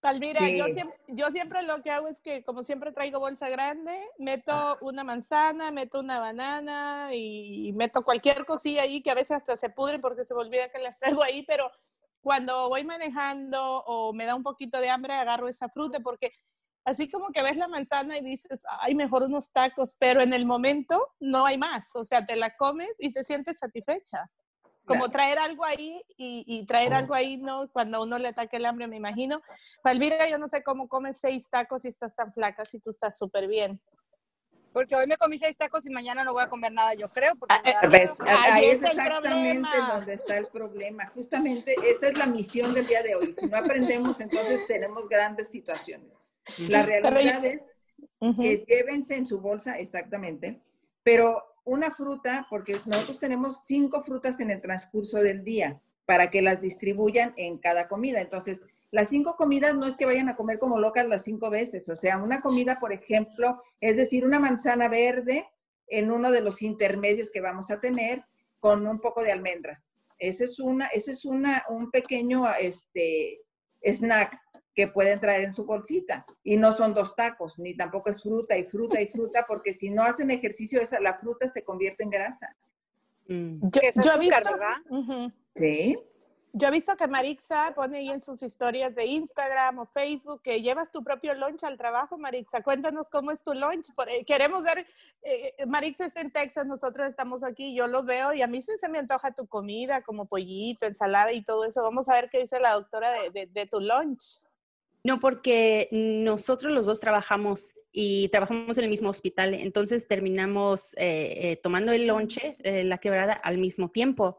Palmira, 0.00 0.50
yo, 0.50 0.66
Sí. 0.66 0.72
siempre, 0.74 0.96
yo 1.08 1.26
siempre 1.30 1.62
lo 1.62 1.82
que 1.82 1.90
hago 1.90 2.08
es 2.08 2.20
que, 2.20 2.44
como 2.44 2.62
siempre 2.62 2.92
traigo 2.92 3.20
bolsa 3.20 3.48
grande, 3.48 3.98
meto 4.18 4.76
una 4.82 5.02
manzana, 5.02 5.70
meto 5.70 6.00
una 6.00 6.18
banana 6.20 7.08
y 7.14 7.72
meto 7.74 8.02
cualquier 8.02 8.44
cosilla 8.44 8.82
ahí 8.82 9.02
que 9.02 9.10
a 9.10 9.14
veces 9.14 9.30
hasta 9.38 9.56
se 9.56 9.70
pudre 9.70 9.98
porque 10.00 10.24
se 10.24 10.34
me 10.34 10.40
olvida 10.40 10.68
que 10.68 10.78
las 10.78 10.98
traigo 10.98 11.22
ahí, 11.22 11.42
pero 11.46 11.70
cuando 12.20 12.68
voy 12.68 12.84
manejando 12.84 13.82
o 13.84 14.12
me 14.12 14.26
da 14.26 14.34
un 14.34 14.42
poquito 14.42 14.78
de 14.78 14.90
hambre, 14.90 15.14
agarro 15.14 15.48
esa 15.48 15.70
fruta 15.70 16.00
porque 16.00 16.32
así 16.84 17.10
como 17.10 17.28
que 17.32 17.42
ves 17.42 17.56
la 17.56 17.68
manzana 17.68 18.18
y 18.18 18.22
dices, 18.22 18.64
ay, 18.80 18.94
mejor 18.94 19.22
unos 19.22 19.52
tacos, 19.52 19.94
pero 19.98 20.20
en 20.20 20.32
el 20.32 20.46
momento 20.46 21.12
no 21.20 21.46
hay 21.46 21.58
más, 21.58 21.90
o 21.94 22.04
sea, 22.04 22.24
te 22.24 22.36
la 22.36 22.54
comes 22.56 22.90
y 22.98 23.10
te 23.10 23.24
sientes 23.24 23.58
satisfecha. 23.58 24.30
Como 24.86 25.08
traer 25.08 25.38
algo 25.38 25.64
ahí 25.64 26.02
y, 26.18 26.44
y 26.46 26.66
traer 26.66 26.92
algo 26.92 27.14
ahí, 27.14 27.38
¿no? 27.38 27.70
Cuando 27.70 27.96
a 27.96 28.02
uno 28.02 28.18
le 28.18 28.28
ataque 28.28 28.58
el 28.58 28.66
hambre, 28.66 28.86
me 28.86 28.96
imagino. 28.96 29.40
Palmira, 29.82 30.28
yo 30.28 30.36
no 30.36 30.46
sé 30.46 30.62
cómo 30.62 30.88
comes 30.88 31.16
seis 31.18 31.48
tacos 31.48 31.86
y 31.86 31.88
estás 31.88 32.14
tan 32.14 32.34
flaca 32.34 32.66
si 32.66 32.80
tú 32.80 32.90
estás 32.90 33.16
súper 33.16 33.48
bien. 33.48 33.80
Porque 34.74 34.94
hoy 34.94 35.06
me 35.06 35.16
comí 35.16 35.38
seis 35.38 35.56
tacos 35.56 35.86
y 35.86 35.90
mañana 35.90 36.22
no 36.22 36.34
voy 36.34 36.42
a 36.42 36.48
comer 36.50 36.72
nada, 36.72 36.92
yo 36.92 37.08
creo. 37.08 37.34
Porque 37.36 37.54
Ah, 37.54 37.62
eh. 37.64 38.08
Ahí 38.26 38.64
es 38.66 38.82
exactamente 38.82 39.70
donde 39.88 40.12
está 40.12 40.36
el 40.36 40.48
problema. 40.48 41.06
Justamente 41.14 41.76
esta 41.82 42.08
es 42.08 42.18
la 42.18 42.26
misión 42.26 42.74
del 42.74 42.86
día 42.86 43.02
de 43.02 43.14
hoy. 43.14 43.32
Si 43.32 43.46
no 43.46 43.56
aprendemos, 43.56 44.20
entonces 44.20 44.66
tenemos 44.66 45.08
grandes 45.08 45.48
situaciones. 45.48 46.12
La 46.68 46.82
realidad 46.82 47.42
yo- 47.42 47.48
es 47.50 48.60
que 48.60 48.64
llévense 48.66 49.16
en 49.16 49.26
su 49.26 49.40
bolsa, 49.40 49.78
exactamente, 49.78 50.60
pero 51.02 51.42
una 51.64 51.90
fruta, 51.94 52.46
porque 52.50 52.76
nosotros 52.84 53.18
tenemos 53.18 53.62
cinco 53.64 54.02
frutas 54.02 54.40
en 54.40 54.50
el 54.50 54.60
transcurso 54.60 55.18
del 55.22 55.44
día 55.44 55.80
para 56.06 56.30
que 56.30 56.42
las 56.42 56.60
distribuyan 56.60 57.32
en 57.36 57.56
cada 57.58 57.88
comida. 57.88 58.20
Entonces, 58.20 58.62
las 58.90 59.08
cinco 59.08 59.36
comidas 59.36 59.74
no 59.74 59.86
es 59.86 59.96
que 59.96 60.04
vayan 60.06 60.28
a 60.28 60.36
comer 60.36 60.58
como 60.58 60.78
locas 60.78 61.06
las 61.06 61.24
cinco 61.24 61.48
veces, 61.50 61.88
o 61.88 61.96
sea, 61.96 62.18
una 62.18 62.40
comida, 62.42 62.78
por 62.78 62.92
ejemplo, 62.92 63.62
es 63.80 63.96
decir, 63.96 64.24
una 64.26 64.38
manzana 64.38 64.88
verde 64.88 65.48
en 65.88 66.10
uno 66.10 66.30
de 66.30 66.42
los 66.42 66.60
intermedios 66.62 67.30
que 67.30 67.40
vamos 67.40 67.70
a 67.70 67.80
tener 67.80 68.24
con 68.60 68.86
un 68.86 69.00
poco 69.00 69.22
de 69.22 69.32
almendras. 69.32 69.92
Ese 70.18 70.44
es 70.44 70.58
una, 70.60 70.86
ese 70.88 71.12
es 71.12 71.24
una, 71.24 71.64
un 71.68 71.90
pequeño 71.90 72.44
este, 72.60 73.40
snack 73.82 74.38
que 74.74 74.88
pueden 74.88 75.20
traer 75.20 75.42
en 75.44 75.52
su 75.52 75.64
bolsita. 75.64 76.26
Y 76.42 76.56
no 76.56 76.72
son 76.72 76.94
dos 76.94 77.14
tacos, 77.14 77.58
ni 77.58 77.76
tampoco 77.76 78.10
es 78.10 78.22
fruta 78.22 78.56
y 78.56 78.64
fruta 78.64 79.00
y 79.00 79.06
fruta, 79.06 79.44
porque 79.46 79.72
si 79.72 79.90
no 79.90 80.02
hacen 80.02 80.30
ejercicio, 80.30 80.80
esa, 80.80 81.00
la 81.00 81.14
fruta 81.18 81.46
se 81.48 81.62
convierte 81.62 82.02
en 82.02 82.10
grasa. 82.10 82.56
Mm. 83.28 83.60
Yo, 83.62 83.70
Que 83.80 83.88
es 83.88 83.94
yo 83.94 84.12
he 84.12 84.18
visto, 84.18 84.50
¿verdad? 84.52 85.32
Sí. 85.54 85.96
yo 86.52 86.68
he 86.68 86.70
visto 86.72 86.96
que 86.96 87.06
Marixa 87.08 87.72
pone 87.74 87.98
ahí 87.98 88.10
en 88.10 88.20
sus 88.20 88.42
historias 88.42 88.94
de 88.94 89.06
Instagram 89.06 89.78
o 89.78 89.86
Facebook 89.86 90.42
que 90.42 90.60
llevas 90.60 90.90
tu 90.90 91.02
propio 91.02 91.34
lunch 91.34 91.64
al 91.64 91.78
trabajo, 91.78 92.18
Marixa. 92.18 92.62
Cuéntanos 92.62 93.08
cómo 93.08 93.30
es 93.30 93.42
tu 93.42 93.54
lunch. 93.54 93.90
Eh, 94.08 94.24
queremos 94.24 94.62
ver, 94.62 94.84
eh, 95.22 95.54
Marixa 95.66 96.04
está 96.04 96.20
en 96.20 96.32
Texas, 96.32 96.66
nosotros 96.66 97.08
estamos 97.08 97.42
aquí, 97.44 97.74
yo 97.74 97.86
lo 97.88 98.02
veo 98.04 98.34
y 98.34 98.42
a 98.42 98.46
mí 98.48 98.60
sí 98.60 98.72
se 98.76 98.88
me 98.88 98.98
antoja 98.98 99.32
tu 99.32 99.46
comida, 99.46 100.02
como 100.02 100.26
pollito, 100.26 100.84
ensalada 100.86 101.32
y 101.32 101.42
todo 101.44 101.64
eso. 101.64 101.82
Vamos 101.82 102.08
a 102.08 102.14
ver 102.14 102.28
qué 102.30 102.40
dice 102.40 102.58
la 102.60 102.72
doctora 102.72 103.10
de, 103.12 103.30
de- 103.30 103.46
de 103.46 103.66
tu 103.66 103.80
lunch. 103.80 104.42
No, 105.06 105.20
porque 105.20 105.88
nosotros 105.92 106.72
los 106.72 106.86
dos 106.86 106.98
trabajamos 106.98 107.74
y 107.92 108.28
trabajamos 108.30 108.78
en 108.78 108.84
el 108.84 108.90
mismo 108.90 109.10
hospital, 109.10 109.52
entonces 109.52 110.08
terminamos 110.08 110.94
eh, 110.94 111.52
eh, 111.52 111.60
tomando 111.62 111.92
el 111.92 112.06
lonche, 112.06 112.56
eh, 112.60 112.84
la 112.84 112.96
quebrada, 112.96 113.34
al 113.34 113.58
mismo 113.58 113.90
tiempo. 113.90 114.38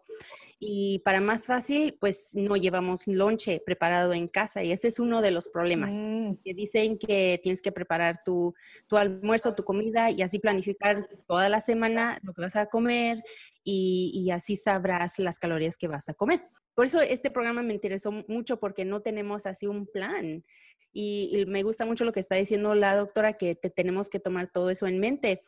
Y 0.67 0.97
para 1.06 1.21
más 1.21 1.45
fácil, 1.45 1.95
pues 1.99 2.32
no 2.34 2.56
llevamos 2.56 3.06
lonche 3.06 3.62
preparado 3.63 4.13
en 4.13 4.28
casa 4.28 4.63
y 4.63 4.71
ese 4.71 4.88
es 4.88 4.99
uno 4.99 5.21
de 5.21 5.30
los 5.30 5.47
problemas. 5.47 5.93
Mm. 5.93 6.38
Que 6.43 6.56
dicen 6.56 6.97
que 6.97 7.39
tienes 7.43 7.62
que 7.62 7.71
preparar 7.71 8.23
tu, 8.25 8.56
tu 8.88 8.97
almuerzo, 8.97 9.54
tu 9.54 9.63
comida 9.63 10.10
y 10.10 10.23
así 10.23 10.39
planificar 10.39 11.08
toda 11.28 11.49
la 11.49 11.62
semana 11.62 12.19
lo 12.23 12.34
que 12.34 12.41
vas 12.41 12.56
a 12.56 12.65
comer 12.65 13.23
y, 13.63 14.12
y 14.15 14.32
así 14.32 14.56
sabrás 14.56 15.19
las 15.19 15.38
calorías 15.38 15.78
que 15.78 15.88
vas 15.88 16.10
a 16.10 16.15
comer. 16.15 16.41
Por 16.73 16.88
eso 16.88 16.99
este 16.99 17.30
programa 17.30 17.62
me 17.62 17.75
interesó 17.75 18.12
mucho 18.28 18.58
porque 18.60 18.86
no 18.86 19.01
tenemos 19.01 19.45
así 19.45 19.67
un 19.67 19.86
plan. 19.86 20.43
Y, 20.91 21.30
y 21.32 21.45
me 21.45 21.62
gusta 21.62 21.86
mucho 21.86 22.06
lo 22.06 22.12
que 22.12 22.21
está 22.21 22.36
diciendo 22.36 22.73
la 22.73 22.95
doctora, 22.95 23.34
que 23.34 23.54
te 23.54 23.69
tenemos 23.69 24.10
que 24.10 24.19
tomar 24.19 24.49
todo 24.51 24.71
eso 24.71 24.88
en 24.88 24.99
mente. 24.99 25.43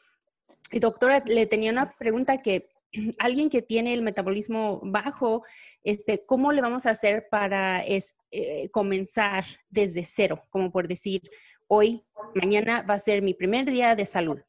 Y 0.71 0.77
doctora, 0.79 1.23
le 1.25 1.47
tenía 1.47 1.71
una 1.71 1.91
pregunta 1.97 2.37
que 2.37 2.69
alguien 3.19 3.49
que 3.49 3.61
tiene 3.61 3.93
el 3.93 4.01
metabolismo 4.01 4.79
bajo, 4.83 5.43
este, 5.83 6.25
¿cómo 6.25 6.51
le 6.51 6.61
vamos 6.61 6.85
a 6.85 6.91
hacer 6.91 7.27
para 7.29 7.83
es, 7.85 8.15
eh, 8.31 8.69
comenzar 8.69 9.45
desde 9.69 10.03
cero? 10.03 10.43
Como 10.49 10.71
por 10.71 10.87
decir, 10.87 11.21
hoy, 11.67 12.03
mañana 12.35 12.81
va 12.81 12.95
a 12.95 12.99
ser 12.99 13.21
mi 13.21 13.33
primer 13.33 13.65
día 13.65 13.95
de 13.95 14.05
salud, 14.05 14.39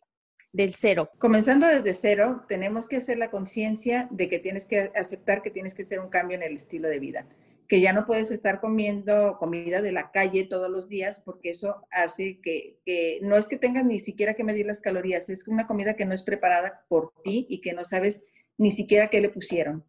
del 0.52 0.74
cero. 0.74 1.10
Comenzando 1.18 1.66
desde 1.66 1.94
cero, 1.94 2.44
tenemos 2.48 2.88
que 2.88 2.96
hacer 2.96 3.18
la 3.18 3.30
conciencia 3.30 4.08
de 4.10 4.28
que 4.28 4.38
tienes 4.38 4.66
que 4.66 4.90
aceptar 4.94 5.42
que 5.42 5.50
tienes 5.50 5.74
que 5.74 5.82
hacer 5.82 6.00
un 6.00 6.08
cambio 6.08 6.36
en 6.36 6.42
el 6.42 6.56
estilo 6.56 6.88
de 6.88 6.98
vida, 6.98 7.26
que 7.68 7.80
ya 7.82 7.92
no 7.92 8.06
puedes 8.06 8.30
estar 8.30 8.60
comiendo 8.60 9.36
comida 9.38 9.82
de 9.82 9.92
la 9.92 10.10
calle 10.10 10.44
todos 10.44 10.70
los 10.70 10.88
días 10.88 11.20
porque 11.20 11.50
eso 11.50 11.86
hace 11.90 12.40
que, 12.40 12.80
que 12.86 13.18
no 13.22 13.36
es 13.36 13.46
que 13.46 13.58
tengas 13.58 13.84
ni 13.84 14.00
siquiera 14.00 14.34
que 14.34 14.42
medir 14.42 14.64
las 14.64 14.80
calorías, 14.80 15.28
es 15.28 15.46
una 15.46 15.66
comida 15.66 15.94
que 15.94 16.06
no 16.06 16.14
es 16.14 16.22
preparada 16.22 16.84
por 16.88 17.12
ti 17.22 17.46
y 17.48 17.60
que 17.60 17.74
no 17.74 17.84
sabes 17.84 18.24
ni 18.56 18.70
siquiera 18.70 19.08
qué 19.08 19.20
le 19.20 19.28
pusieron. 19.28 19.86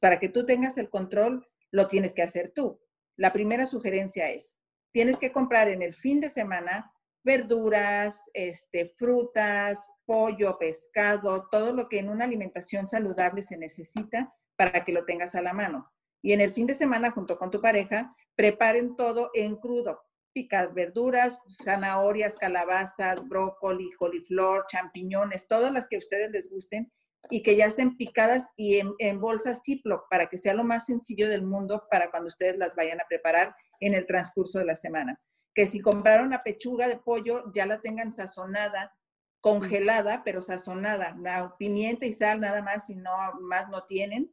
Para 0.00 0.18
que 0.18 0.28
tú 0.28 0.44
tengas 0.44 0.76
el 0.76 0.90
control, 0.90 1.46
lo 1.70 1.86
tienes 1.86 2.12
que 2.12 2.22
hacer 2.22 2.50
tú. 2.50 2.80
La 3.16 3.32
primera 3.32 3.66
sugerencia 3.66 4.30
es, 4.30 4.58
tienes 4.92 5.16
que 5.16 5.32
comprar 5.32 5.68
en 5.68 5.82
el 5.82 5.94
fin 5.94 6.20
de 6.20 6.30
semana 6.30 6.92
verduras, 7.22 8.28
este, 8.34 8.94
frutas, 8.96 9.88
pollo, 10.04 10.58
pescado, 10.58 11.48
todo 11.50 11.72
lo 11.72 11.88
que 11.88 11.98
en 11.98 12.08
una 12.08 12.24
alimentación 12.24 12.88
saludable 12.88 13.42
se 13.42 13.56
necesita 13.56 14.34
para 14.56 14.84
que 14.84 14.92
lo 14.92 15.04
tengas 15.04 15.34
a 15.34 15.42
la 15.42 15.52
mano. 15.52 15.92
Y 16.22 16.32
en 16.32 16.40
el 16.40 16.52
fin 16.52 16.66
de 16.66 16.74
semana, 16.74 17.10
junto 17.10 17.38
con 17.38 17.50
tu 17.50 17.60
pareja, 17.60 18.14
preparen 18.34 18.96
todo 18.96 19.30
en 19.34 19.56
crudo. 19.56 20.00
Picas 20.32 20.72
verduras, 20.74 21.38
zanahorias, 21.64 22.36
calabazas, 22.36 23.26
brócoli, 23.28 23.90
coliflor, 23.98 24.64
champiñones, 24.68 25.48
todas 25.48 25.72
las 25.72 25.88
que 25.88 25.98
ustedes 25.98 26.30
les 26.30 26.48
gusten 26.48 26.92
y 27.30 27.42
que 27.42 27.56
ya 27.56 27.66
estén 27.66 27.96
picadas 27.96 28.48
y 28.56 28.78
en, 28.78 28.92
en 28.98 29.20
bolsas 29.20 29.60
Ziploc 29.64 30.08
para 30.08 30.26
que 30.26 30.38
sea 30.38 30.54
lo 30.54 30.64
más 30.64 30.86
sencillo 30.86 31.28
del 31.28 31.42
mundo 31.42 31.86
para 31.90 32.10
cuando 32.10 32.28
ustedes 32.28 32.56
las 32.56 32.74
vayan 32.76 33.00
a 33.00 33.06
preparar 33.08 33.54
en 33.80 33.94
el 33.94 34.06
transcurso 34.06 34.58
de 34.58 34.64
la 34.66 34.76
semana. 34.76 35.20
Que 35.54 35.66
si 35.66 35.80
compraron 35.80 36.28
una 36.28 36.42
pechuga 36.42 36.86
de 36.88 36.96
pollo, 36.98 37.50
ya 37.52 37.66
la 37.66 37.80
tengan 37.80 38.12
sazonada, 38.12 38.94
congelada, 39.40 40.22
pero 40.24 40.42
sazonada, 40.42 41.14
na- 41.18 41.54
pimienta 41.58 42.06
y 42.06 42.12
sal 42.12 42.40
nada 42.40 42.62
más, 42.62 42.86
si 42.86 42.94
no 42.94 43.10
más 43.40 43.68
no 43.68 43.84
tienen. 43.84 44.32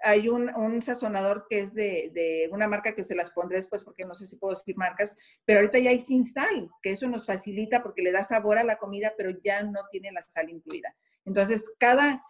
Hay 0.00 0.28
un, 0.28 0.54
un 0.56 0.80
sazonador 0.82 1.46
que 1.48 1.60
es 1.60 1.74
de, 1.74 2.10
de, 2.14 2.48
una 2.52 2.68
marca 2.68 2.94
que 2.94 3.02
se 3.02 3.14
las 3.14 3.30
pondré 3.30 3.56
después 3.56 3.82
porque 3.84 4.04
no 4.04 4.14
sé 4.14 4.26
si 4.26 4.36
puedo 4.36 4.54
decir 4.54 4.76
marcas, 4.76 5.16
pero 5.44 5.60
ahorita 5.60 5.78
ya 5.78 5.90
hay 5.90 6.00
sin 6.00 6.24
sal, 6.24 6.70
que 6.82 6.92
eso 6.92 7.08
nos 7.08 7.26
facilita 7.26 7.82
porque 7.82 8.02
le 8.02 8.12
da 8.12 8.22
sabor 8.22 8.58
a 8.58 8.64
la 8.64 8.76
comida, 8.76 9.14
pero 9.16 9.30
ya 9.42 9.62
no 9.62 9.80
tiene 9.90 10.12
la 10.12 10.22
sal 10.22 10.50
incluida. 10.50 10.94
Entonces, 11.24 11.70
cada, 11.78 12.22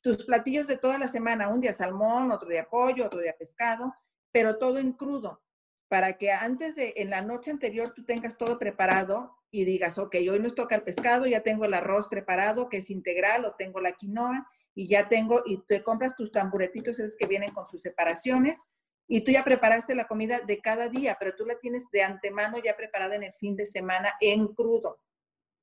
tus 0.00 0.24
platillos 0.24 0.66
de 0.66 0.76
toda 0.76 0.98
la 0.98 1.08
semana, 1.08 1.48
un 1.48 1.60
día 1.60 1.72
salmón, 1.72 2.30
otro 2.30 2.48
día 2.48 2.68
pollo, 2.68 3.06
otro 3.06 3.20
día 3.20 3.34
pescado, 3.38 3.94
pero 4.30 4.58
todo 4.58 4.78
en 4.78 4.92
crudo, 4.92 5.42
para 5.88 6.14
que 6.18 6.32
antes 6.32 6.76
de, 6.76 6.94
en 6.96 7.10
la 7.10 7.22
noche 7.22 7.50
anterior, 7.50 7.92
tú 7.94 8.04
tengas 8.04 8.36
todo 8.36 8.58
preparado 8.58 9.36
y 9.50 9.64
digas, 9.64 9.98
ok, 9.98 10.16
hoy 10.30 10.40
nos 10.40 10.54
toca 10.54 10.74
el 10.74 10.82
pescado, 10.82 11.26
ya 11.26 11.40
tengo 11.40 11.64
el 11.64 11.74
arroz 11.74 12.08
preparado, 12.08 12.68
que 12.68 12.78
es 12.78 12.90
integral, 12.90 13.44
o 13.44 13.54
tengo 13.54 13.80
la 13.80 13.92
quinoa, 13.92 14.48
y 14.74 14.88
ya 14.88 15.08
tengo, 15.08 15.42
y 15.46 15.62
te 15.66 15.82
compras 15.82 16.16
tus 16.16 16.32
tamburetitos, 16.32 16.98
esos 16.98 17.16
que 17.16 17.26
vienen 17.26 17.52
con 17.52 17.68
sus 17.68 17.82
separaciones, 17.82 18.60
y 19.06 19.20
tú 19.22 19.32
ya 19.32 19.44
preparaste 19.44 19.94
la 19.94 20.06
comida 20.06 20.40
de 20.40 20.60
cada 20.60 20.88
día, 20.88 21.16
pero 21.18 21.34
tú 21.36 21.44
la 21.44 21.58
tienes 21.58 21.90
de 21.92 22.02
antemano 22.02 22.58
ya 22.62 22.76
preparada 22.76 23.14
en 23.14 23.24
el 23.24 23.34
fin 23.34 23.54
de 23.56 23.66
semana 23.66 24.12
en 24.20 24.48
crudo, 24.48 24.98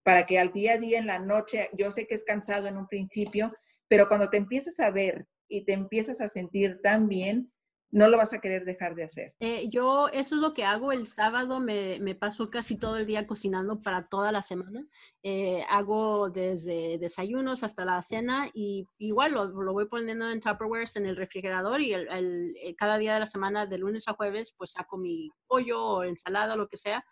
para 0.04 0.26
que 0.26 0.40
al 0.40 0.52
día 0.52 0.74
a 0.74 0.78
día, 0.78 1.00
en 1.00 1.08
la 1.08 1.20
noche, 1.20 1.70
yo 1.74 1.92
sé 1.92 2.08
que 2.08 2.16
es 2.16 2.24
cansado 2.24 2.68
en 2.68 2.78
un 2.78 2.88
principio, 2.88 3.54
pero 3.88 4.08
cuando 4.08 4.30
te 4.30 4.38
empiezas 4.38 4.80
a 4.80 4.92
ver 4.92 5.28
y 5.48 5.66
te 5.66 5.74
empiezas 5.74 6.22
a 6.22 6.30
sentir 6.30 6.80
tan 6.82 7.08
bien, 7.08 7.52
no 7.92 8.08
lo 8.08 8.18
vas 8.18 8.34
a 8.34 8.40
querer 8.40 8.64
dejar 8.64 8.96
de 8.96 9.04
hacer. 9.04 9.36
Eh, 9.40 9.70
yo 9.70 10.08
eso 10.08 10.36
es 10.36 10.42
lo 10.42 10.54
que 10.54 10.64
hago 10.64 10.92
el 10.92 11.08
sábado, 11.08 11.60
me, 11.60 12.16
paso 12.16 12.50
casi 12.50 12.78
todo 12.78 12.98
el 12.98 13.06
día 13.06 13.28
cocinando 13.28 13.82
para 13.82 14.08
toda 14.08 14.32
la 14.32 14.42
semana. 14.42 14.86
Eh, 15.24 15.64
hago 15.70 16.30
desde 16.30 16.98
desayunos 16.98 17.64
hasta 17.64 17.86
la 17.86 18.02
cena 18.02 18.50
y 18.54 18.88
igual 18.98 19.34
lo, 19.34 19.46
lo 19.46 19.74
voy 19.74 19.88
poniendo 19.88 20.30
en 20.30 20.40
Tupperware 20.40 20.88
en 20.96 21.06
el 21.06 21.18
refrigerador 21.18 21.82
y 21.82 21.94
el, 21.94 22.56
eh, 22.62 22.76
cada 22.76 22.98
día 22.98 23.14
de 23.14 23.20
la 23.20 23.26
semana, 23.26 23.66
de 23.66 23.78
lunes 23.78 24.08
a 24.08 24.14
jueves, 24.14 24.54
pues 24.58 24.72
saco 24.72 24.98
mi 24.98 25.30
pollo 25.48 25.84
o 25.84 26.04
ensalada, 26.04 26.56
lo 26.56 26.68
que 26.68 26.78
sea, 26.78 27.04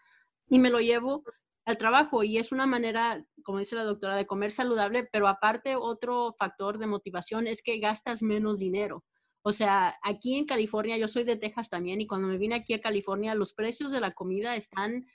y 0.48 0.60
me 0.60 0.70
lo 0.70 0.80
llevo 0.80 1.24
al 1.66 1.78
trabajo 1.78 2.24
y 2.24 2.38
es 2.38 2.52
una 2.52 2.66
manera, 2.66 3.24
como 3.44 3.60
dice 3.60 3.76
la 3.76 3.84
doctora, 3.84 4.16
de 4.16 4.26
comer 4.26 4.52
saludable, 4.52 5.08
pero 5.12 5.28
aparte 5.28 5.76
otro 5.76 6.34
factor 6.38 6.80
de 6.80 6.88
motivación 6.88 7.48
es 7.48 7.62
que 7.62 7.80
gastas 7.80 8.24
menos 8.24 8.60
dinero. 8.60 9.04
O 9.42 9.52
sea, 9.52 9.98
aquí 10.04 10.38
en 10.38 10.46
California, 10.46 10.98
yo 10.98 11.08
soy 11.08 11.24
de 11.24 11.38
Texas 11.38 11.70
también 11.70 12.02
y 12.02 12.08
cuando 12.08 12.28
me 12.28 12.38
vine 12.38 12.56
aquí 12.56 12.74
a 12.74 12.82
California, 12.82 13.36
los 13.36 13.54
precios 13.54 13.92
de 13.92 14.02
la 14.02 14.12
comida 14.12 14.56
están, 14.56 15.08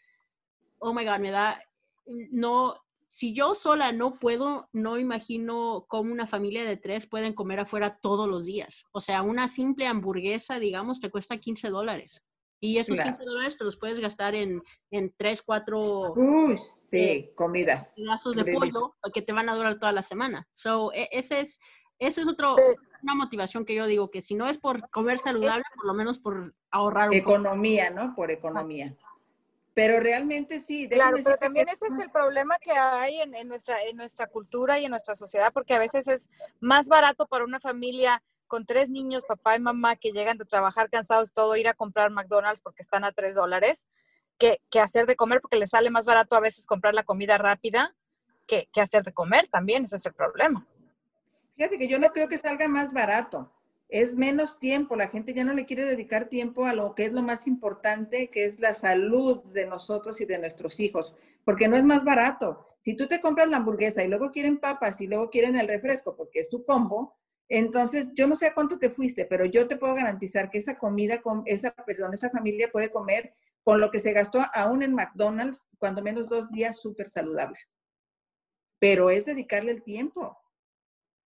oh 0.79 0.95
my 0.95 1.05
God, 1.05 1.19
me 1.19 1.31
da, 1.31 1.63
no, 2.07 2.85
si 3.07 3.33
yo 3.33 3.55
sola 3.55 3.93
no 3.93 4.19
puedo, 4.19 4.69
no 4.73 4.99
imagino 4.99 5.87
cómo 5.89 6.13
una 6.13 6.27
familia 6.27 6.65
de 6.65 6.77
tres 6.77 7.07
pueden 7.07 7.35
comer 7.35 7.61
afuera 7.61 7.99
todos 8.01 8.29
los 8.29 8.45
días. 8.45 8.87
O 8.93 9.01
sea, 9.01 9.23
una 9.23 9.47
simple 9.47 9.87
hamburguesa, 9.87 10.59
digamos, 10.59 11.01
te 11.01 11.11
cuesta 11.11 11.39
15 11.39 11.69
dólares. 11.69 12.23
Y 12.61 12.79
esos 12.79 12.97
claro. 12.97 13.11
15 13.11 13.25
dólares 13.25 13.59
te 13.59 13.65
los 13.65 13.77
puedes 13.77 14.01
gastar 14.01 14.35
en, 14.35 14.63
en 14.91 15.15
3, 15.17 15.43
4 15.43 16.15
Uy, 16.15 16.57
sí, 16.57 16.99
eh, 16.99 17.33
comidas. 17.37 17.93
pedazos 17.95 18.37
de 18.37 18.53
pollo 18.53 18.97
que 19.13 19.23
te 19.23 19.33
van 19.33 19.49
a 19.49 19.55
durar 19.55 19.79
toda 19.79 19.93
la 19.93 20.03
semana. 20.03 20.49
So, 20.55 20.93
e, 20.93 21.09
ese 21.13 21.41
es, 21.41 21.61
ese 21.99 22.23
es 22.23 22.27
otro, 22.27 22.57
una 23.05 23.15
motivación 23.15 23.65
que 23.65 23.75
yo 23.75 23.87
digo 23.87 24.11
que 24.11 24.21
si 24.21 24.35
no 24.35 24.49
es 24.49 24.59
por 24.59 24.89
comer 24.91 25.19
saludable, 25.19 25.65
por 25.77 25.87
lo 25.87 25.95
menos 25.95 26.19
por 26.19 26.55
ahorrar 26.71 27.11
un 27.11 27.15
Economía, 27.15 27.91
poco. 27.91 28.01
¿no? 28.01 28.15
Por 28.15 28.31
economía. 28.31 28.97
Pero 29.75 30.01
realmente 30.01 30.61
sí. 30.61 30.89
Claro, 30.89 31.17
pero 31.23 31.37
también 31.37 31.69
ese 31.69 31.87
es 31.87 32.03
el 32.03 32.11
problema 32.11 32.57
que 32.59 32.71
hay 32.71 33.21
en, 33.21 33.35
en, 33.35 33.49
nuestra, 33.49 33.83
en 33.83 33.97
nuestra 33.97 34.27
cultura 34.27 34.79
y 34.79 34.85
en 34.85 34.91
nuestra 34.91 35.17
sociedad, 35.17 35.53
porque 35.53 35.75
a 35.75 35.79
veces 35.79 36.07
es 36.09 36.29
más 36.61 36.89
barato 36.89 37.27
para 37.27 37.45
una 37.45 37.61
familia 37.61 38.23
con 38.47 38.67
tres 38.67 38.89
niños, 38.89 39.25
papá 39.27 39.57
y 39.57 39.61
mamá, 39.61 39.97
que 39.97 40.13
llegan 40.13 40.39
de 40.39 40.45
trabajar 40.45 40.89
cansados, 40.89 41.33
todo, 41.33 41.57
ir 41.57 41.69
a 41.69 41.75
comprar 41.75 42.11
McDonald's 42.11 42.61
porque 42.61 42.83
están 42.83 43.05
a 43.05 43.13
tres 43.13 43.35
dólares, 43.35 43.85
que, 44.39 44.61
que, 44.71 44.81
hacer 44.81 45.07
de 45.07 45.17
comer, 45.17 45.41
porque 45.41 45.59
les 45.59 45.71
sale 45.71 45.91
más 45.91 46.05
barato 46.05 46.37
a 46.37 46.41
veces 46.41 46.67
comprar 46.67 46.95
la 46.95 47.03
comida 47.03 47.37
rápida 47.39 47.95
que, 48.47 48.69
que 48.73 48.81
hacer 48.81 49.03
de 49.05 49.13
comer 49.13 49.49
también, 49.49 49.85
ese 49.85 49.97
es 49.97 50.07
el 50.07 50.15
problema. 50.15 50.67
Fíjate 51.57 51.79
que 51.79 51.89
yo 51.89 51.99
no 51.99 52.09
creo 52.09 52.29
que 52.29 52.39
salga 52.39 52.67
más 52.69 52.93
barato. 52.93 53.53
Es 53.89 54.15
menos 54.15 54.59
tiempo. 54.59 54.97
La 54.97 55.09
gente 55.09 55.35
ya 55.35 55.45
no 55.45 55.55
le 55.55 55.67
quiere 55.67 55.85
dedicar 55.85 56.29
tiempo 56.29 56.67
a 56.67 56.75
lo 56.75 56.95
que 56.95 57.05
es 57.05 57.13
lo 57.13 57.23
más 57.23 57.47
importante, 57.47 58.29
que 58.29 58.45
es 58.47 58.59
la 58.59 58.75
salud 58.75 59.45
de 59.53 59.67
nosotros 59.67 60.21
y 60.21 60.25
de 60.25 60.39
nuestros 60.39 60.81
hijos, 60.81 61.15
porque 61.45 61.69
no 61.69 61.77
es 61.77 61.85
más 61.85 62.05
barato. 62.05 62.65
Si 62.81 62.95
tú 62.97 63.07
te 63.07 63.21
compras 63.21 63.49
la 63.49 63.59
hamburguesa 63.59 64.03
y 64.03 64.09
luego 64.09 64.33
quieren 64.33 64.59
papas 64.59 65.01
y 65.01 65.07
luego 65.07 65.31
quieren 65.31 65.57
el 65.57 65.69
refresco, 65.69 66.17
porque 66.17 66.41
es 66.41 66.49
tu 66.49 66.65
combo, 66.65 67.17
entonces 67.49 68.11
yo 68.15 68.27
no 68.27 68.35
sé 68.35 68.47
a 68.47 68.55
cuánto 68.55 68.79
te 68.79 68.91
fuiste, 68.91 69.27
pero 69.27 69.45
yo 69.45 69.69
te 69.69 69.77
puedo 69.77 69.95
garantizar 69.95 70.51
que 70.51 70.59
esa 70.59 70.77
comida, 70.77 71.23
esa, 71.45 71.71
perdón, 71.73 72.15
esa 72.15 72.31
familia 72.31 72.71
puede 72.73 72.91
comer 72.91 73.35
con 73.63 73.81
lo 73.81 73.91
que 73.91 74.01
se 74.01 74.13
gastó 74.13 74.41
aún 74.55 74.83
en 74.83 74.95
McDonald's, 74.95 75.69
cuando 75.79 76.03
menos 76.03 76.29
dos 76.29 76.51
días 76.51 76.81
súper 76.81 77.07
saludable. 77.07 77.59
Pero 78.79 79.11
es 79.11 79.27
dedicarle 79.27 79.71
el 79.71 79.83
tiempo 79.83 80.37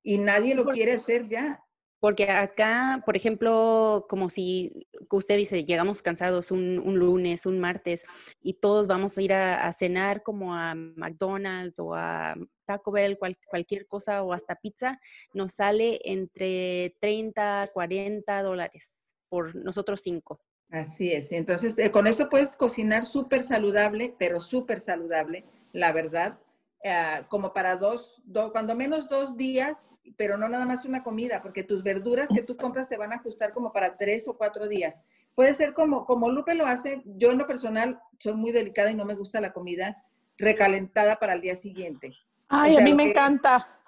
y 0.02 0.18
nadie 0.18 0.54
lo 0.54 0.64
quiere 0.64 0.92
hacer 0.92 1.28
ya. 1.28 1.62
Porque 2.00 2.30
acá, 2.30 3.02
por 3.04 3.16
ejemplo, 3.16 4.06
como 4.08 4.30
si 4.30 4.86
usted 5.10 5.36
dice, 5.36 5.64
llegamos 5.64 6.00
cansados 6.00 6.52
un, 6.52 6.78
un 6.78 6.96
lunes, 6.96 7.44
un 7.44 7.58
martes, 7.58 8.04
y 8.40 8.54
todos 8.54 8.86
vamos 8.86 9.18
a 9.18 9.22
ir 9.22 9.32
a, 9.32 9.66
a, 9.66 9.72
cenar 9.72 10.22
como 10.22 10.54
a 10.54 10.76
McDonald's 10.76 11.80
o 11.80 11.94
a 11.94 12.36
Taco 12.64 12.92
Bell, 12.92 13.18
cual, 13.18 13.36
cualquier 13.48 13.88
cosa 13.88 14.22
o 14.22 14.32
hasta 14.32 14.54
pizza, 14.54 15.00
nos 15.34 15.54
sale 15.54 16.00
entre 16.04 16.94
30, 17.00 17.70
40 17.72 18.42
dólares 18.42 19.14
por 19.28 19.56
nosotros 19.56 20.00
cinco. 20.00 20.40
Así 20.70 21.12
es. 21.12 21.32
Entonces, 21.32 21.78
eh, 21.78 21.90
con 21.90 22.06
eso 22.06 22.28
puedes 22.28 22.54
cocinar 22.54 23.06
súper 23.06 23.42
saludable, 23.42 24.14
pero 24.18 24.40
súper 24.40 24.78
saludable, 24.78 25.44
la 25.72 25.92
verdad 25.92 26.38
eh, 26.84 27.24
como 27.28 27.52
para 27.52 27.74
dos, 27.74 28.22
do, 28.24 28.52
cuando 28.52 28.76
menos 28.76 29.08
dos 29.08 29.36
días, 29.36 29.96
pero 30.16 30.36
no 30.36 30.48
nada 30.48 30.64
más 30.64 30.84
una 30.84 31.02
comida, 31.02 31.42
porque 31.42 31.64
tus 31.64 31.82
verduras 31.82 32.28
que 32.32 32.42
tú 32.42 32.56
compras 32.56 32.88
te 32.88 32.96
van 32.96 33.12
a 33.12 33.16
ajustar 33.16 33.52
como 33.52 33.72
para 33.72 33.96
tres 33.96 34.28
o 34.28 34.36
cuatro 34.36 34.68
días. 34.68 35.00
Puede 35.34 35.54
ser 35.54 35.74
como, 35.74 36.06
como 36.06 36.30
Lupe 36.30 36.54
lo 36.54 36.66
hace, 36.66 37.02
yo 37.04 37.32
en 37.32 37.38
lo 37.38 37.48
personal 37.48 38.00
soy 38.20 38.34
muy 38.34 38.52
delicada 38.52 38.92
y 38.92 38.94
no 38.94 39.04
me 39.04 39.14
gusta 39.14 39.40
la 39.40 39.52
comida 39.52 40.04
recalentada 40.36 41.16
para 41.16 41.32
el 41.32 41.40
día 41.40 41.56
siguiente. 41.56 42.12
Ay, 42.48 42.72
o 42.72 42.74
sea, 42.74 42.82
a 42.82 42.84
mí 42.84 42.94
me 42.94 43.04
que, 43.04 43.10
encanta. 43.10 43.80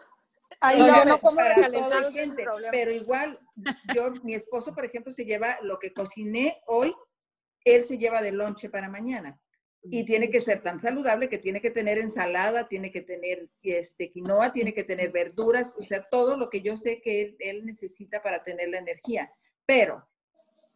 Ay, 0.61 0.81
no, 0.81 0.87
yo 0.89 1.05
no 1.05 1.19
como 1.19 1.41
recalentada, 1.41 2.11
pero 2.73 2.91
igual, 2.91 3.39
yo, 3.95 4.11
mi 4.25 4.35
esposo, 4.35 4.75
por 4.75 4.85
ejemplo, 4.85 5.13
se 5.13 5.25
lleva 5.25 5.59
lo 5.63 5.79
que 5.79 5.93
cociné 5.93 6.61
hoy, 6.67 6.93
él 7.65 7.85
se 7.85 7.99
lleva 7.99 8.21
de 8.21 8.33
lonche 8.33 8.69
para 8.69 8.89
mañana 8.89 9.41
y 9.83 10.05
tiene 10.05 10.31
que 10.31 10.41
ser 10.41 10.63
tan 10.63 10.79
saludable 10.79 11.29
que 11.29 11.39
tiene 11.39 11.61
que 11.61 11.71
tener 11.71 11.99
ensalada, 11.99 12.69
tiene 12.69 12.91
que 12.91 13.01
tener 13.01 13.49
este, 13.63 14.11
quinoa, 14.11 14.53
tiene 14.53 14.75
que 14.75 14.85
tener 14.85 15.11
verduras, 15.11 15.75
o 15.79 15.83
sea, 15.83 16.07
todo 16.11 16.37
lo 16.37 16.51
que 16.51 16.61
yo 16.61 16.77
sé 16.77 17.01
que 17.01 17.23
él, 17.23 17.37
él, 17.41 17.65
necesita 17.65 18.23
para 18.23 18.45
tener 18.45 18.69
la 18.69 18.79
energía. 18.79 19.33
Pero 19.65 20.07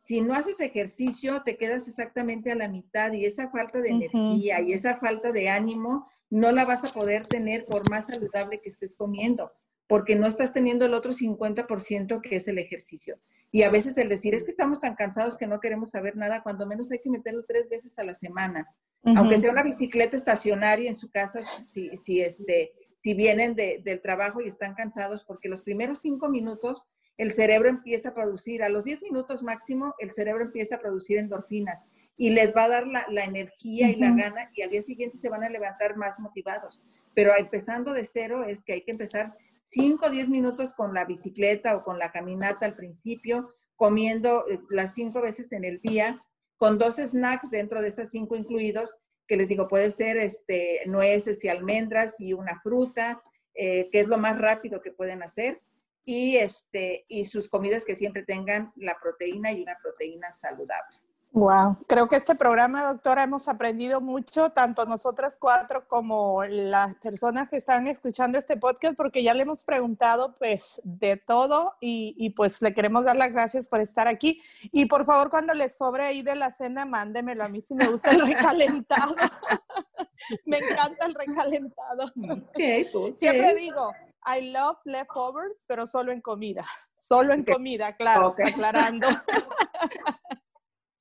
si 0.02 0.20
no 0.22 0.34
haces 0.34 0.60
ejercicio, 0.60 1.42
te 1.42 1.56
quedas 1.56 1.86
exactamente 1.86 2.50
a 2.50 2.54
la 2.54 2.68
mitad 2.68 3.12
y 3.12 3.26
esa 3.26 3.50
falta 3.50 3.80
de 3.80 3.92
uh 3.92 3.92
-huh. 3.92 3.96
energía 3.96 4.60
y 4.62 4.72
esa 4.72 4.96
falta 4.98 5.32
de 5.32 5.48
ánimo 5.48 6.08
no 6.30 6.50
la 6.50 6.64
vas 6.64 6.84
a 6.84 6.98
poder 6.98 7.26
tener 7.26 7.64
por 7.66 7.88
más 7.90 8.06
saludable 8.06 8.60
que 8.60 8.70
estés 8.70 8.94
comiendo, 8.94 9.52
porque 9.86 10.16
no 10.16 10.26
estás 10.26 10.52
teniendo 10.52 10.86
el 10.86 10.94
otro 10.94 11.12
50% 11.12 12.22
que 12.22 12.36
es 12.36 12.48
el 12.48 12.58
ejercicio. 12.58 13.20
Y 13.52 13.62
a 13.62 13.70
veces 13.70 13.96
el 13.98 14.08
decir, 14.08 14.34
es 14.34 14.42
que 14.42 14.50
estamos 14.50 14.80
tan 14.80 14.94
cansados 14.94 15.36
que 15.36 15.46
no 15.46 15.60
queremos 15.60 15.90
saber 15.90 16.16
nada, 16.16 16.42
cuando 16.42 16.66
menos 16.66 16.90
hay 16.90 16.98
que 16.98 17.10
meterlo 17.10 17.44
tres 17.44 17.68
veces 17.68 17.98
a 17.98 18.04
la 18.04 18.14
semana 18.14 18.66
Uh 19.04 19.10
-huh. 19.10 19.18
Aunque 19.18 19.38
sea 19.38 19.52
una 19.52 19.62
bicicleta 19.62 20.16
estacionaria 20.16 20.88
en 20.88 20.96
su 20.96 21.10
casa, 21.10 21.40
si, 21.66 21.96
si, 21.96 22.20
este, 22.20 22.72
si 22.96 23.14
vienen 23.14 23.54
de, 23.54 23.80
del 23.84 24.00
trabajo 24.00 24.40
y 24.40 24.48
están 24.48 24.74
cansados, 24.74 25.24
porque 25.24 25.48
los 25.48 25.62
primeros 25.62 26.00
cinco 26.00 26.28
minutos 26.28 26.86
el 27.16 27.30
cerebro 27.30 27.68
empieza 27.68 28.08
a 28.08 28.14
producir, 28.14 28.62
a 28.62 28.68
los 28.68 28.84
diez 28.84 29.00
minutos 29.02 29.42
máximo, 29.42 29.94
el 29.98 30.10
cerebro 30.10 30.42
empieza 30.42 30.76
a 30.76 30.80
producir 30.80 31.18
endorfinas 31.18 31.84
y 32.16 32.30
les 32.30 32.52
va 32.54 32.64
a 32.64 32.68
dar 32.68 32.86
la, 32.86 33.06
la 33.08 33.24
energía 33.24 33.86
uh 33.86 33.90
-huh. 33.90 33.96
y 33.96 34.00
la 34.00 34.10
gana 34.10 34.50
y 34.54 34.62
al 34.62 34.70
día 34.70 34.82
siguiente 34.82 35.18
se 35.18 35.28
van 35.28 35.44
a 35.44 35.48
levantar 35.48 35.96
más 35.96 36.18
motivados. 36.18 36.82
Pero 37.14 37.30
empezando 37.36 37.92
de 37.92 38.04
cero 38.04 38.44
es 38.44 38.64
que 38.64 38.72
hay 38.72 38.82
que 38.82 38.90
empezar 38.92 39.36
cinco 39.62 40.06
o 40.06 40.10
diez 40.10 40.28
minutos 40.28 40.74
con 40.74 40.92
la 40.94 41.04
bicicleta 41.04 41.76
o 41.76 41.84
con 41.84 41.98
la 41.98 42.10
caminata 42.10 42.66
al 42.66 42.74
principio, 42.74 43.54
comiendo 43.76 44.44
eh, 44.48 44.60
las 44.70 44.94
cinco 44.94 45.20
veces 45.20 45.52
en 45.52 45.64
el 45.64 45.80
día, 45.80 46.24
con 46.64 46.78
dos 46.78 46.96
snacks 46.96 47.50
dentro 47.50 47.82
de 47.82 47.88
esas 47.88 48.08
cinco 48.08 48.36
incluidos, 48.36 48.96
que 49.26 49.36
les 49.36 49.48
digo, 49.48 49.68
puede 49.68 49.90
ser 49.90 50.16
este, 50.16 50.80
nueces 50.86 51.44
y 51.44 51.48
almendras 51.48 52.18
y 52.18 52.32
una 52.32 52.58
fruta, 52.62 53.22
eh, 53.52 53.90
que 53.92 54.00
es 54.00 54.08
lo 54.08 54.16
más 54.16 54.38
rápido 54.38 54.80
que 54.80 54.90
pueden 54.90 55.22
hacer, 55.22 55.60
y, 56.06 56.38
este, 56.38 57.04
y 57.06 57.26
sus 57.26 57.50
comidas 57.50 57.84
que 57.84 57.94
siempre 57.94 58.22
tengan 58.22 58.72
la 58.76 58.98
proteína 58.98 59.52
y 59.52 59.60
una 59.60 59.76
proteína 59.76 60.32
saludable. 60.32 60.96
Wow, 61.34 61.78
creo 61.88 62.08
que 62.08 62.14
este 62.14 62.36
programa, 62.36 62.84
doctora, 62.84 63.24
hemos 63.24 63.48
aprendido 63.48 64.00
mucho, 64.00 64.50
tanto 64.50 64.86
nosotras 64.86 65.36
cuatro 65.36 65.88
como 65.88 66.44
las 66.44 66.94
personas 66.94 67.48
que 67.48 67.56
están 67.56 67.88
escuchando 67.88 68.38
este 68.38 68.56
podcast, 68.56 68.94
porque 68.96 69.20
ya 69.20 69.34
le 69.34 69.42
hemos 69.42 69.64
preguntado 69.64 70.36
pues 70.38 70.80
de 70.84 71.16
todo 71.16 71.74
y, 71.80 72.14
y 72.16 72.30
pues 72.30 72.62
le 72.62 72.72
queremos 72.72 73.04
dar 73.04 73.16
las 73.16 73.32
gracias 73.32 73.66
por 73.66 73.80
estar 73.80 74.06
aquí. 74.06 74.40
Y 74.70 74.86
por 74.86 75.04
favor, 75.06 75.28
cuando 75.28 75.54
les 75.54 75.76
sobre 75.76 76.04
ahí 76.04 76.22
de 76.22 76.36
la 76.36 76.52
cena, 76.52 76.86
mándemelo. 76.86 77.42
A 77.42 77.48
mí 77.48 77.60
sí 77.60 77.74
me 77.74 77.88
gusta 77.88 78.12
el 78.12 78.20
recalentado. 78.20 79.16
me 80.46 80.58
encanta 80.58 81.04
el 81.04 81.14
recalentado. 81.14 82.12
Okay, 82.50 82.84
pues, 82.92 83.18
Siempre 83.18 83.56
digo, 83.56 83.90
I 84.24 84.52
love 84.52 84.78
leftovers, 84.84 85.64
pero 85.66 85.84
solo 85.84 86.12
en 86.12 86.20
comida. 86.20 86.64
Solo 86.96 87.34
en 87.34 87.42
comida, 87.42 87.96
claro, 87.96 88.28
Okay. 88.28 88.50
aclarando. 88.50 89.08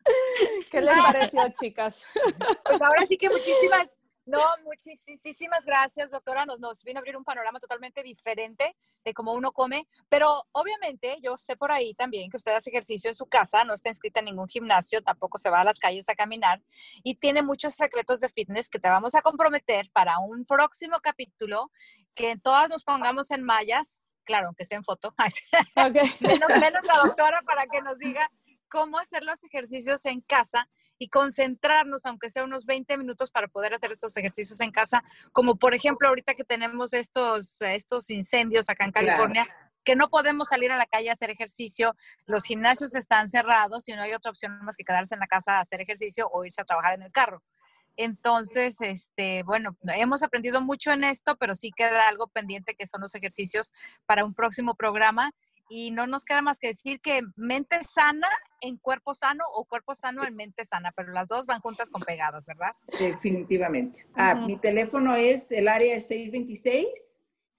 ¿Qué 0.71 0.81
les 0.81 0.95
pareció, 1.01 1.41
chicas? 1.59 2.05
Pues 2.63 2.81
ahora 2.81 3.05
sí 3.05 3.17
que 3.17 3.29
muchísimas, 3.29 3.89
no, 4.25 4.39
muchísimas 4.63 5.63
gracias, 5.65 6.11
doctora. 6.11 6.45
Nos, 6.45 6.59
nos 6.59 6.83
vino 6.83 6.99
a 6.99 7.01
abrir 7.01 7.17
un 7.17 7.23
panorama 7.23 7.59
totalmente 7.59 8.03
diferente 8.03 8.75
de 9.03 9.13
cómo 9.13 9.33
uno 9.33 9.51
come, 9.51 9.87
pero 10.09 10.43
obviamente 10.53 11.17
yo 11.21 11.37
sé 11.37 11.55
por 11.55 11.71
ahí 11.71 11.93
también 11.93 12.29
que 12.29 12.37
usted 12.37 12.55
hace 12.55 12.69
ejercicio 12.69 13.09
en 13.09 13.15
su 13.15 13.25
casa, 13.25 13.63
no 13.63 13.73
está 13.73 13.89
inscrita 13.89 14.19
en 14.19 14.27
ningún 14.27 14.47
gimnasio, 14.47 15.01
tampoco 15.01 15.37
se 15.37 15.49
va 15.49 15.61
a 15.61 15.63
las 15.63 15.79
calles 15.79 16.07
a 16.09 16.15
caminar 16.15 16.61
y 17.03 17.15
tiene 17.15 17.43
muchos 17.43 17.73
secretos 17.73 18.19
de 18.21 18.29
fitness 18.29 18.69
que 18.69 18.79
te 18.79 18.89
vamos 18.89 19.15
a 19.15 19.21
comprometer 19.21 19.89
para 19.91 20.19
un 20.19 20.45
próximo 20.45 20.99
capítulo, 21.01 21.71
que 22.15 22.37
todas 22.37 22.69
nos 22.69 22.83
pongamos 22.83 23.31
en 23.31 23.43
mallas, 23.43 24.15
claro, 24.23 24.47
aunque 24.47 24.65
sea 24.65 24.77
en 24.77 24.83
foto, 24.83 25.13
Ok. 25.75 25.95
menos, 26.21 26.49
menos 26.61 26.83
la 26.85 26.97
doctora 27.03 27.41
para 27.45 27.65
que 27.65 27.81
nos 27.81 27.97
diga 27.97 28.29
cómo 28.73 28.97
hacer 28.97 29.23
los 29.23 29.43
ejercicios 29.43 30.03
en 30.05 30.21
casa 30.21 30.67
y 30.97 31.07
concentrarnos, 31.09 32.07
aunque 32.07 32.31
sea 32.31 32.43
unos 32.43 32.65
20 32.65 32.97
minutos, 32.97 33.29
para 33.29 33.47
poder 33.47 33.75
hacer 33.75 33.91
estos 33.91 34.17
ejercicios 34.17 34.59
en 34.61 34.71
casa, 34.71 35.03
como 35.31 35.57
por 35.57 35.75
ejemplo 35.75 36.07
ahorita 36.07 36.33
que 36.33 36.43
tenemos 36.43 36.91
estos, 36.93 37.61
estos 37.61 38.09
incendios 38.09 38.69
acá 38.69 38.85
en 38.85 38.91
Claro. 38.91 39.07
California, 39.07 39.47
que 39.83 39.95
no 39.95 40.09
podemos 40.09 40.47
salir 40.47 40.71
a 40.71 40.77
la 40.77 40.87
calle 40.87 41.11
a 41.11 41.13
hacer 41.13 41.29
ejercicio, 41.29 41.95
los 42.25 42.45
gimnasios 42.45 42.95
están 42.95 43.29
cerrados 43.29 43.87
y 43.89 43.93
no 43.93 44.01
hay 44.01 44.13
otra 44.13 44.31
opción 44.31 44.57
más 44.63 44.75
que 44.75 44.83
quedarse 44.83 45.13
en 45.13 45.19
la 45.19 45.27
casa 45.27 45.57
a 45.57 45.61
hacer 45.61 45.79
ejercicio 45.79 46.27
o 46.33 46.43
irse 46.43 46.61
a 46.61 46.65
trabajar 46.65 46.95
en 46.95 47.03
el 47.03 47.11
carro. 47.11 47.43
Entonces, 47.95 48.81
este, 48.81 49.43
bueno, 49.43 49.77
hemos 49.95 50.23
aprendido 50.23 50.61
mucho 50.61 50.91
en 50.91 51.03
esto, 51.03 51.35
pero 51.35 51.53
sí 51.53 51.71
queda 51.75 52.07
algo 52.07 52.27
pendiente 52.27 52.73
que 52.73 52.87
son 52.87 53.01
los 53.01 53.13
ejercicios 53.13 53.71
para 54.07 54.25
un 54.25 54.33
próximo 54.33 54.73
programa 54.73 55.31
y 55.69 55.91
no 55.91 56.07
nos 56.07 56.25
queda 56.25 56.41
más 56.41 56.59
que 56.59 56.67
decir 56.67 56.99
que 57.01 57.21
mente 57.35 57.81
sana 57.83 58.27
en 58.61 58.77
cuerpo 58.77 59.13
sano 59.13 59.43
o 59.53 59.65
cuerpo 59.65 59.95
sano 59.95 60.25
en 60.25 60.35
mente 60.35 60.65
sana, 60.65 60.91
pero 60.95 61.11
las 61.11 61.27
dos 61.27 61.45
van 61.45 61.61
juntas 61.61 61.89
con 61.89 62.01
pegadas, 62.01 62.45
¿verdad? 62.45 62.75
Definitivamente. 62.99 64.07
Ah. 64.15 64.35
Mi 64.35 64.57
teléfono 64.57 65.15
es, 65.15 65.51
el 65.51 65.67
área 65.67 65.95
es 65.95 66.09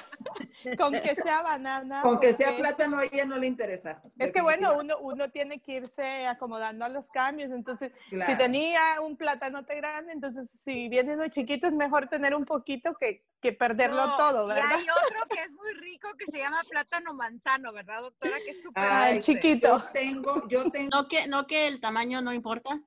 Con 0.76 0.92
que 0.92 1.14
sea 1.16 1.42
banana. 1.42 2.02
Con 2.02 2.18
que 2.20 2.32
sea 2.32 2.56
plátano 2.56 2.98
a 2.98 3.04
ella 3.04 3.24
no 3.24 3.36
le 3.38 3.46
interesa. 3.46 4.02
Es 4.18 4.32
que 4.32 4.40
bueno, 4.42 4.76
uno, 4.78 4.98
uno 4.98 5.30
tiene 5.30 5.60
que 5.60 5.72
irse 5.74 6.26
acomodando 6.26 6.84
a 6.84 6.88
los 6.88 7.10
cambios. 7.10 7.50
Entonces, 7.52 7.92
si 8.10 8.16
Claro. 8.16 8.36
tenía 8.38 9.00
un 9.00 9.16
plátanote 9.16 9.74
grande, 9.76 10.12
entonces 10.12 10.50
si 10.50 10.88
viene 10.88 11.14
uno 11.14 11.28
chiquito 11.28 11.66
es 11.66 11.72
mejor 11.72 12.08
tener 12.08 12.34
un 12.34 12.44
poquito 12.44 12.94
que, 12.94 13.24
que 13.40 13.52
perderlo 13.52 14.06
No, 14.06 14.16
todo, 14.16 14.44
Y 14.44 14.48
¿verdad? 14.48 14.70
hay 14.72 14.86
otro 15.04 15.26
que 15.28 15.40
es 15.42 15.50
muy 15.50 15.74
que 16.16 16.26
se 16.30 16.38
llama 16.38 16.60
plátano 16.68 17.14
manzano, 17.14 17.72
¿verdad, 17.72 18.00
doctora? 18.02 18.36
Que 18.44 18.50
es 18.50 18.62
súper 18.62 18.82
Ah, 18.84 19.12
chiquito. 19.20 19.78
Yo 19.78 19.92
tengo, 19.92 20.48
yo 20.48 20.70
tengo, 20.70 20.88
No 20.92 21.08
que, 21.08 21.26
no 21.26 21.46
que 21.46 21.66
el 21.66 21.80
tamaño 21.80 22.20
no 22.22 22.32
importa. 22.32 22.80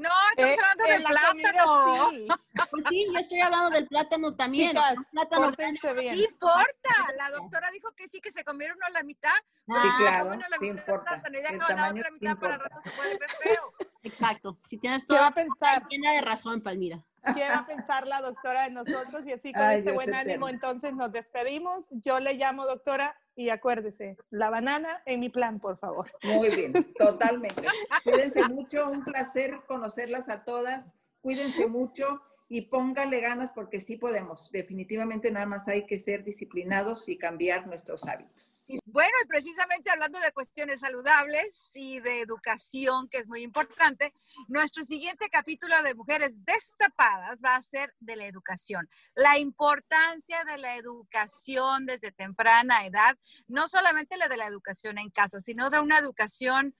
No, 0.00 0.08
estamos 0.36 0.56
Eh, 0.56 0.56
hablando 0.60 0.84
en 0.84 0.90
del 0.90 1.02
comida 1.02 1.52
plátano. 1.52 2.10
sí. 2.10 2.28
Pues 2.70 2.84
sí, 2.88 3.06
yo 3.12 3.18
estoy 3.20 3.40
hablando 3.40 3.70
del 3.70 3.86
plátano 3.88 4.34
también. 4.36 4.70
Chicas, 4.70 4.94
plátano 5.12 5.42
pórtense 5.46 5.92
bien. 5.94 6.14
Sí 6.16 6.24
importa. 6.24 6.94
La 7.16 7.30
doctora 7.30 7.70
dijo 7.70 7.92
que 7.94 8.08
sí, 8.08 8.20
que 8.20 8.32
se 8.32 8.44
comieron 8.44 8.76
uno 8.78 8.86
a 8.86 8.90
la 8.90 9.02
mitad. 9.02 9.30
Ah, 9.68 9.82
Sí, 9.82 9.88
claro, 9.98 10.30
a 10.32 10.36
la 10.36 10.42
sí 10.48 10.60
mitad 10.60 10.78
importa. 10.78 11.04
plátano 11.04 11.36
y 11.36 11.40
El 11.40 11.52
deja 11.58 11.74
la 11.74 11.88
otra 11.90 12.10
mitad 12.10 12.36
para 12.38 12.54
el 12.54 12.60
importa. 12.60 12.76
rato 12.76 12.90
se 12.90 12.96
vuelve 12.96 13.26
feo. 13.42 13.72
Exacto. 14.02 14.58
Si 14.64 14.78
tienes 14.78 15.04
¿Qué 15.04 15.14
va 15.14 15.26
a 15.26 15.30
todo, 15.30 15.44
pensar? 15.46 15.86
llena 15.88 16.12
de 16.12 16.20
razón, 16.22 16.62
Palmira. 16.62 17.04
¿Qué 17.34 17.46
va 17.48 17.58
a 17.58 17.66
pensar 17.66 18.06
la 18.08 18.22
doctora 18.22 18.62
de 18.62 18.70
nosotros? 18.70 19.26
Y 19.26 19.32
así 19.32 19.52
con 19.52 19.60
Ay, 19.62 19.78
este 19.78 19.90
Dios 19.90 19.94
buen 19.96 20.14
ánimo, 20.14 20.48
entonces 20.48 20.94
nos 20.94 21.12
despedimos. 21.12 21.86
Yo 21.90 22.18
le 22.18 22.32
llamo 22.34 22.64
doctora 22.64 23.14
y 23.40 23.48
acuérdese, 23.48 24.18
la 24.28 24.50
banana 24.50 25.02
en 25.06 25.18
mi 25.18 25.30
plan, 25.30 25.60
por 25.60 25.78
favor. 25.78 26.12
Muy 26.24 26.50
bien, 26.50 26.72
totalmente. 26.98 27.62
Cuídense 28.04 28.46
mucho, 28.50 28.90
un 28.90 29.02
placer 29.02 29.62
conocerlas 29.66 30.28
a 30.28 30.44
todas. 30.44 30.92
Cuídense 31.22 31.66
mucho 31.66 32.20
y 32.52 32.62
póngale 32.62 33.20
ganas 33.20 33.52
porque 33.52 33.80
sí 33.80 33.96
podemos. 33.96 34.50
Definitivamente 34.50 35.30
nada 35.30 35.46
más 35.46 35.68
hay 35.68 35.86
que 35.86 36.00
ser 36.00 36.24
disciplinados 36.24 37.08
y 37.08 37.16
cambiar 37.16 37.68
nuestros 37.68 38.04
hábitos. 38.08 38.64
Bueno, 38.86 39.12
y 39.22 39.28
precisamente 39.28 39.88
hablando 39.88 40.18
de 40.18 40.32
cuestiones 40.32 40.80
saludables 40.80 41.70
y 41.72 42.00
de 42.00 42.20
educación, 42.22 43.08
que 43.08 43.18
es 43.18 43.28
muy 43.28 43.42
importante, 43.42 44.12
nuestro 44.48 44.84
siguiente 44.84 45.28
capítulo 45.30 45.80
de 45.84 45.94
Mujeres 45.94 46.44
Destapadas 46.44 47.40
va 47.40 47.54
a 47.54 47.62
ser 47.62 47.94
de 48.00 48.16
la 48.16 48.26
educación. 48.26 48.90
La 49.14 49.38
importancia 49.38 50.42
de 50.42 50.58
la 50.58 50.74
educación 50.74 51.86
desde 51.86 52.10
temprana 52.10 52.84
edad, 52.84 53.16
no 53.46 53.68
solamente 53.68 54.16
la 54.16 54.26
de 54.26 54.38
la 54.38 54.48
educación 54.48 54.98
en 54.98 55.10
casa, 55.10 55.38
sino 55.38 55.70
de 55.70 55.78
una 55.78 55.98
educación 55.98 56.74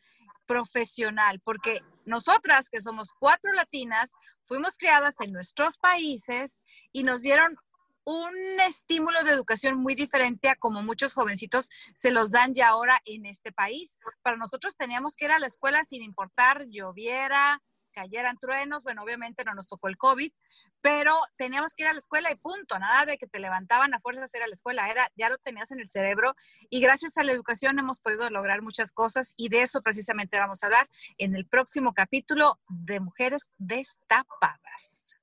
profesional, 0.47 1.41
porque 1.45 1.79
nosotras, 2.07 2.69
que 2.69 2.81
somos 2.81 3.13
cuatro 3.13 3.53
latinas, 3.53 4.11
fuimos 4.51 4.77
criadas 4.77 5.15
en 5.21 5.33
nuestros 5.33 5.79
países 5.79 6.61
y 6.91 7.05
nos 7.05 7.23
dieron 7.23 7.57
un 8.03 8.35
estímulo 8.67 9.23
de 9.23 9.31
educación 9.31 9.79
muy 9.79 9.95
diferente 9.95 10.49
a 10.49 10.57
como 10.57 10.83
muchos 10.83 11.15
jovencitos 11.15 11.71
se 11.95 12.11
los 12.11 12.33
dan 12.33 12.53
ya 12.53 12.71
ahora 12.71 13.01
en 13.05 13.27
este 13.27 13.53
país. 13.53 13.97
Para 14.23 14.37
nosotros 14.37 14.75
teníamos 14.77 15.15
que 15.15 15.27
ir 15.27 15.31
a 15.31 15.39
la 15.39 15.47
escuela 15.47 15.85
sin 15.85 16.03
importar 16.03 16.67
lloviera, 16.67 17.63
cayeran 18.01 18.39
truenos, 18.39 18.83
bueno, 18.83 19.03
obviamente 19.03 19.45
no 19.45 19.55
nos 19.55 19.67
tocó 19.67 19.89
el 19.89 19.99
COVID, 19.99 20.33
pero 20.81 21.15
teníamos 21.37 21.75
que 21.75 21.83
ir 21.83 21.89
a 21.89 21.93
la 21.93 22.01
escuela 22.01 22.31
y 22.31 22.37
punto, 22.37 22.79
nada 22.79 23.05
de 23.05 23.19
que 23.19 23.27
te 23.27 23.39
levantaban 23.39 23.93
a 23.93 24.01
fuerzas 24.01 24.33
a 24.33 24.39
ir 24.39 24.45
a 24.45 24.47
la 24.47 24.55
escuela, 24.55 24.89
era, 24.89 25.07
ya 25.17 25.29
lo 25.29 25.37
tenías 25.37 25.71
en 25.71 25.81
el 25.81 25.89
cerebro 25.89 26.35
y 26.71 26.81
gracias 26.81 27.17
a 27.19 27.25
la 27.25 27.33
educación 27.33 27.79
hemos 27.79 28.01
podido 28.01 28.31
lograr 28.31 28.63
muchas 28.63 28.91
cosas 28.91 29.35
y 29.37 29.51
de 29.51 29.63
eso 29.63 29.83
precisamente 29.83 30.39
vamos 30.39 30.63
a 30.63 30.67
hablar 30.67 30.89
en 31.19 31.37
el 31.37 31.45
próximo 31.47 31.93
capítulo 31.93 32.59
de 32.69 33.01
Mujeres 33.01 33.43
Destapadas. 33.59 35.15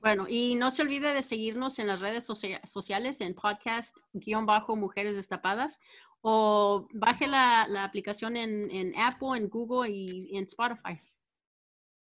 Bueno, 0.00 0.26
y 0.28 0.54
no 0.56 0.70
se 0.70 0.82
olvide 0.82 1.14
de 1.14 1.22
seguirnos 1.22 1.78
en 1.78 1.86
las 1.86 2.00
redes 2.00 2.24
socia- 2.26 2.60
sociales 2.66 3.20
en 3.22 3.34
podcast 3.34 3.96
guion 4.12 4.44
bajo 4.44 4.76
Mujeres 4.76 5.16
Destapadas 5.16 5.78
o 6.22 6.86
baje 6.92 7.26
la, 7.26 7.66
la 7.68 7.84
aplicación 7.84 8.36
en, 8.36 8.70
en 8.70 8.98
Apple, 8.98 9.38
en 9.38 9.48
Google 9.48 9.90
y 9.90 10.36
en 10.36 10.44
Spotify. 10.44 11.00